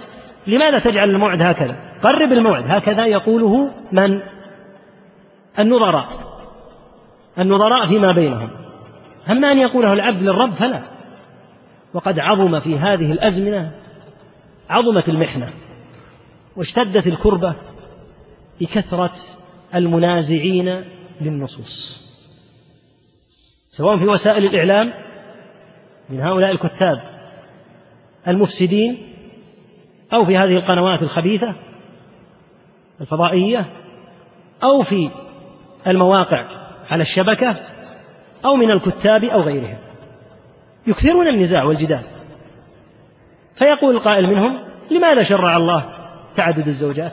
لماذا 0.47 0.78
تجعل 0.78 1.11
الموعد 1.11 1.42
هكذا؟ 1.42 1.76
قرب 2.03 2.32
الموعد 2.32 2.64
هكذا 2.76 3.07
يقوله 3.07 3.70
من؟ 3.92 4.20
النظراء. 5.59 6.09
النظراء 7.38 7.86
فيما 7.86 8.09
بينهم. 8.12 8.51
أما 9.30 9.53
أن 9.53 9.59
يقوله 9.59 9.92
العبد 9.92 10.22
للرب 10.22 10.53
فلا. 10.53 10.82
وقد 11.95 12.18
عظم 12.18 12.61
في 12.61 12.78
هذه 12.78 13.12
الأزمنة 13.12 13.72
عظمت 14.70 15.09
المحنة 15.09 15.53
واشتدت 16.57 17.07
الكربة 17.07 17.55
بكثرة 18.61 19.12
المنازعين 19.74 20.84
للنصوص. 21.20 22.05
سواء 23.68 23.99
في 23.99 24.07
وسائل 24.07 24.45
الإعلام 24.45 24.92
من 26.11 26.20
هؤلاء 26.20 26.51
الكتاب 26.51 27.01
المفسدين 28.28 29.14
أو 30.15 30.25
في 30.25 30.37
هذه 30.37 30.57
القنوات 30.57 31.03
الخبيثة 31.03 31.55
الفضائية 33.01 33.67
أو 34.62 34.83
في 34.83 35.11
المواقع 35.87 36.45
على 36.91 37.03
الشبكة 37.03 37.57
أو 38.45 38.57
من 38.57 38.71
الكتاب 38.71 39.25
أو 39.25 39.41
غيرهم 39.41 39.79
يكثرون 40.87 41.29
النزاع 41.29 41.65
والجدال. 41.65 42.03
فيقول 43.59 43.97
القائل 43.97 44.27
منهم 44.27 44.59
لماذا 44.91 45.23
شرع 45.29 45.57
الله 45.57 45.85
تعدد 46.37 46.69
الزوجات؟ 46.69 47.12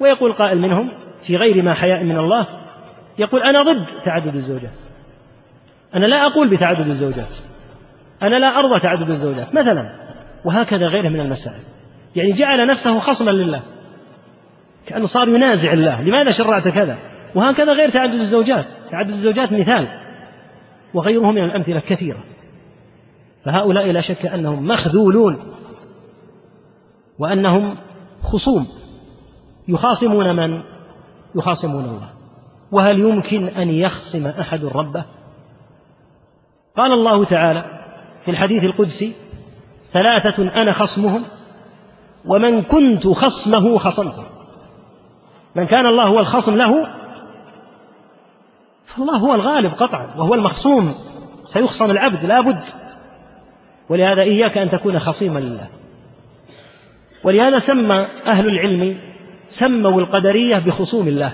ويقول 0.00 0.32
قائل 0.32 0.58
منهم 0.58 0.92
في 1.26 1.36
غير 1.36 1.62
ما 1.62 1.74
حياء 1.74 2.04
من 2.04 2.18
الله. 2.18 2.46
يقول 3.18 3.42
أنا 3.42 3.62
ضد 3.62 3.86
تعدد 4.04 4.34
الزوجات. 4.34 4.74
أنا 5.94 6.06
لا 6.06 6.26
أقول 6.26 6.50
بتعدد 6.50 6.86
الزوجات. 6.86 7.28
أنا 8.22 8.36
لا 8.36 8.46
أرضى 8.46 8.80
تعدد 8.80 9.10
الزوجات 9.10 9.54
مثلا. 9.54 9.92
وهكذا 10.44 10.86
غيره 10.86 11.08
من 11.08 11.20
المسائل. 11.20 11.62
يعني 12.16 12.32
جعل 12.32 12.66
نفسه 12.66 12.98
خصما 12.98 13.30
لله. 13.30 13.62
كأنه 14.86 15.06
صار 15.06 15.28
ينازع 15.28 15.72
الله. 15.72 16.02
لماذا 16.02 16.30
شرعت 16.30 16.68
كذا؟ 16.68 16.98
وهكذا 17.34 17.72
غير 17.72 17.90
تعدد 17.90 18.20
الزوجات. 18.20 18.66
تعدد 18.90 19.10
الزوجات 19.10 19.52
مثال. 19.52 19.88
وغيره 20.94 21.30
من 21.30 21.44
الأمثلة 21.44 21.80
كثيرة. 21.80 22.24
فهؤلاء 23.44 23.90
لا 23.90 24.00
شك 24.00 24.26
أنهم 24.26 24.66
مخذولون. 24.66 25.54
وأنهم 27.18 27.76
خصوم. 28.22 28.66
يخاصمون 29.68 30.36
من؟ 30.36 30.62
يخاصمون 31.34 31.84
الله. 31.84 32.10
وهل 32.72 33.00
يمكن 33.00 33.48
أن 33.48 33.68
يخصم 33.68 34.26
أحد 34.26 34.64
ربه؟ 34.64 35.04
قال 36.76 36.92
الله 36.92 37.24
تعالى 37.24 37.64
في 38.24 38.30
الحديث 38.30 38.64
القدسي 38.64 39.14
ثلاثة 39.92 40.62
أنا 40.62 40.72
خصمهم. 40.72 41.24
ومن 42.26 42.62
كنت 42.62 43.06
خصمه 43.06 43.78
خصمته. 43.78 44.24
من 45.56 45.66
كان 45.66 45.86
الله 45.86 46.08
هو 46.08 46.20
الخصم 46.20 46.56
له 46.56 46.86
فالله 48.86 49.16
هو 49.16 49.34
الغالب 49.34 49.72
قطعا 49.72 50.14
وهو 50.16 50.34
المخصوم. 50.34 50.94
سيخصم 51.54 51.90
العبد 51.90 52.24
لا 52.24 52.40
بد. 52.40 52.62
ولهذا 53.88 54.22
إياك 54.22 54.58
أن 54.58 54.70
تكون 54.70 54.98
خصيما 54.98 55.38
لله. 55.38 55.68
ولهذا 57.24 57.58
سمى 57.58 58.06
أهل 58.26 58.46
العلم 58.46 58.98
سموا 59.60 60.00
القدرية 60.00 60.58
بخصوم 60.58 61.08
الله. 61.08 61.32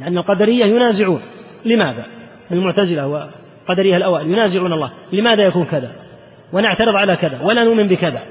لأن 0.00 0.18
القدرية 0.18 0.64
ينازعون. 0.64 1.22
لماذا؟ 1.64 2.06
المعتزلة 2.50 3.06
والقدرية 3.06 3.96
الأوائل 3.96 4.26
ينازعون 4.26 4.72
الله. 4.72 4.92
لماذا 5.12 5.42
يكون 5.42 5.64
كذا؟ 5.64 5.92
ونعترض 6.52 6.96
على 6.96 7.16
كذا. 7.16 7.42
ولا 7.42 7.64
نؤمن 7.64 7.88
بكذا. 7.88 8.22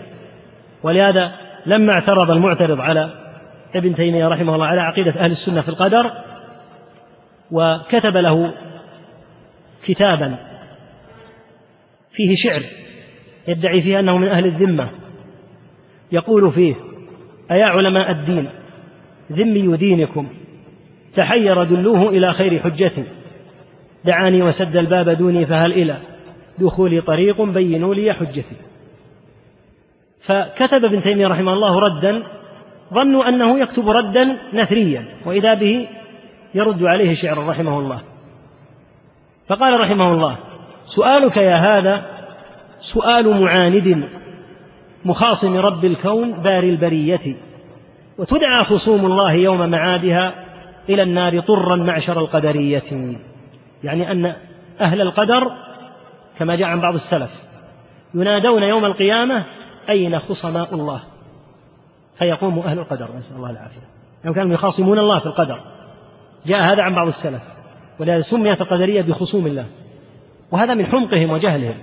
ولهذا 0.86 1.32
لما 1.66 1.94
اعترض 1.94 2.32
المعترض 2.32 2.80
على 2.80 3.10
ابن 3.76 3.96
تيمية 3.96 4.28
رحمه 4.28 4.56
الله 4.56 4.66
على 4.66 4.82
عقيدة 4.82 5.12
أهل 5.12 5.32
السنة 5.32 5.62
في 5.62 5.70
القدر 5.70 6.12
وكتب 7.52 8.18
له 8.18 8.54
كتابا 9.88 10.38
فيه 12.12 12.36
شعر 12.44 12.64
يدعي 13.48 13.82
فيه 13.82 14.00
أنه 14.00 14.18
من 14.18 14.28
أهل 14.28 14.46
الذمة 14.46 14.90
يقول 16.12 16.52
فيه 16.52 16.76
أيا 17.52 17.66
علماء 17.66 18.12
الدين 18.12 18.50
ذمي 19.32 19.78
دينكم 19.78 20.28
تحير 21.16 21.64
دلوه 21.64 22.10
إلى 22.10 22.34
خير 22.34 22.60
حجة 22.60 22.92
دعاني 24.06 24.44
وسد 24.44 24.76
الباب 24.76 25.10
دوني 25.10 25.46
فهل 25.46 25.72
إلى 25.72 25.98
دخولي 26.60 27.02
طريق 27.02 27.42
بينوا 27.42 27.96
لي 27.96 28.14
حجتي 28.14 28.56
فكتب 30.28 30.86
ابن 30.86 31.02
تيمية 31.02 31.28
رحمه 31.28 31.54
الله 31.54 31.80
ردا 31.80 32.24
ظنوا 32.94 33.30
أنه 33.30 33.60
يكتب 33.60 33.90
ردا 33.90 34.38
نثريا 34.54 35.06
وإذا 35.26 35.54
به 35.54 35.88
يرد 36.54 36.84
عليه 36.84 37.16
شعرا 37.22 37.50
رحمه 37.50 37.80
الله. 37.80 38.02
فقال 39.50 39.80
رحمه 39.80 40.14
الله 40.14 40.38
سؤالك 40.96 41.38
يا 41.38 41.56
هذا 41.56 42.06
سؤال 42.94 43.42
معاند 43.42 44.10
مخاصم 45.06 45.58
رب 45.58 45.86
الكون 45.86 46.42
باري 46.42 46.70
البرية 46.70 47.36
وتدعى 48.18 48.64
خصوم 48.64 49.06
الله 49.06 49.34
يوم 49.34 49.70
معادها 49.70 50.34
إلى 50.90 51.04
النار 51.04 51.42
طرا 51.42 51.76
معشر 51.76 52.20
القدرية. 52.20 53.18
يعني 53.84 54.12
أن 54.12 54.36
أهل 54.82 55.02
القدر 55.02 55.52
كما 56.38 56.56
جاء 56.56 56.68
عن 56.68 56.82
بعض 56.82 56.94
السلف 56.94 57.30
ينادون 58.14 58.64
يوم 58.64 58.86
القيامة 58.86 59.46
أين 59.90 60.20
خصماء 60.20 60.76
الله؟ 60.76 61.02
فيقوم 62.18 62.60
أهل 62.60 62.80
القدر 62.80 63.10
نسأل 63.18 63.38
الله 63.38 63.50
العافية. 63.50 63.82
يعني 64.24 64.36
كانوا 64.36 64.54
يخاصمون 64.54 65.00
الله 65.00 65.20
في 65.20 65.26
القدر. 65.26 65.60
جاء 66.46 66.62
هذا 66.62 66.84
عن 66.84 66.96
بعض 66.96 67.08
السلف. 67.08 67.42
ولهذا 68.00 68.22
سميت 68.22 68.62
القدرية 68.62 69.02
بخصوم 69.02 69.48
الله. 69.48 69.66
وهذا 70.52 70.74
من 70.74 70.86
حمقهم 70.86 71.32
وجهلهم. 71.32 71.78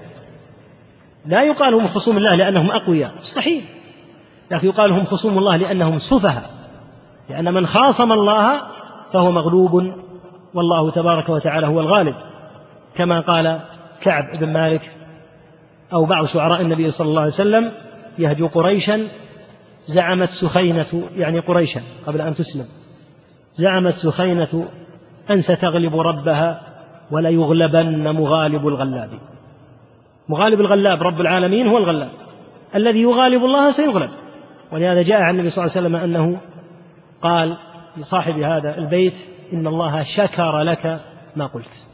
لا 1.27 1.43
يقال 1.43 1.75
هم 1.75 1.89
خصوم 1.89 2.17
الله 2.17 2.35
لأنهم 2.35 2.71
أقوياء. 2.71 3.15
مستحيل 3.19 3.65
لكن 4.51 4.69
يقال 4.69 4.93
هم 4.93 5.05
خصوم 5.05 5.39
الله 5.39 5.57
لأنهم 5.57 5.99
سفهاء. 5.99 6.51
لأن 7.31 7.55
من 7.55 7.67
خاصم 7.67 8.13
الله 8.13 8.63
فهو 9.13 9.31
مغلوب 9.31 9.93
والله 10.55 10.91
تبارك 10.91 11.29
وتعالى 11.29 11.67
هو 11.67 11.81
الغالب. 11.81 12.15
كما 12.97 13.21
قال 13.21 13.61
كعب 14.01 14.39
بن 14.41 14.53
مالك 14.53 14.93
أو 15.93 16.05
بعض 16.05 16.27
شعراء 16.27 16.61
النبي 16.61 16.91
صلى 16.91 17.09
الله 17.09 17.21
عليه 17.21 17.33
وسلم 17.33 17.73
يهجو 18.19 18.47
قريشا 18.47 19.09
زعمت 19.95 20.29
سخينة 20.43 21.09
يعني 21.17 21.41
قريشا 21.41 21.81
قبل 22.07 22.21
أن 22.21 22.35
تسلم 22.35 22.67
زعمت 23.55 23.95
سخينة 23.95 24.69
أن 25.31 25.37
ستغلب 25.43 25.97
ربها 25.97 26.61
ولا 27.11 27.29
يغلبن 27.29 28.09
مغالب 28.11 28.69
الغلاب. 28.69 29.11
مغالب 30.29 30.61
الغلاب 30.61 31.03
رب 31.03 31.21
العالمين 31.21 31.67
هو 31.67 31.79
الغلاب. 31.79 32.11
الذي 32.75 33.03
يغالب 33.03 33.45
الله 33.45 33.71
سيغلب. 33.71 34.11
ولهذا 34.73 35.03
جاء 35.03 35.21
عن 35.21 35.35
النبي 35.35 35.51
صلى 35.51 35.65
الله 35.65 35.77
عليه 35.77 35.87
وسلم 35.87 35.97
أنه 35.97 36.41
قال 37.23 37.57
لصاحب 37.97 38.39
هذا 38.39 38.79
البيت 38.79 39.15
إن 39.53 39.67
الله 39.67 40.03
شكر 40.17 40.61
لك 40.61 41.01
ما 41.37 41.47
قلت. 41.47 41.87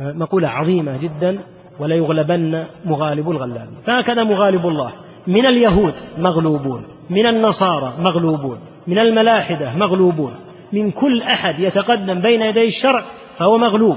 مقولة 0.00 0.48
عظيمة 0.48 0.96
جدا 0.96 1.38
ولا 1.78 1.94
يغلبن 1.94 2.66
مغالب 2.84 3.30
الغلاب. 3.30 3.68
فهكذا 3.86 4.24
مغالب 4.24 4.66
الله. 4.66 4.92
من 5.26 5.46
اليهود 5.46 5.94
مغلوبون 6.18 6.86
من 7.10 7.26
النصارى 7.26 7.94
مغلوبون 7.98 8.58
من 8.86 8.98
الملاحدة 8.98 9.74
مغلوبون. 9.74 10.34
من 10.72 10.90
كل 10.90 11.22
أحد 11.22 11.58
يتقدم 11.58 12.20
بين 12.20 12.42
يدي 12.42 12.68
الشرع 12.68 13.04
فهو 13.38 13.58
مغلوب 13.58 13.96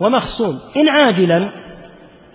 ومخصوم 0.00 0.60
إن 0.76 0.88
عاجلا 0.88 1.50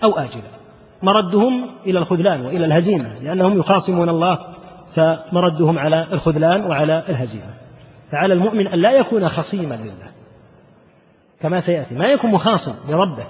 أو 0.04 0.18
آجلا. 0.18 0.56
مردهم 1.02 1.70
إلى 1.86 1.98
الخذلان 1.98 2.46
وإلى 2.46 2.64
الهزيمة 2.64 3.18
لأنهم 3.22 3.58
يخاصمون 3.58 4.08
الله 4.08 4.38
فمردهم 4.96 5.78
على 5.78 6.06
الخذلان 6.12 6.64
وعلى 6.64 7.02
الهزيمة. 7.08 7.54
فعلى 8.12 8.34
المؤمن 8.34 8.66
أن 8.66 8.78
لا 8.78 8.90
يكون 8.90 9.28
خصيما 9.28 9.74
لله 9.74 10.10
كما 11.40 11.60
سيأتي. 11.66 11.94
ما 11.94 12.06
يكون 12.06 12.30
مخاصم 12.30 12.74
لربه. 12.88 13.26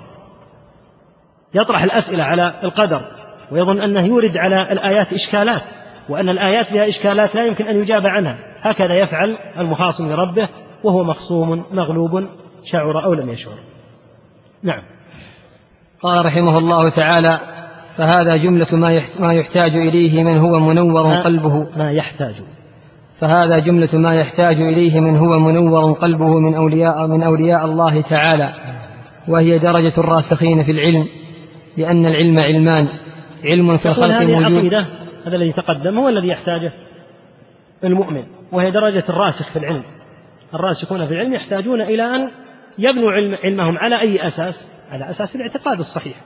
يطرح 1.55 1.83
الأسئلة 1.83 2.25
على 2.25 2.55
القدر 2.65 3.16
ويظن 3.53 3.81
أنه 3.81 4.07
يورد 4.07 4.37
على 4.37 4.73
الآيات 4.73 5.07
إشكالات 5.13 5.63
وأن 6.09 6.29
الآيات 6.29 6.67
فيها 6.67 6.89
إشكالات 6.89 7.35
لا 7.35 7.45
يمكن 7.45 7.65
أن 7.65 7.77
يجاب 7.77 8.07
عنها. 8.07 8.39
هكذا 8.63 8.99
يفعل 8.99 9.37
المخاصم 9.59 10.09
لربه 10.11 10.49
وهو 10.85 11.05
مخصوم 11.05 11.65
مغلوب 11.73 12.29
شعر 12.73 13.05
أو 13.05 13.15
لم 13.15 13.31
يشعر. 13.31 13.59
نعم. 14.63 14.83
قال 16.03 16.27
رحمه 16.27 16.59
الله 16.59 16.89
تعالى 16.89 17.41
فهذا 17.97 18.37
جملة 18.37 18.77
ما 19.19 19.33
يحتاج 19.33 19.77
إليه 19.77 20.25
من 20.25 20.39
هو 20.39 20.61
منور 20.61 21.23
قلبه. 21.23 21.79
ما 21.79 21.93
يحتاج. 21.93 22.35
فهذا 23.21 23.59
جملة 23.59 23.99
ما 23.99 24.15
يحتاج 24.15 24.61
إليه 24.61 25.01
من 25.01 25.17
هو 25.17 25.31
منور 25.39 25.93
قلبه 25.93 26.39
من 26.41 26.55
أولياء 26.55 27.07
من 27.07 27.23
أولياء 27.23 27.65
الله 27.65 28.01
تعالى. 28.01 28.53
وهي 29.29 29.59
درجة 29.59 29.93
الراسخين 29.99 30.65
في 30.65 30.71
العلم 30.71 31.09
لأن 31.77 32.07
العلم 32.07 32.37
علمان. 32.41 32.89
علم 33.45 33.79
في 33.79 33.89
الخلق 33.89 34.23
موجود 34.23 34.75
هذا 35.27 35.37
الذي 35.37 35.53
تقدم 35.53 35.99
هو 35.99 36.09
الذي 36.09 36.29
يحتاجه 36.29 36.73
المؤمن 37.85 38.25
وهي 38.53 38.71
درجة 38.71 39.05
الراسخ 39.09 39.53
في 39.53 39.59
العلم. 39.59 39.83
الراسخون 40.55 41.07
في 41.07 41.13
العلم 41.15 41.35
يحتاجون 41.35 41.81
إلى 41.81 42.03
أن 42.03 42.31
يبنوا 42.79 43.13
علم 43.13 43.35
علمهم 43.45 43.79
على 43.79 44.01
أي 44.01 44.27
أساس؟ 44.27 44.55
على 44.91 45.11
أساس 45.11 45.37
الاعتقاد 45.37 45.79
الصحيح. 45.79 46.17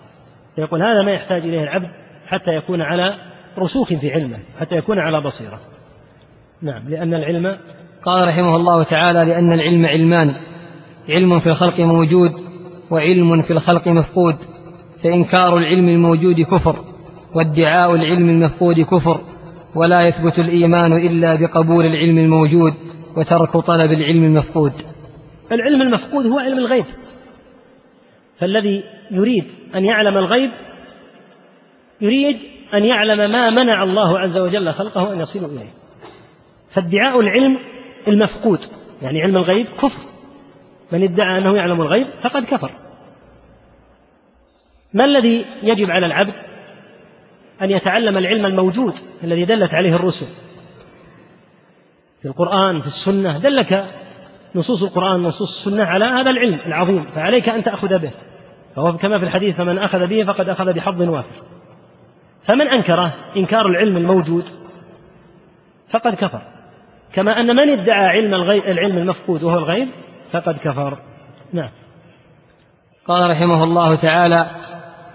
فيقول 0.56 0.82
هذا 0.82 1.02
ما 1.02 1.12
يحتاج 1.12 1.42
إليه 1.42 1.62
العبد 1.62 1.88
حتى 2.26 2.50
يكون 2.50 2.82
على 2.82 3.14
رسوخ 3.58 3.88
في 3.88 4.12
علمه 4.12 4.38
حتى 4.60 4.74
يكون 4.74 4.98
على 4.98 5.20
بصيرة. 5.20 5.60
نعم 6.62 6.88
لأن 6.88 7.14
العلم 7.14 7.56
قال 8.04 8.28
رحمه 8.28 8.56
الله 8.56 8.82
تعالى 8.82 9.24
لأن 9.24 9.52
العلم 9.52 9.86
علمان 9.86 10.34
علم 11.08 11.40
في 11.40 11.46
الخلق 11.46 11.80
موجود 11.80 12.30
وعلم 12.90 13.42
في 13.42 13.50
الخلق 13.50 13.88
مفقود 13.88 14.36
فإنكار 15.02 15.56
العلم 15.56 15.88
الموجود 15.88 16.40
كفر. 16.40 16.89
وادعاء 17.34 17.94
العلم 17.94 18.28
المفقود 18.28 18.80
كفر 18.80 19.20
ولا 19.74 20.08
يثبت 20.08 20.38
الإيمان 20.38 20.92
إلا 20.92 21.34
بقبول 21.34 21.86
العلم 21.86 22.18
الموجود 22.18 22.74
وترك 23.16 23.56
طلب 23.56 23.92
العلم 23.92 24.24
المفقود. 24.24 24.72
العلم 25.52 25.82
المفقود 25.82 26.26
هو 26.26 26.38
علم 26.38 26.58
الغيب. 26.58 26.84
فالذي 28.38 28.84
يريد 29.10 29.44
أن 29.74 29.84
يعلم 29.84 30.18
الغيب 30.18 30.50
يريد 32.00 32.38
أن 32.74 32.84
يعلم 32.84 33.30
ما 33.30 33.50
منع 33.50 33.82
الله 33.82 34.18
عز 34.18 34.38
وجل 34.38 34.72
خلقه 34.72 35.12
أن 35.12 35.20
يصلوا 35.20 35.48
إليه. 35.48 35.70
فادعاء 36.74 37.20
العلم 37.20 37.58
المفقود 38.08 38.58
يعني 39.02 39.22
علم 39.22 39.36
الغيب 39.36 39.66
كفر. 39.66 40.10
من 40.92 41.02
ادعى 41.02 41.38
أنه 41.38 41.56
يعلم 41.56 41.80
الغيب 41.80 42.06
فقد 42.22 42.44
كفر. 42.44 42.70
ما 44.94 45.04
الذي 45.04 45.44
يجب 45.62 45.90
على 45.90 46.06
العبد 46.06 46.49
أن 47.62 47.70
يتعلم 47.70 48.18
العلم 48.18 48.46
الموجود 48.46 48.92
الذي 49.24 49.44
دلت 49.44 49.74
عليه 49.74 49.94
الرسل. 49.94 50.26
في 52.22 52.28
القرآن 52.28 52.80
في 52.80 52.86
السنة 52.86 53.38
دلك 53.38 53.84
نصوص 54.54 54.82
القرآن 54.82 55.22
نصوص 55.22 55.48
السنة 55.58 55.84
على 55.84 56.04
هذا 56.04 56.30
العلم 56.30 56.60
العظيم 56.66 57.04
فعليك 57.04 57.48
أن 57.48 57.64
تأخذ 57.64 57.98
به. 57.98 58.10
فهو 58.76 58.96
كما 58.96 59.18
في 59.18 59.24
الحديث 59.24 59.56
فمن 59.56 59.78
أخذ 59.78 60.06
به 60.06 60.24
فقد 60.24 60.48
أخذ 60.48 60.72
بحظ 60.72 61.02
وافر. 61.02 61.42
فمن 62.46 62.68
أنكره 62.68 63.14
إنكار 63.36 63.66
العلم 63.66 63.96
الموجود 63.96 64.44
فقد 65.90 66.14
كفر. 66.14 66.42
كما 67.14 67.40
أن 67.40 67.56
من 67.56 67.70
ادعى 67.70 68.06
علم 68.06 68.34
الغيب 68.34 68.64
العلم 68.64 68.98
المفقود 68.98 69.42
وهو 69.42 69.58
الغيب 69.58 69.88
فقد 70.32 70.56
كفر. 70.56 70.98
نعم. 71.52 71.70
قال 73.06 73.30
رحمه 73.30 73.64
الله 73.64 73.94
تعالى 73.94 74.46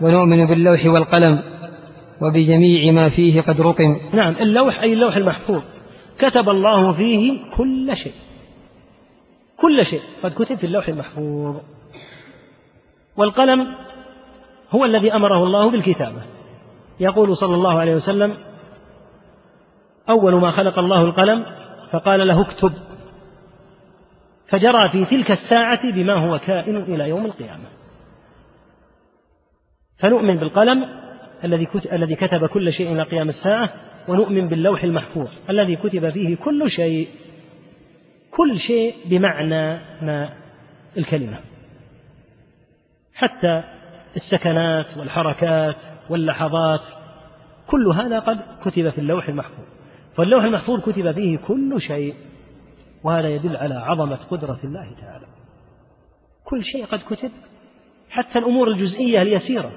ونؤمن 0.01 0.47
باللوح 0.47 0.85
والقلم 0.85 1.43
وبجميع 2.21 2.91
ما 2.91 3.09
فيه 3.09 3.41
قد 3.41 3.61
رقم. 3.61 3.99
نعم 4.13 4.35
اللوح 4.39 4.79
أي 4.79 4.93
اللوح 4.93 5.15
المحفوظ. 5.15 5.61
كتب 6.17 6.49
الله 6.49 6.93
فيه 6.93 7.39
كل 7.57 7.95
شيء. 8.03 8.13
كل 9.57 9.85
شيء. 9.85 10.01
قد 10.23 10.31
كتب 10.31 10.55
في 10.55 10.65
اللوح 10.65 10.87
المحفوظ. 10.87 11.55
والقلم 13.17 13.75
هو 14.71 14.85
الذي 14.85 15.13
أمره 15.13 15.43
الله 15.43 15.71
بالكتابة. 15.71 16.21
يقول 16.99 17.37
صلى 17.37 17.55
الله 17.55 17.79
عليه 17.79 17.95
وسلم 17.95 18.37
أول 20.09 20.35
ما 20.35 20.51
خلق 20.51 20.79
الله 20.79 21.01
القلم 21.01 21.45
فقال 21.91 22.27
له 22.27 22.41
اكتب. 22.41 22.73
فجرى 24.47 24.89
في 24.91 25.05
تلك 25.05 25.31
الساعة 25.31 25.91
بما 25.91 26.13
هو 26.13 26.39
كائن 26.39 26.77
إلى 26.77 27.09
يوم 27.09 27.25
القيامة. 27.25 27.65
فنؤمن 29.99 30.37
بالقلم 30.37 31.04
الذي 31.45 31.67
الذي 31.91 32.15
كتب 32.15 32.45
كل 32.45 32.71
شيء 32.71 32.93
إلى 32.93 33.03
قيام 33.03 33.29
الساعة 33.29 33.69
ونؤمن 34.07 34.47
باللوح 34.47 34.83
المحفوظ 34.83 35.27
الذي 35.49 35.75
كتب 35.75 36.09
فيه 36.09 36.35
كل 36.35 36.69
شيء 36.69 37.07
كل 38.31 38.59
شيء 38.59 38.95
بمعنى 39.05 39.79
ما 40.01 40.29
الكلمة. 40.97 41.39
حتى 43.13 43.63
السكنات 44.15 44.97
والحركات 44.97 45.75
واللحظات 46.09 46.81
كل 47.67 47.87
هذا 47.87 48.19
قد 48.19 48.39
كتب 48.65 48.89
في 48.89 48.97
اللوح 48.97 49.29
المحفوظ. 49.29 49.65
فاللوح 50.17 50.43
المحفوظ 50.43 50.81
كتب 50.81 51.11
فيه 51.11 51.37
كل 51.37 51.81
شيء 51.81 52.15
وهذا 53.03 53.29
يدل 53.29 53.57
على 53.57 53.75
عظمة 53.75 54.15
قدرة 54.15 54.59
الله 54.63 54.95
تعالى. 55.01 55.25
كل 56.43 56.63
شيء 56.63 56.85
قد 56.85 56.99
كتب 56.99 57.31
حتى 58.09 58.39
الأمور 58.39 58.67
الجزئية 58.67 59.21
اليسيرة. 59.21 59.71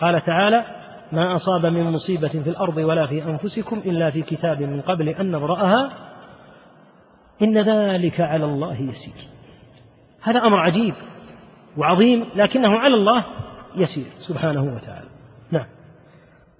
قال 0.00 0.24
تعالى 0.24 0.64
ما 1.12 1.36
أصاب 1.36 1.66
من 1.66 1.92
مصيبة 1.92 2.28
في 2.28 2.50
الأرض 2.50 2.76
ولا 2.76 3.06
في 3.06 3.24
أنفسكم 3.24 3.76
إلا 3.76 4.10
في 4.10 4.22
كتاب 4.22 4.62
من 4.62 4.80
قبل 4.80 5.08
أن 5.08 5.30
نبرأها 5.30 5.92
إن 7.42 7.58
ذلك 7.58 8.20
على 8.20 8.44
الله 8.44 8.74
يسير. 8.74 9.28
هذا 10.22 10.38
أمر 10.38 10.56
عجيب 10.58 10.94
وعظيم 11.76 12.24
لكنه 12.36 12.78
على 12.78 12.94
الله 12.94 13.24
يسير 13.76 14.06
سبحانه 14.28 14.62
وتعالى. 14.62 15.08
نعم. 15.50 15.66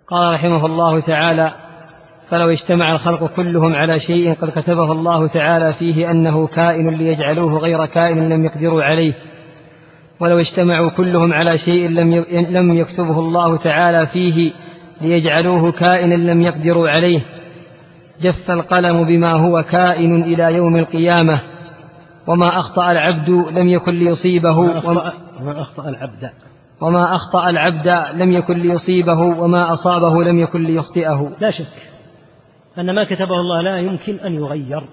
قال 0.06 0.34
رحمه 0.34 0.66
الله 0.66 1.00
تعالى 1.00 1.52
فلو 2.30 2.50
اجتمع 2.50 2.88
الخلق 2.92 3.26
كلهم 3.36 3.74
على 3.74 4.00
شيء 4.00 4.34
قد 4.34 4.50
كتبه 4.50 4.92
الله 4.92 5.28
تعالى 5.28 5.72
فيه 5.72 6.10
أنه 6.10 6.46
كائن 6.46 6.88
ليجعلوه 6.88 7.58
غير 7.58 7.86
كائن 7.86 8.28
لم 8.28 8.44
يقدروا 8.44 8.82
عليه 8.82 9.14
ولو 10.20 10.38
اجتمعوا 10.38 10.90
كلهم 10.90 11.32
على 11.32 11.58
شيء 11.58 11.88
لم 11.88 12.24
لم 12.30 12.74
يكتبه 12.74 13.18
الله 13.18 13.56
تعالى 13.56 14.06
فيه 14.06 14.52
ليجعلوه 15.00 15.72
كائنا 15.72 16.14
لم 16.14 16.42
يقدروا 16.42 16.88
عليه 16.88 17.20
جف 18.20 18.50
القلم 18.50 19.04
بما 19.04 19.32
هو 19.32 19.62
كائن 19.62 20.22
إلى 20.22 20.54
يوم 20.54 20.76
القيامة 20.76 21.40
وما 22.26 22.48
أخطأ 22.48 22.92
العبد 22.92 23.28
لم 23.30 23.68
يكن 23.68 23.92
ليصيبه 23.92 24.58
وما 24.58 25.62
أخطأ 25.62 25.88
العبد. 25.88 26.30
وما 26.80 27.14
أخطأ 27.14 27.50
العبد 27.50 27.88
لم 28.14 28.32
يكن 28.32 28.58
ليصيبه 28.58 29.20
وما 29.20 29.72
أصابه 29.72 30.24
لم 30.24 30.38
يكن 30.38 30.62
ليخطئه. 30.62 31.32
لا 31.40 31.50
شك 31.50 31.92
أن 32.78 32.94
ما 32.94 33.04
كتبه 33.04 33.40
الله 33.40 33.62
لا 33.62 33.78
يمكن 33.78 34.20
أن 34.20 34.34
يغير. 34.34 34.84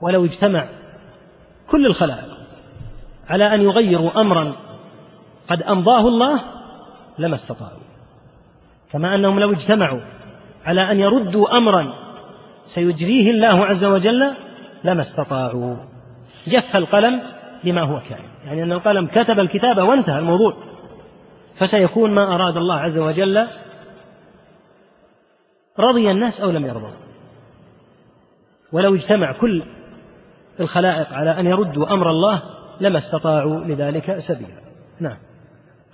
ولو 0.00 0.24
اجتمع 0.24 0.68
كل 1.70 1.86
الخلائق 1.86 2.39
على 3.30 3.54
أن 3.54 3.60
يغيروا 3.60 4.20
أمرا. 4.20 4.56
قد 5.48 5.62
أمضاه 5.62 6.08
الله 6.08 6.40
لما 7.18 7.34
استطاعوا. 7.34 7.80
كما 8.92 9.14
أنهم 9.14 9.40
لو 9.40 9.52
اجتمعوا 9.52 10.00
على 10.64 10.80
أن 10.80 11.00
يردوا 11.00 11.56
أمرا 11.56 11.94
سيجريه 12.74 13.30
الله 13.30 13.66
عز 13.66 13.84
وجل 13.84 14.34
لما 14.84 15.02
استطاعوا. 15.02 15.76
جف 16.46 16.76
القلم 16.76 17.22
بما 17.64 17.82
هو 17.82 18.00
كائن 18.00 18.24
يعني 18.44 18.62
أن 18.62 18.72
القلم 18.72 19.06
كتب 19.06 19.40
الكتابة 19.40 19.84
وانتهى 19.84 20.18
الموضوع. 20.18 20.56
فسيكون 21.58 22.10
ما 22.14 22.34
أراد 22.34 22.56
الله 22.56 22.74
عز 22.74 22.98
وجل 22.98 23.46
رضي 25.78 26.10
الناس 26.10 26.40
أو 26.40 26.50
لم 26.50 26.66
يرضوا 26.66 26.90
ولو 28.72 28.94
اجتمع 28.94 29.32
كل 29.32 29.62
الخلائق 30.60 31.12
على 31.12 31.40
أن 31.40 31.46
يردوا 31.46 31.92
أمر 31.92 32.10
الله 32.10 32.42
لما 32.80 32.98
استطاعوا 32.98 33.64
لذلك 33.64 34.18
سبيلا. 34.18 34.60
نعم. 35.00 35.16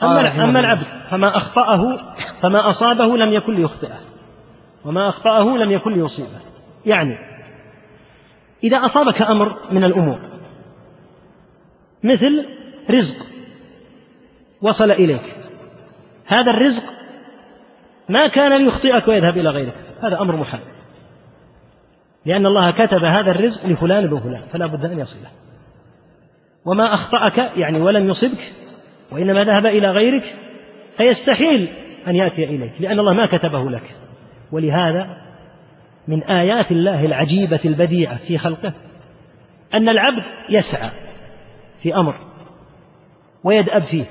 أما, 0.02 0.44
أما 0.44 0.60
العبد 0.60 0.86
فما 1.10 1.36
أخطأه 1.36 1.80
فما 2.42 2.70
أصابه 2.70 3.16
لم 3.16 3.32
يكن 3.32 3.54
ليخطئه 3.54 4.00
وما 4.84 5.08
أخطأه 5.08 5.44
لم 5.44 5.70
يكن 5.70 5.92
ليصيبه. 5.92 6.40
يعني 6.86 7.18
إذا 8.64 8.76
أصابك 8.76 9.22
أمر 9.22 9.72
من 9.72 9.84
الأمور 9.84 10.18
مثل 12.04 12.46
رزق 12.90 13.26
وصل 14.62 14.90
إليك. 14.90 15.36
هذا 16.26 16.50
الرزق 16.50 16.82
ما 18.08 18.26
كان 18.26 18.64
ليخطئك 18.64 19.08
ويذهب 19.08 19.38
إلى 19.38 19.50
غيرك. 19.50 19.74
هذا 20.02 20.20
أمر 20.20 20.36
محال. 20.36 20.60
لأن 22.26 22.46
الله 22.46 22.70
كتب 22.70 23.04
هذا 23.04 23.30
الرزق 23.30 23.66
لفلان 23.66 24.06
بن 24.06 24.20
فلان 24.20 24.42
فلا 24.52 24.66
بد 24.66 24.84
أن 24.84 24.98
يصله. 24.98 25.30
وما 26.66 26.94
أخطأك 26.94 27.38
يعني 27.56 27.80
ولم 27.80 28.08
يصبك 28.08 28.52
وإنما 29.12 29.44
ذهب 29.44 29.66
إلى 29.66 29.90
غيرك 29.90 30.36
فيستحيل 30.96 31.68
أن 32.06 32.16
يأتي 32.16 32.44
إليك 32.44 32.72
لأن 32.80 32.98
الله 32.98 33.12
ما 33.12 33.26
كتبه 33.26 33.70
لك. 33.70 33.94
ولهذا 34.52 35.16
من 36.08 36.22
آيات 36.22 36.70
الله 36.70 37.04
العجيبة 37.04 37.60
البديعة 37.64 38.16
في 38.16 38.38
خلقه 38.38 38.72
أن 39.74 39.88
العبد 39.88 40.22
يسعى 40.50 40.90
في 41.82 41.94
أمر 41.94 42.14
ويدأب 43.44 43.82
فيه 43.82 44.04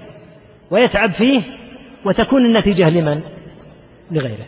ويتعب 0.72 1.12
فيه 1.12 1.42
وتكون 2.06 2.46
النتيجة 2.46 2.90
لمن؟ 2.90 3.22
لغيره. 4.12 4.46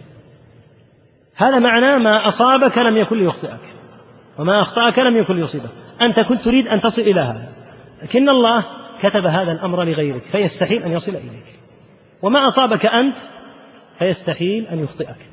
هذا 1.35 1.59
معناه 1.59 1.97
ما 1.97 2.11
أصابك 2.11 2.77
لم 2.77 2.97
يكن 2.97 3.17
ليخطئك 3.17 3.59
وما 4.39 4.61
أخطأك 4.61 4.99
لم 4.99 5.17
يكن 5.17 5.35
ليصيبك. 5.35 5.69
أنت 6.01 6.19
كنت 6.19 6.41
تريد 6.41 6.67
أن 6.67 6.81
تصل 6.81 7.01
إلى 7.01 7.21
هذا. 7.21 7.56
لكن 8.03 8.29
الله 8.29 8.65
كتب 9.03 9.25
هذا 9.25 9.51
الأمر 9.51 9.83
لغيرك 9.83 10.23
فيستحيل 10.31 10.83
أن 10.83 10.91
يصل 10.91 11.11
إليك. 11.11 11.59
وما 12.21 12.47
أصابك 12.47 12.85
أنت 12.85 13.15
فيستحيل 13.99 14.67
أن 14.67 14.79
يخطئك. 14.79 15.29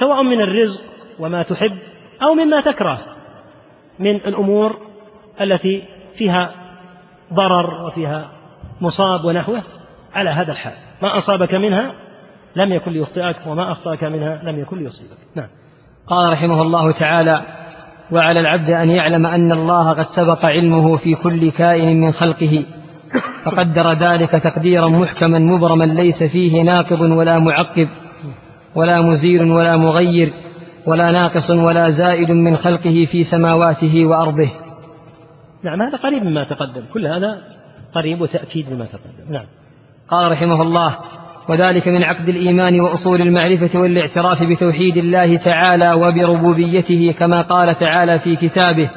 سواء 0.00 0.22
من 0.22 0.40
الرزق 0.40 0.84
وما 1.18 1.42
تحب 1.42 1.78
أو 2.22 2.34
مما 2.34 2.60
تكره 2.60 3.00
من 3.98 4.16
الأمور 4.16 4.78
التي 5.40 5.84
فيها 6.18 6.54
ضرر 7.32 7.86
وفيها 7.86 8.30
مصاب 8.80 9.24
ونحوه 9.24 9.62
على 10.14 10.30
هذا 10.30 10.52
الحال. 10.52 10.74
ما 11.02 11.18
أصابك 11.18 11.54
منها 11.54 11.94
لم 12.56 12.72
يكن 12.72 12.92
ليخطئك 12.92 13.36
وما 13.46 13.72
أخطأك 13.72 14.04
منها 14.04 14.40
لم 14.44 14.60
يكن 14.60 14.78
ليصيبك. 14.78 15.18
نعم. 15.34 15.48
قال 16.06 16.32
رحمه 16.32 16.62
الله 16.62 16.92
تعالى 16.92 17.61
وعلى 18.12 18.40
العبد 18.40 18.70
أن 18.70 18.90
يعلم 18.90 19.26
أن 19.26 19.52
الله 19.52 19.92
قد 19.92 20.06
سبق 20.16 20.44
علمه 20.44 20.96
في 20.96 21.14
كل 21.14 21.50
كائن 21.50 22.00
من 22.00 22.12
خلقه 22.12 22.64
فقدر 23.44 23.92
ذلك 23.92 24.30
تقديرا 24.30 24.88
محكما 24.88 25.38
مبرما 25.38 25.84
ليس 25.84 26.22
فيه 26.22 26.62
ناقض 26.62 27.00
ولا 27.00 27.38
معقب 27.38 27.88
ولا 28.74 29.02
مزيل 29.02 29.50
ولا 29.50 29.76
مغير 29.76 30.32
ولا 30.86 31.10
ناقص 31.10 31.50
ولا 31.50 31.90
زائد 31.90 32.30
من 32.30 32.56
خلقه 32.56 33.06
في 33.10 33.24
سماواته 33.24 34.06
وأرضه. 34.06 34.50
نعم 35.64 35.82
هذا 35.82 35.96
قريب 35.96 36.22
مما 36.22 36.44
تقدم. 36.44 36.82
كل 36.94 37.06
هذا 37.06 37.38
قريب 37.94 38.20
وتأكيد 38.20 38.72
مما 38.72 38.84
تقدم. 38.84 39.32
نعم. 39.32 39.46
قال 40.08 40.32
رحمه 40.32 40.62
الله 40.62 40.96
وذلك 41.48 41.88
من 41.88 42.04
عقد 42.04 42.28
الإيمان 42.28 42.80
وأصول 42.80 43.22
المعرفة 43.22 43.80
والاعتراف 43.80 44.42
بتوحيد 44.42 44.96
الله 44.96 45.36
تعالى 45.36 45.92
وبربوبيته 45.92 47.14
كما 47.18 47.42
قال 47.42 47.78
تعالى 47.78 48.18
في 48.18 48.36
كتابه 48.36 48.90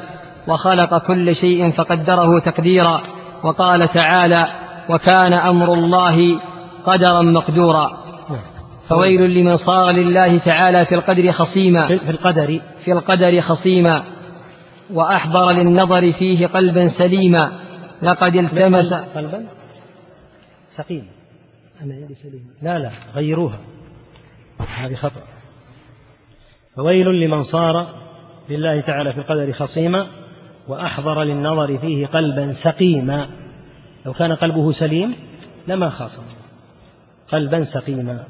وخلق 0.48 1.06
كل 1.06 1.34
شيء 1.34 1.70
فقدره 1.70 2.38
تقديرا 2.38 3.02
وقال 3.42 3.88
تعالى 3.88 4.48
وكان 4.88 5.32
أمر 5.32 5.74
الله 5.74 6.40
قدرا 6.86 7.22
مقدورا 7.22 8.06
فويل 8.88 9.34
لمن 9.34 9.56
صار 9.56 9.90
لله 9.90 10.38
تعالى 10.38 10.84
في 10.84 10.94
القدر 10.94 11.32
خصيما. 11.32 11.86
في 11.86 12.10
القدر. 12.10 12.60
في 12.84 12.92
القدر 12.92 13.40
خصيما. 13.40 14.04
وأحضر 14.92 15.50
للنظر 15.50 16.12
فيه 16.12 16.46
قلبا 16.46 16.88
سليما. 16.98 17.52
لقد 18.02 18.34
التمس 18.36 18.92
قلبا 19.14 19.46
سقيما. 20.76 21.15
أنا 21.82 21.94
يدي 21.94 22.14
سليما 22.14 22.50
لا 22.62 22.78
لا 22.78 22.90
غيروها. 23.14 23.58
هذه 24.76 24.94
خطأ. 24.94 25.22
فويل 26.76 27.20
لمن 27.20 27.42
صار 27.42 27.86
لله 28.50 28.80
تعالى 28.80 29.12
في 29.12 29.18
القدر 29.18 29.52
خصيما 29.52 30.06
وأحضر 30.68 31.22
للنظر 31.22 31.78
فيه 31.78 32.06
قلبا 32.06 32.52
سقيما. 32.64 33.28
لو 34.06 34.12
كان 34.12 34.32
قلبه 34.32 34.72
سليم 34.72 35.14
لما 35.68 35.90
خاصم. 35.90 36.22
قلبا 37.28 37.64
سقيما. 37.74 38.24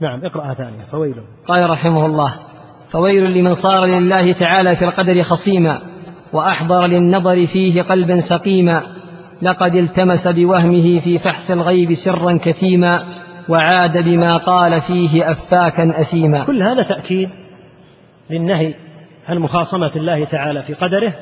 نعم 0.00 0.24
اقرأها 0.24 0.54
ثانية. 0.54 0.84
فويل. 0.84 1.14
قال 1.48 1.70
رحمه 1.70 2.06
الله 2.06 2.38
فويل 2.90 3.38
لمن 3.38 3.54
صار 3.54 3.86
لله 3.86 4.32
تعالى 4.32 4.76
في 4.76 4.84
القدر 4.84 5.22
خصيما 5.22 5.82
وأحضر 6.32 6.86
للنظر 6.86 7.46
فيه 7.46 7.82
قلبا 7.82 8.20
سقيما. 8.28 9.03
لقد 9.44 9.74
التمس 9.74 10.28
بوهمه 10.28 11.00
في 11.00 11.18
فحص 11.18 11.50
الغيب 11.50 11.88
سرا 12.04 12.38
كتيما 12.42 13.04
وعاد 13.48 14.04
بما 14.04 14.36
قال 14.36 14.80
فيه 14.80 15.30
أفاكا 15.30 16.00
أثيما. 16.00 16.44
كل 16.44 16.62
هذا 16.62 16.82
تأكيد 16.82 17.30
للنهي 18.30 18.74
عن 19.28 19.38
مخاصمة 19.38 19.96
الله 19.96 20.24
تعالى 20.24 20.62
في 20.62 20.74
قدره 20.74 21.14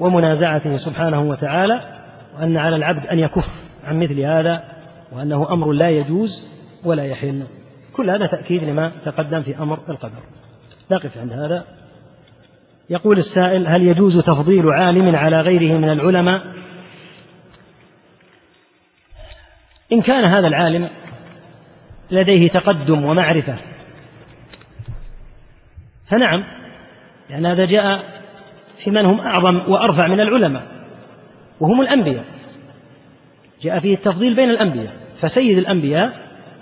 ومنازعته 0.00 0.76
سبحانه 0.76 1.22
وتعالى 1.22 1.80
وأن 2.38 2.56
على 2.56 2.76
العبد 2.76 3.06
أن 3.06 3.18
يكف 3.18 3.44
عن 3.84 3.98
مثل 3.98 4.20
هذا 4.20 4.62
وأنه 5.12 5.52
أمر 5.52 5.72
لا 5.72 5.90
يجوز 5.90 6.28
ولا 6.84 7.04
يحل. 7.04 7.42
كل 7.92 8.10
هذا 8.10 8.26
تأكيد 8.26 8.64
لما 8.64 8.92
تقدم 9.04 9.42
في 9.42 9.58
أمر 9.58 9.78
القدر. 9.88 10.22
نقف 10.90 11.18
عند 11.18 11.32
هذا. 11.32 11.64
يقول 12.90 13.18
السائل 13.18 13.66
هل 13.66 13.82
يجوز 13.82 14.18
تفضيل 14.26 14.68
عالم 14.68 15.16
على 15.16 15.40
غيره 15.40 15.78
من 15.78 15.90
العلماء 15.90 16.42
إن 19.92 20.00
كان 20.00 20.24
هذا 20.24 20.46
العالم 20.46 20.88
لديه 22.10 22.48
تقدم 22.48 23.04
ومعرفة. 23.04 23.58
فنعم 26.10 26.44
لأن 27.30 27.44
يعني 27.44 27.48
هذا 27.48 27.64
جاء 27.64 28.04
في 28.84 28.90
من 28.90 29.04
هم 29.04 29.20
أعظم 29.20 29.72
وأرفع 29.72 30.06
من 30.06 30.20
العلماء 30.20 30.66
وهم 31.60 31.80
الأنبياء. 31.80 32.24
جاء 33.62 33.80
فيه 33.80 33.94
التفضيل 33.94 34.36
بين 34.36 34.50
الأنبياء 34.50 34.92
فسيد 35.20 35.58
الأنبياء 35.58 36.12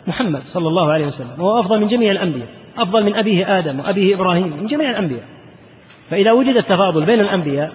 محمد 0.06 0.42
صلى 0.54 0.68
الله 0.68 0.92
عليه 0.92 1.06
وسلم 1.06 1.44
وهو 1.44 1.60
أفضل 1.60 1.80
من 1.80 1.86
جميع 1.86 2.12
الأنبياء 2.12 2.48
أفضل 2.78 3.04
من 3.04 3.14
أبيه 3.14 3.58
آدم 3.58 3.80
وأبيه 3.80 4.14
إبراهيم 4.14 4.56
من 4.56 4.66
جميع 4.66 4.90
الأنبياء. 4.90 5.24
فإذا 6.10 6.32
وجد 6.32 6.56
التفاضل 6.56 7.06
بين 7.06 7.20
الأنبياء 7.20 7.72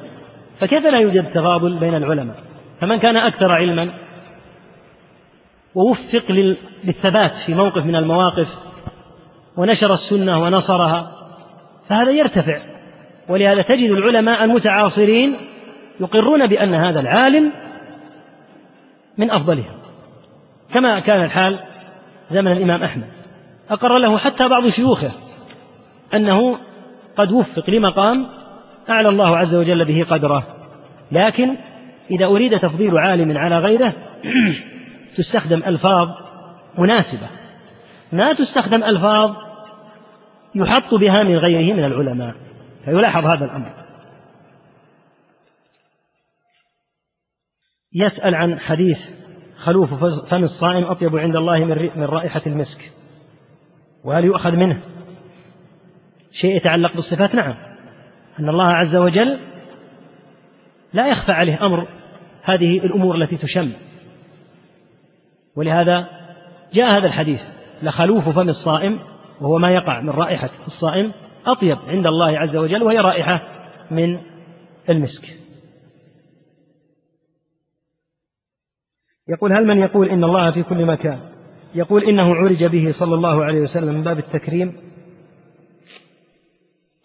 فكيف 0.59 0.85
لا 0.93 0.99
يوجد 0.99 1.31
تفاضل 1.31 1.79
بين 1.79 1.95
العلماء؟ 1.95 2.35
فمن 2.81 2.97
كان 2.97 3.17
أكثر 3.17 3.51
علما 3.51 3.89
ووفق 5.75 6.31
للثبات 6.83 7.31
في 7.45 7.53
موقف 7.53 7.85
من 7.85 7.95
المواقف 7.95 8.47
ونشر 9.57 9.93
السنة 9.93 10.43
ونصرها 10.43 11.11
فهذا 11.89 12.11
يرتفع. 12.11 12.61
ولهذا 13.29 13.61
تجد 13.61 13.89
العلماء 13.91 14.43
المتعاصرين 14.43 15.37
يقرون 15.99 16.47
بأن 16.47 16.73
هذا 16.73 16.99
العالم 16.99 17.51
من 19.17 19.31
أفضلهم. 19.31 19.81
كما 20.73 20.99
كان 20.99 21.23
الحال 21.23 21.59
زمن 22.29 22.51
الإمام 22.51 22.83
أحمد. 22.83 23.07
أقر 23.69 23.99
له 23.99 24.17
حتى 24.17 24.49
بعض 24.49 24.67
شيوخه 24.67 25.11
أنه 26.13 26.57
قد 27.17 27.31
وفق 27.31 27.69
لمقام 27.69 28.27
أعلى 28.89 29.09
الله 29.09 29.37
عز 29.37 29.55
وجل 29.55 29.85
به 29.85 30.05
قدره. 30.09 30.43
لكن 31.11 31.57
إذا 32.11 32.25
أريد 32.25 32.59
تفضيل 32.59 32.97
عالم 32.97 33.37
على 33.37 33.59
غيره 33.59 33.93
تستخدم 35.17 35.63
ألفاظ 35.63 36.07
مناسبة. 36.77 37.29
ما 38.11 38.33
تستخدم 38.33 38.83
ألفاظ 38.83 39.35
يحط 40.55 40.93
بها 40.93 41.23
من 41.23 41.37
غيره 41.37 41.73
من 41.73 41.85
العلماء 41.85 42.35
فيلاحظ 42.85 43.25
هذا 43.25 43.45
الأمر. 43.45 43.73
يسأل 47.93 48.35
عن 48.35 48.59
حديث 48.59 48.97
خلوف 49.63 49.93
فم 50.29 50.43
الصائم 50.43 50.83
أطيب 50.83 51.17
عند 51.17 51.35
الله 51.35 51.65
من 51.95 52.03
رائحة 52.03 52.41
المسك. 52.45 52.91
وهل 54.03 54.25
يؤخذ 54.25 54.51
منه؟ 54.51 54.81
شيء 56.41 56.55
يتعلق 56.55 56.91
بالصفات؟ 56.95 57.35
نعم. 57.35 57.55
أن 58.39 58.49
الله 58.49 58.67
عز 58.67 58.95
وجل 58.95 59.39
لا 60.93 61.07
يخفى 61.07 61.31
عليه 61.31 61.65
أمر 61.65 61.87
هذه 62.43 62.77
الأمور 62.77 63.15
التي 63.15 63.37
تشم. 63.37 63.71
ولهذا 65.55 66.07
جاء 66.73 66.97
هذا 66.97 67.07
الحديث 67.07 67.41
لخلوف 67.83 68.29
فم 68.29 68.49
الصائم 68.49 68.99
وهو 69.41 69.57
ما 69.57 69.71
يقع 69.71 70.01
من 70.01 70.09
رائحة 70.09 70.49
الصائم 70.67 71.11
أطيب 71.45 71.77
عند 71.87 72.07
الله 72.07 72.39
عز 72.39 72.57
وجل 72.57 72.83
وهي 72.83 72.97
رائحة 72.97 73.41
من 73.91 74.19
المسك. 74.89 75.23
يقول 79.29 79.53
هل 79.53 79.67
من 79.67 79.79
يقول 79.79 80.09
إن 80.09 80.23
الله 80.23 80.51
في 80.51 80.63
كل 80.63 80.85
مكان؟ 80.85 81.19
يقول 81.75 82.03
إنه 82.03 82.35
عرج 82.35 82.63
به 82.63 82.91
صلى 82.99 83.15
الله 83.15 83.43
عليه 83.43 83.61
وسلم 83.61 83.93
من 83.93 84.03
باب 84.03 84.19
التكريم. 84.19 84.73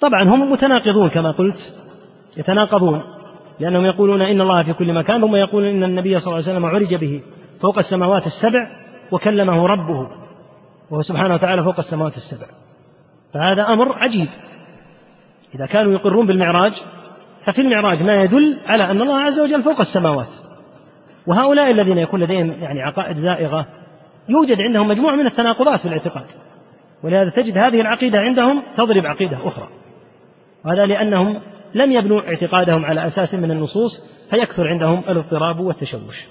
طبعا 0.00 0.22
هم 0.22 0.52
متناقضون 0.52 1.08
كما 1.08 1.30
قلت 1.30 1.56
يتناقضون 2.36 3.02
لأنهم 3.60 3.84
يقولون 3.84 4.22
إن 4.22 4.40
الله 4.40 4.62
في 4.62 4.72
كل 4.72 4.92
مكان 4.92 5.20
ثم 5.20 5.36
يقولون 5.36 5.68
إن 5.68 5.84
النبي 5.84 6.18
صلى 6.18 6.26
الله 6.26 6.48
عليه 6.48 6.58
وسلم 6.58 6.66
عرج 6.66 6.94
به. 6.94 7.22
فوق 7.60 7.78
السماوات 7.78 8.22
السبع 8.26 8.68
وكلمه 9.12 9.66
ربه 9.66 10.10
وهو 10.90 11.02
سبحانه 11.02 11.34
وتعالى 11.34 11.64
فوق 11.64 11.78
السماوات 11.78 12.12
السبع. 12.16 12.46
فهذا 13.34 13.62
أمر 13.62 13.98
عجيب. 13.98 14.28
إذا 15.54 15.66
كانوا 15.66 15.92
يقرون 15.92 16.26
بالمعراج 16.26 16.72
ففي 17.44 17.60
المعراج 17.60 18.02
ما 18.02 18.22
يدل 18.22 18.58
على 18.66 18.90
أن 18.90 19.02
الله 19.02 19.16
عز 19.16 19.40
وجل 19.40 19.62
فوق 19.62 19.80
السماوات. 19.80 20.30
وهؤلاء 21.26 21.70
الذين 21.70 21.98
يكون 21.98 22.20
لديهم 22.20 22.50
يعني 22.50 22.82
عقائد 22.82 23.16
زائغة 23.16 23.66
يوجد 24.28 24.60
عندهم 24.60 24.88
مجموعة 24.88 25.14
من 25.14 25.26
التناقضات 25.26 25.80
في 25.80 25.88
الاعتقاد. 25.88 26.26
ولهذا 27.04 27.30
تجد 27.30 27.58
هذه 27.58 27.80
العقيدة 27.80 28.18
عندهم 28.18 28.62
تضرب 28.76 29.06
عقيدة 29.06 29.48
أخرى. 29.48 29.68
وهذا 30.64 30.86
لأنهم 30.86 31.40
لم 31.74 31.92
يبنوا 31.92 32.20
اعتقادهم 32.20 32.84
على 32.84 33.06
أساس 33.06 33.34
من 33.34 33.50
النصوص 33.50 33.90
فيكثر 34.30 34.68
عندهم 34.68 34.98
الاضطراب 34.98 35.60
والتشوش. 35.60 36.26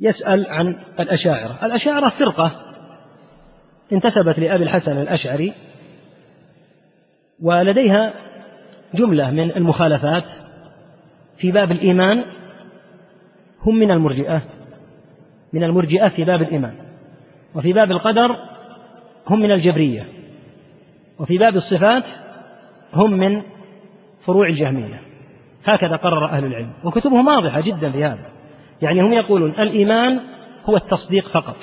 يسأل 0.00 0.46
عن 0.46 0.76
الأشاعرة. 1.00 1.58
الأشاعرة 1.66 2.08
فرقة. 2.08 2.52
انتسبت 3.92 4.38
لأبي 4.38 4.64
الحسن 4.64 4.98
الأشعري 4.98 5.52
ولديها 7.42 8.14
جملة 8.94 9.30
من 9.30 9.50
المخالفات 9.50 10.24
في 11.40 11.52
باب 11.52 11.72
الإيمان. 11.72 12.24
هم 13.62 13.78
من 13.78 13.90
المرجئة 13.90 14.42
من 15.52 15.64
المرجئة 15.64 16.08
في 16.08 16.24
باب 16.24 16.42
الإيمان. 16.42 16.74
وفي 17.54 17.72
باب 17.72 17.90
القدر 17.90 18.36
هم 19.26 19.40
من 19.40 19.52
الجبرية. 19.52 20.06
وفي 21.18 21.38
باب 21.38 21.54
الصفات 21.54 22.04
هم 22.94 23.12
من 23.12 23.42
فروع 24.24 24.48
الجهمية. 24.48 25.00
هكذا 25.64 25.96
قرر 25.96 26.24
أهل 26.24 26.44
العلم. 26.44 26.72
وكتبهم 26.84 27.26
واضحة 27.26 27.60
جدا 27.60 27.92
في 27.92 28.04
هذا. 28.04 28.37
يعني 28.82 29.02
هم 29.02 29.12
يقولون 29.12 29.50
الإيمان 29.50 30.20
هو 30.64 30.76
التصديق 30.76 31.28
فقط. 31.28 31.56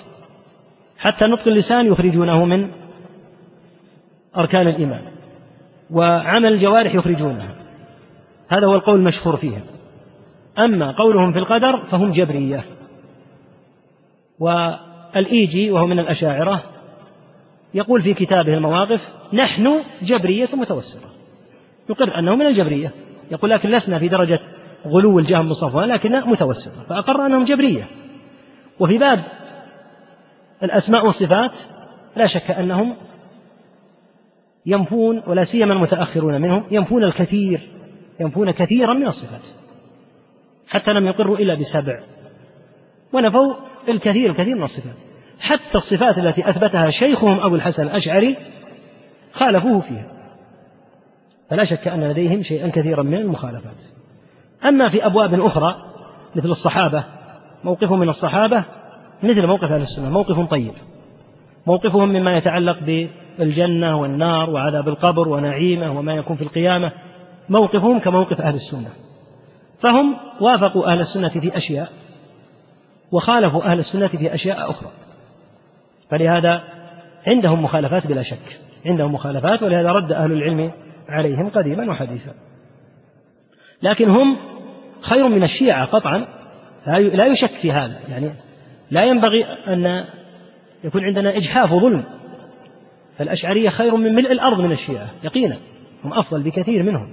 حتى 0.97 1.25
نطق 1.25 1.47
اللسان 1.47 1.85
يخرجونه 1.85 2.45
من 2.45 2.71
أركان 4.37 4.67
الإيمان. 4.67 5.01
وعمل 5.91 6.53
الجوارح 6.53 6.95
يخرجونها. 6.95 7.55
هذا 8.49 8.67
هو 8.67 8.75
القول 8.75 8.95
المشهور 8.95 9.37
فيهم 9.37 9.61
أما 10.59 10.91
قولهم 10.91 11.33
في 11.33 11.39
القدر 11.39 11.77
فهم 11.77 12.11
جبرية. 12.11 12.65
والإيجي 14.39 15.71
وهو 15.71 15.87
من 15.87 15.99
الأشاعرة 15.99 16.63
يقول 17.73 18.03
في 18.03 18.13
كتابه 18.13 18.53
المواقف 18.53 19.01
نحن 19.33 19.83
جبرية 20.01 20.49
متوسطة. 20.53 21.09
يقر 21.89 22.19
أنه 22.19 22.35
من 22.35 22.45
الجبرية. 22.45 22.91
يقول 23.31 23.51
لكن 23.51 23.69
لسنا 23.69 23.99
في 23.99 24.07
درجة 24.07 24.39
غلو 24.86 25.20
الجهم 25.20 25.48
بالصفوان 25.48 25.90
لكنها 25.90 26.26
متوسطة 26.26 26.84
فأقر 26.90 27.26
أنهم 27.26 27.44
جبرية. 27.44 27.88
وفي 28.80 28.98
باب 28.98 29.24
الأسماء 30.64 31.06
والصفات 31.06 31.52
لا 32.16 32.28
شك 32.28 32.52
أنهم 32.52 32.95
ينفون 34.66 35.24
ولا 35.28 35.44
سيما 35.44 35.74
المتأخرون 35.74 36.41
منهم 36.41 36.66
ينفون 36.72 37.03
الكثير 37.03 37.70
ينفون 38.20 38.52
كثيرا 38.52 38.94
من 38.94 39.07
الصفات 39.07 39.41
حتى 40.68 40.94
لم 40.94 41.07
يقروا 41.07 41.38
إلا 41.38 41.56
بسبع. 41.56 41.99
ونفوا 43.14 43.53
الكثير 43.90 44.32
الكثير 44.32 44.56
من 44.56 44.64
الصفات. 44.64 44.95
حتى 45.40 45.76
الصفات 45.76 46.18
التي 46.18 46.49
أثبتها 46.49 46.90
شيخهم 46.90 47.40
أبو 47.40 47.56
الحسن 47.56 47.84
الأشعري 47.84 48.38
خالفوه 49.34 49.82
فيها. 49.82 50.12
فلا 51.49 51.66
شك 51.66 51.88
أن 51.88 52.03
لديهم 52.03 52.41
شيئا 52.41 52.68
كثيرا 52.68 53.03
من 53.03 53.18
المخالفات. 53.18 53.94
أما 54.65 54.90
في 54.90 55.06
أبواب 55.06 55.34
أخرى 55.34 55.76
مثل 56.36 56.49
الصحابة 56.49 57.03
موقفهم 57.64 57.99
من 57.99 58.10
الصحابة 58.10 58.65
مثل 59.23 59.48
موقف 59.48 59.64
أهل 59.64 59.82
السنة 59.82 60.10
موقف 60.10 60.49
طيب. 60.49 60.73
موقفهم 61.68 62.10
مما 62.10 62.38
يتعلق 62.38 63.07
بالجنة 63.40 63.98
والنار 64.02 64.49
وعذاب 64.49 64.88
القبر 64.88 65.27
ونعيمه 65.27 65.99
وما 65.99 66.14
يكون 66.14 66.36
في 66.36 66.41
القيامة 66.41 66.91
موقفهم 67.49 67.99
كموقف 67.99 68.41
أهل 68.41 68.56
السنة. 68.56 68.90
فهم 69.82 70.15
وافقوا 70.41 70.91
أهل 70.91 70.99
السنة 70.99 71.30
في 71.30 71.57
أشياء 71.57 71.90
وخالفوا 73.11 73.64
أهل 73.64 73.80
السنة 73.80 74.07
في 74.07 74.34
أشياء 74.34 74.72
أخرى. 74.72 74.90
فلهذا 76.10 76.64
عندهم 77.27 77.64
مخالفات 77.64 78.07
بلا 78.07 78.22
شك. 78.22 78.60
عندهم 78.86 79.14
مخالفات 79.14 79.64
ولهذا 79.64 79.91
رد 79.91 80.11
أهل 80.11 80.32
العلم 80.32 80.72
عليهم 81.10 81.49
قديما 81.49 81.91
وحديثا. 81.91 82.32
لكن 83.86 84.10
هم 84.10 84.38
خير 85.02 85.28
من 85.28 85.44
الشيعة 85.44 85.86
قطعا. 85.86 86.28
لا 86.88 87.26
يشك 87.26 87.52
في 87.62 87.72
هذا. 87.72 87.99
يعني 88.10 88.32
لا 88.91 89.03
ينبغي 89.03 89.45
أن 89.45 90.06
يكون 90.84 91.03
عندنا 91.03 91.38
إجحاف 91.38 91.72
وظلم. 91.72 92.03
فالأشعرية 93.18 93.70
خير 93.70 93.95
من 93.95 94.16
ملء 94.16 94.32
الأرض 94.32 94.62
من 94.62 94.72
الشيعة 94.72 95.10
يقينا. 95.24 95.57
هم 96.03 96.14
أفضل 96.14 96.44
بكثير 96.44 96.84
منهم 96.84 97.12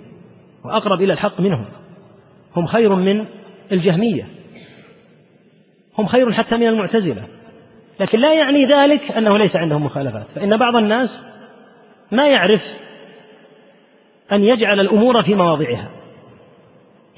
وأقرب 0.64 1.02
إلى 1.02 1.12
الحق 1.12 1.40
منهم. 1.40 1.64
هم 2.56 2.66
خير 2.66 2.94
من 2.94 3.26
الجهمية. 3.72 4.26
هم 5.98 6.06
خير 6.06 6.32
حتى 6.32 6.56
من 6.56 6.66
المعتزلة. 6.66 7.22
لكن 8.00 8.18
لا 8.18 8.34
يعني 8.34 8.64
ذلك 8.64 9.10
أنه 9.16 9.38
ليس 9.38 9.56
عندهم 9.56 9.84
مخالفات. 9.84 10.26
فإن 10.34 10.56
بعض 10.56 10.76
الناس 10.76 11.08
ما 12.12 12.28
يعرف 12.28 12.60
أن 14.32 14.44
يجعل 14.44 14.80
الأمور 14.80 15.22
في 15.22 15.34
مواضعها. 15.34 16.01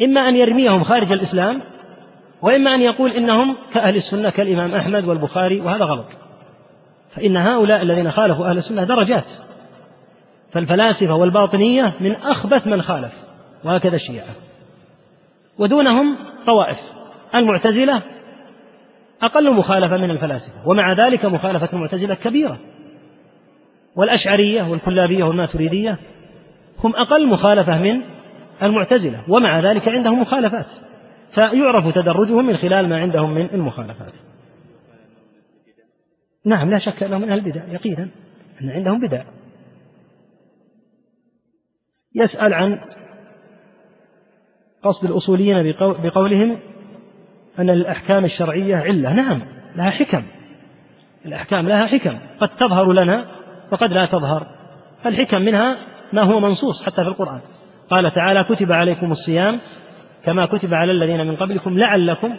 إما 0.02 0.28
أن 0.28 0.36
يرميهم 0.36 0.84
خارج 0.84 1.12
الإسلام 1.12 1.62
وإما 2.42 2.74
أن 2.74 2.82
يقول 2.82 3.12
إنهم 3.12 3.56
كأهل 3.72 3.96
السنة 3.96 4.30
كالإمام 4.30 4.74
أحمد 4.74 5.04
والبخاري 5.04 5.60
وهذا 5.60 5.84
غلط. 5.84 6.06
فإن 7.16 7.36
هؤلاء 7.36 7.82
الذين 7.82 8.10
خالفوا 8.10 8.46
أهل 8.50 8.58
السنة 8.58 8.84
درجات. 8.84 9.26
فالفلاسفة 10.52 11.14
والباطنية 11.14 11.94
من 12.00 12.12
أخبث 12.16 12.66
من 12.66 12.82
خالف 12.82 13.12
وهكذا 13.64 13.96
الشيعة. 13.96 14.34
ودونهم 15.58 16.16
طوائف. 16.46 16.78
المعتزلة 17.34 18.02
أقل 19.22 19.52
مخالفة 19.52 19.96
من 19.96 20.10
الفلاسفة 20.10 20.68
ومع 20.68 20.92
ذلك 20.92 21.24
مخالفة 21.24 21.68
المعتزلة 21.72 22.14
كبيرة. 22.14 22.58
والأشعرية 23.96 24.62
والكلابية 24.62 25.24
والماتريدية 25.24 25.98
هم 26.84 26.96
أقل 26.96 27.28
مخالفة 27.28 27.78
من 27.78 28.13
المعتزلة 28.62 29.24
ومع 29.28 29.60
ذلك 29.60 29.88
عندهم 29.88 30.20
مخالفات. 30.20 30.66
فيعرف 31.34 31.94
تدرجهم 31.94 32.46
من 32.46 32.56
خلال 32.56 32.88
ما 32.88 32.98
عندهم 32.98 33.34
من 33.34 33.54
المخالفات. 33.54 34.12
نعم 36.46 36.70
لا 36.70 36.78
شك 36.78 37.02
أنهم 37.02 37.20
من 37.20 37.30
أهل 37.30 37.38
البدع 37.38 37.64
يقينا 37.64 38.08
أن 38.62 38.70
عندهم 38.70 39.00
بدع. 39.00 39.24
يسأل 42.14 42.54
عن 42.54 42.80
قصد 44.82 45.04
الأصوليين 45.04 45.74
بقولهم 45.80 46.58
أن 47.58 47.70
الأحكام 47.70 48.24
الشرعية 48.24 48.76
علة. 48.76 49.12
نعم 49.12 49.42
لها 49.76 49.90
حكم. 49.90 50.24
الأحكام 51.26 51.68
لها 51.68 51.86
حكم. 51.86 52.18
قد 52.40 52.48
تظهر 52.48 52.92
لنا 52.92 53.26
وقد 53.72 53.92
لا 53.92 54.06
تظهر. 54.06 54.46
فالحكم 55.02 55.42
منها 55.42 55.76
ما 56.12 56.22
هو 56.22 56.40
منصوص 56.40 56.82
حتى 56.86 56.96
في 56.96 57.08
القرآن. 57.08 57.40
قال 57.90 58.10
تعالى 58.10 58.44
كتب 58.44 58.72
عليكم 58.72 59.10
الصيام 59.10 59.60
كما 60.24 60.46
كتب 60.46 60.74
على 60.74 60.92
الذين 60.92 61.26
من 61.26 61.36
قبلكم 61.36 61.78
لعلكم 61.78 62.36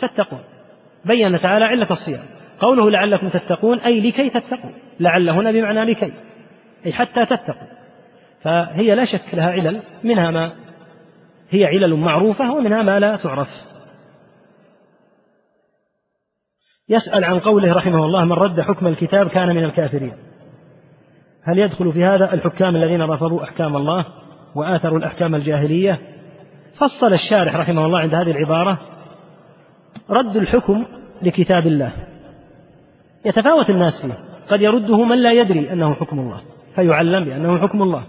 تتقون. 0.00 0.40
بين 1.04 1.40
تعالى 1.40 1.64
علة 1.64 1.88
الصيام. 1.90 2.24
قوله 2.60 2.90
لعلكم 2.90 3.28
تتقون 3.28 3.80
أي 3.80 4.00
لكي 4.00 4.30
تتقوا 4.30 4.70
لعل 5.00 5.28
هنا 5.28 5.50
بمعنى 5.50 5.84
لكي 5.84 6.12
أي 6.86 6.92
حتى 6.92 7.26
تتقوا 7.26 7.68
فهي 8.42 8.94
لا 8.94 9.04
شك 9.04 9.34
لها 9.34 9.50
علل 9.50 9.82
منها 10.04 10.30
ما 10.30 10.52
هي 11.50 11.64
علل 11.64 11.94
معروفة 11.94 12.52
ومنها 12.52 12.82
ما 12.82 13.00
لا 13.00 13.16
تعرف. 13.16 13.48
يسأل 16.88 17.24
عن 17.24 17.38
قوله 17.38 17.72
رحمه 17.72 18.04
الله 18.04 18.24
من 18.24 18.32
رد 18.32 18.60
حكم 18.60 18.86
الكتاب 18.86 19.28
كان 19.28 19.48
من 19.48 19.64
الكافرين. 19.64 20.14
هل 21.44 21.58
يدخل 21.58 21.92
في 21.92 22.04
هذا 22.04 22.34
الحكام 22.34 22.76
الذين 22.76 23.02
رفضوا 23.02 23.44
أحكام 23.44 23.76
الله؟ 23.76 24.06
وآثروا 24.54 24.98
الأحكام 24.98 25.34
الجاهلية 25.34 25.98
فصل 26.76 27.12
الشارح 27.12 27.56
رحمه 27.56 27.86
الله 27.86 27.98
عند 27.98 28.14
هذه 28.14 28.30
العبارة 28.30 28.78
رد 30.10 30.36
الحكم 30.36 30.84
لكتاب 31.22 31.66
الله. 31.66 31.92
يتفاوت 33.24 33.70
الناس 33.70 33.92
فيه. 34.02 34.18
قد 34.50 34.60
يرده 34.60 35.04
من 35.04 35.22
لا 35.22 35.32
يدري 35.32 35.72
أنه 35.72 35.94
حكم 35.94 36.18
الله 36.18 36.40
فيعلم 36.74 37.24
بأنه 37.24 37.58
حكم 37.58 37.82
الله. 37.82 38.02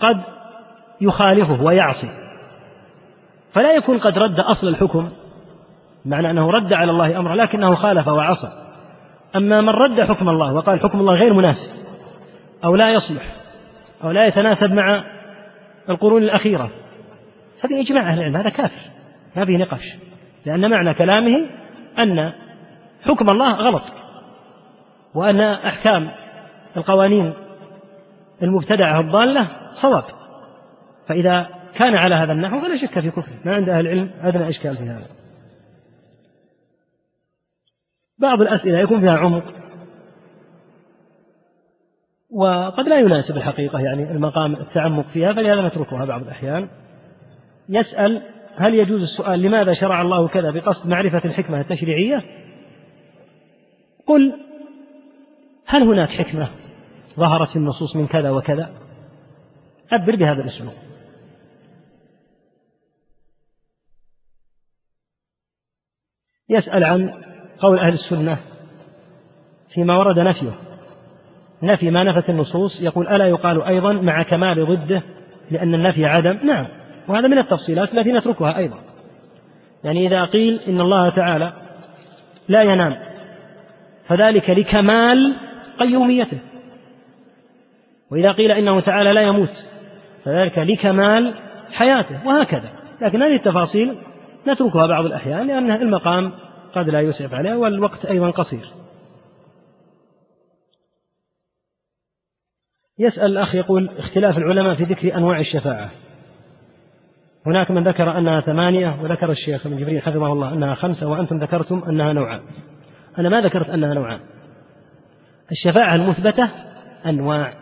قد 0.00 0.20
يخالفه 1.00 1.62
ويعصي. 1.62 2.08
فلا 3.52 3.72
يكون 3.72 3.98
قد 3.98 4.18
رد 4.18 4.40
أصل 4.40 4.68
الحكم 4.68 5.08
معنى 6.04 6.30
أنه 6.30 6.50
رد 6.50 6.72
على 6.72 6.90
الله 6.90 7.18
أمره 7.18 7.34
لكنه 7.34 7.74
خالف 7.74 8.08
وعصى. 8.08 8.48
أما 9.36 9.60
من 9.60 9.68
رد 9.68 10.00
حكم 10.00 10.28
الله 10.28 10.54
وقال 10.54 10.80
حكم 10.80 11.00
الله 11.00 11.14
غير 11.14 11.34
مناسب 11.34 11.76
أو 12.64 12.76
لا 12.76 12.90
يصلح 12.90 13.36
أو 14.04 14.10
لا 14.10 14.26
يتناسب 14.26 14.72
مع 14.72 15.04
القرون 15.88 16.22
الأخيرة. 16.22 16.70
فبإجماع 17.62 18.10
أهل 18.10 18.18
العلم 18.18 18.36
هذا 18.36 18.48
كافر 18.48 18.90
ما 19.36 19.44
فيه 19.44 19.56
نقاش. 19.56 19.96
لأن 20.46 20.70
معنى 20.70 20.94
كلامه 20.94 21.46
أن 21.98 22.32
حكم 23.02 23.26
الله 23.30 23.52
غلط 23.52 23.82
وأن 25.14 25.40
أحكام 25.40 26.10
القوانين 26.76 27.32
المبتدعة 28.42 29.00
الضالة 29.00 29.48
صواب. 29.82 30.04
فإذا 31.08 31.48
كان 31.74 31.96
على 31.96 32.14
هذا 32.14 32.32
النحو 32.32 32.60
فلا 32.60 32.76
شك 32.76 33.00
في 33.00 33.10
كفره. 33.10 33.34
ما 33.44 33.52
عند 33.56 33.68
أهل 33.68 33.80
العلم 33.80 34.10
أدنى 34.22 34.48
إشكال 34.48 34.76
في 34.76 34.84
هذا. 34.84 35.06
بعض 38.18 38.40
الأسئلة 38.40 38.78
يكون 38.78 39.00
فيها 39.00 39.18
عمق. 39.18 39.44
وقد 42.30 42.88
لا 42.88 42.98
يناسب 42.98 43.36
الحقيقة 43.36 43.80
يعني 43.80 44.10
المقام 44.10 44.56
التعمق 44.56 45.06
فيها 45.06 45.32
فلهذا 45.32 45.68
نتركها 45.68 46.04
بعض 46.04 46.22
الأحيان. 46.22 46.68
يسأل 47.68 48.22
هل 48.56 48.74
يجوز 48.74 49.02
السؤال 49.02 49.42
لماذا 49.42 49.72
شرع 49.72 50.02
الله 50.02 50.28
كذا 50.28 50.50
بقصد 50.50 50.88
معرفة 50.88 51.24
الحكمة 51.24 51.60
التشريعية؟ 51.60 52.22
قل 54.06 54.32
هل 55.66 55.82
هناك 55.82 56.08
حكمة 56.08 56.50
ظهرت 57.16 57.48
في 57.48 57.56
النصوص 57.56 57.96
من 57.96 58.06
كذا 58.06 58.30
وكذا؟ 58.30 58.70
عبر 59.92 60.16
بهذا 60.16 60.42
الأسلوب. 60.42 60.72
يسأل 66.48 66.84
عن 66.84 67.22
قول 67.58 67.78
أهل 67.78 67.92
السنة 67.92 68.40
فيما 69.74 69.96
ورد 69.96 70.18
نفيه. 70.18 70.65
نفي 71.62 71.90
ما 71.90 72.04
نفت 72.04 72.30
النصوص 72.30 72.82
يقول 72.82 73.08
ألا 73.08 73.26
يقال 73.26 73.62
أيضا 73.62 73.92
مع 73.92 74.22
كمال 74.22 74.66
ضده 74.66 75.02
لأن 75.50 75.74
النفي 75.74 76.04
عدم؟ 76.04 76.38
نعم 76.42 76.66
وهذا 77.08 77.28
من 77.28 77.38
التفصيلات 77.38 77.94
التي 77.94 78.12
نتركها 78.12 78.56
أيضا. 78.56 78.78
يعني 79.84 80.06
إذا 80.06 80.24
قيل 80.24 80.60
إن 80.68 80.80
الله 80.80 81.10
تعالى 81.10 81.52
لا 82.48 82.62
ينام 82.62 82.96
فذلك 84.08 84.50
لكمال 84.50 85.36
قيوميته. 85.78 86.38
وإذا 88.12 88.32
قيل 88.32 88.50
إنه 88.52 88.80
تعالى 88.80 89.12
لا 89.12 89.20
يموت 89.20 89.52
فذلك 90.24 90.58
لكمال 90.58 91.34
حياته 91.72 92.26
وهكذا. 92.26 92.70
لكن 93.02 93.22
هذه 93.22 93.34
التفاصيل 93.34 93.94
نتركها 94.48 94.86
بعض 94.86 95.04
الأحيان 95.04 95.46
لأن 95.46 95.70
المقام 95.70 96.32
قد 96.74 96.88
لا 96.88 97.00
يسعف 97.00 97.34
عليها 97.34 97.56
والوقت 97.56 98.04
أيضا 98.04 98.30
قصير. 98.30 98.85
يسأل 102.98 103.26
الأخ 103.26 103.54
يقول 103.54 103.90
اختلاف 103.98 104.38
العلماء 104.38 104.74
في 104.74 104.84
ذكر 104.84 105.16
أنواع 105.16 105.38
الشفاعة. 105.38 105.90
هناك 107.46 107.70
من 107.70 107.88
ذكر 107.88 108.18
أنها 108.18 108.40
ثمانية 108.40 109.02
وذكر 109.02 109.30
الشيخ 109.30 109.66
ابن 109.66 109.76
جبريل 109.76 110.02
حفظه 110.02 110.32
الله 110.32 110.52
أنها 110.52 110.74
خمسة 110.74 111.06
وأنتم 111.06 111.38
ذكرتم 111.38 111.82
أنها 111.88 112.12
نوعان. 112.12 112.40
أنا 113.18 113.28
ما 113.28 113.40
ذكرت 113.40 113.70
أنها 113.70 113.94
نوعان. 113.94 114.20
الشفاعة 115.52 115.94
المثبتة 115.94 116.50
أنواع. 117.06 117.52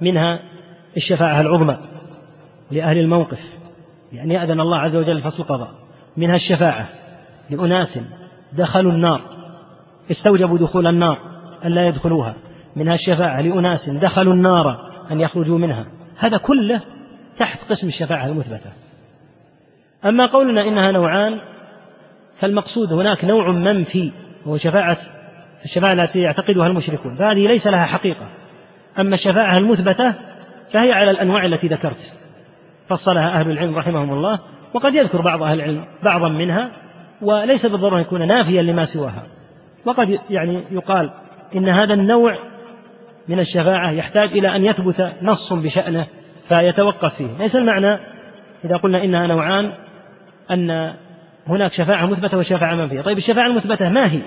منها 0.00 0.40
الشفاعة 0.96 1.40
العظمى 1.40 1.78
لأهل 2.70 2.98
الموقف 2.98 3.40
لأن 4.12 4.30
يأذن 4.30 4.60
الله 4.60 4.78
عز 4.78 4.96
وجل 4.96 5.22
فصل 5.22 5.42
القضاء 5.42 5.70
منها 6.16 6.34
الشفاعة 6.34 6.88
لأناس 7.50 8.00
دخلوا 8.52 8.92
النار 8.92 9.22
استوجبوا 10.10 10.58
دخول 10.58 10.86
النار 10.86 11.18
أن 11.64 11.70
لا 11.70 11.86
يدخلوها. 11.86 12.34
منها 12.78 12.94
الشفاعة 12.94 13.40
لأناس 13.40 13.90
دخلوا 13.90 14.34
النار 14.34 14.76
أن 15.10 15.20
يخرجوا 15.20 15.58
منها. 15.58 15.86
هذا 16.18 16.36
كله 16.36 16.82
تحت 17.38 17.58
قسم 17.70 17.86
الشفاعة 17.86 18.26
المثبتة. 18.26 18.70
أما 20.04 20.26
قولنا 20.26 20.62
إنها 20.62 20.92
نوعان 20.92 21.40
فالمقصود 22.40 22.92
هناك 22.92 23.24
نوع 23.24 23.50
منفي 23.50 24.12
وهو 24.46 24.56
شفاعة 24.56 24.98
الشفاعة 25.64 25.92
التي 25.92 26.18
يعتقدها 26.18 26.66
المشركون. 26.66 27.16
فهذه 27.16 27.46
ليس 27.46 27.66
لها 27.66 27.84
حقيقة. 27.84 28.28
أما 28.98 29.14
الشفاعة 29.14 29.58
المثبتة 29.58 30.14
فهي 30.72 30.92
على 30.92 31.10
الأنواع 31.10 31.42
التي 31.42 31.68
ذكرت. 31.68 32.14
فصلها 32.88 33.40
أهل 33.40 33.50
العلم 33.50 33.76
رحمهم 33.76 34.12
الله 34.12 34.40
وقد 34.74 34.94
يذكر 34.94 35.20
بعض 35.20 35.42
أهل 35.42 35.54
العلم 35.54 35.84
بعضا 36.02 36.28
منها 36.28 36.70
وليس 37.22 37.66
بالضرورة 37.66 37.96
أن 37.96 38.00
يكون 38.00 38.28
نافيا 38.28 38.62
لما 38.62 38.84
سواها. 38.84 39.22
وقد 39.84 40.18
يعني 40.30 40.64
يقال 40.70 41.10
إن 41.56 41.68
هذا 41.68 41.94
النوع 41.94 42.38
من 43.28 43.38
الشفاعة 43.38 43.90
يحتاج 43.90 44.32
إلى 44.32 44.56
أن 44.56 44.64
يثبت 44.64 45.12
نص 45.22 45.52
بشأنه 45.52 46.06
فيتوقف 46.48 47.14
فيه. 47.14 47.38
ليس 47.38 47.56
المعنى 47.56 47.98
إذا 48.64 48.76
قلنا 48.76 49.04
إنها 49.04 49.26
نوعان 49.26 49.72
أن 50.50 50.94
هناك 51.46 51.72
شفاعة 51.72 52.06
مثبتة 52.06 52.38
وشفاعة 52.38 52.74
منفية. 52.74 53.00
طيب 53.00 53.16
الشفاعة 53.16 53.46
المثبتة 53.46 53.88
ما 53.88 54.12
هي؟ 54.12 54.22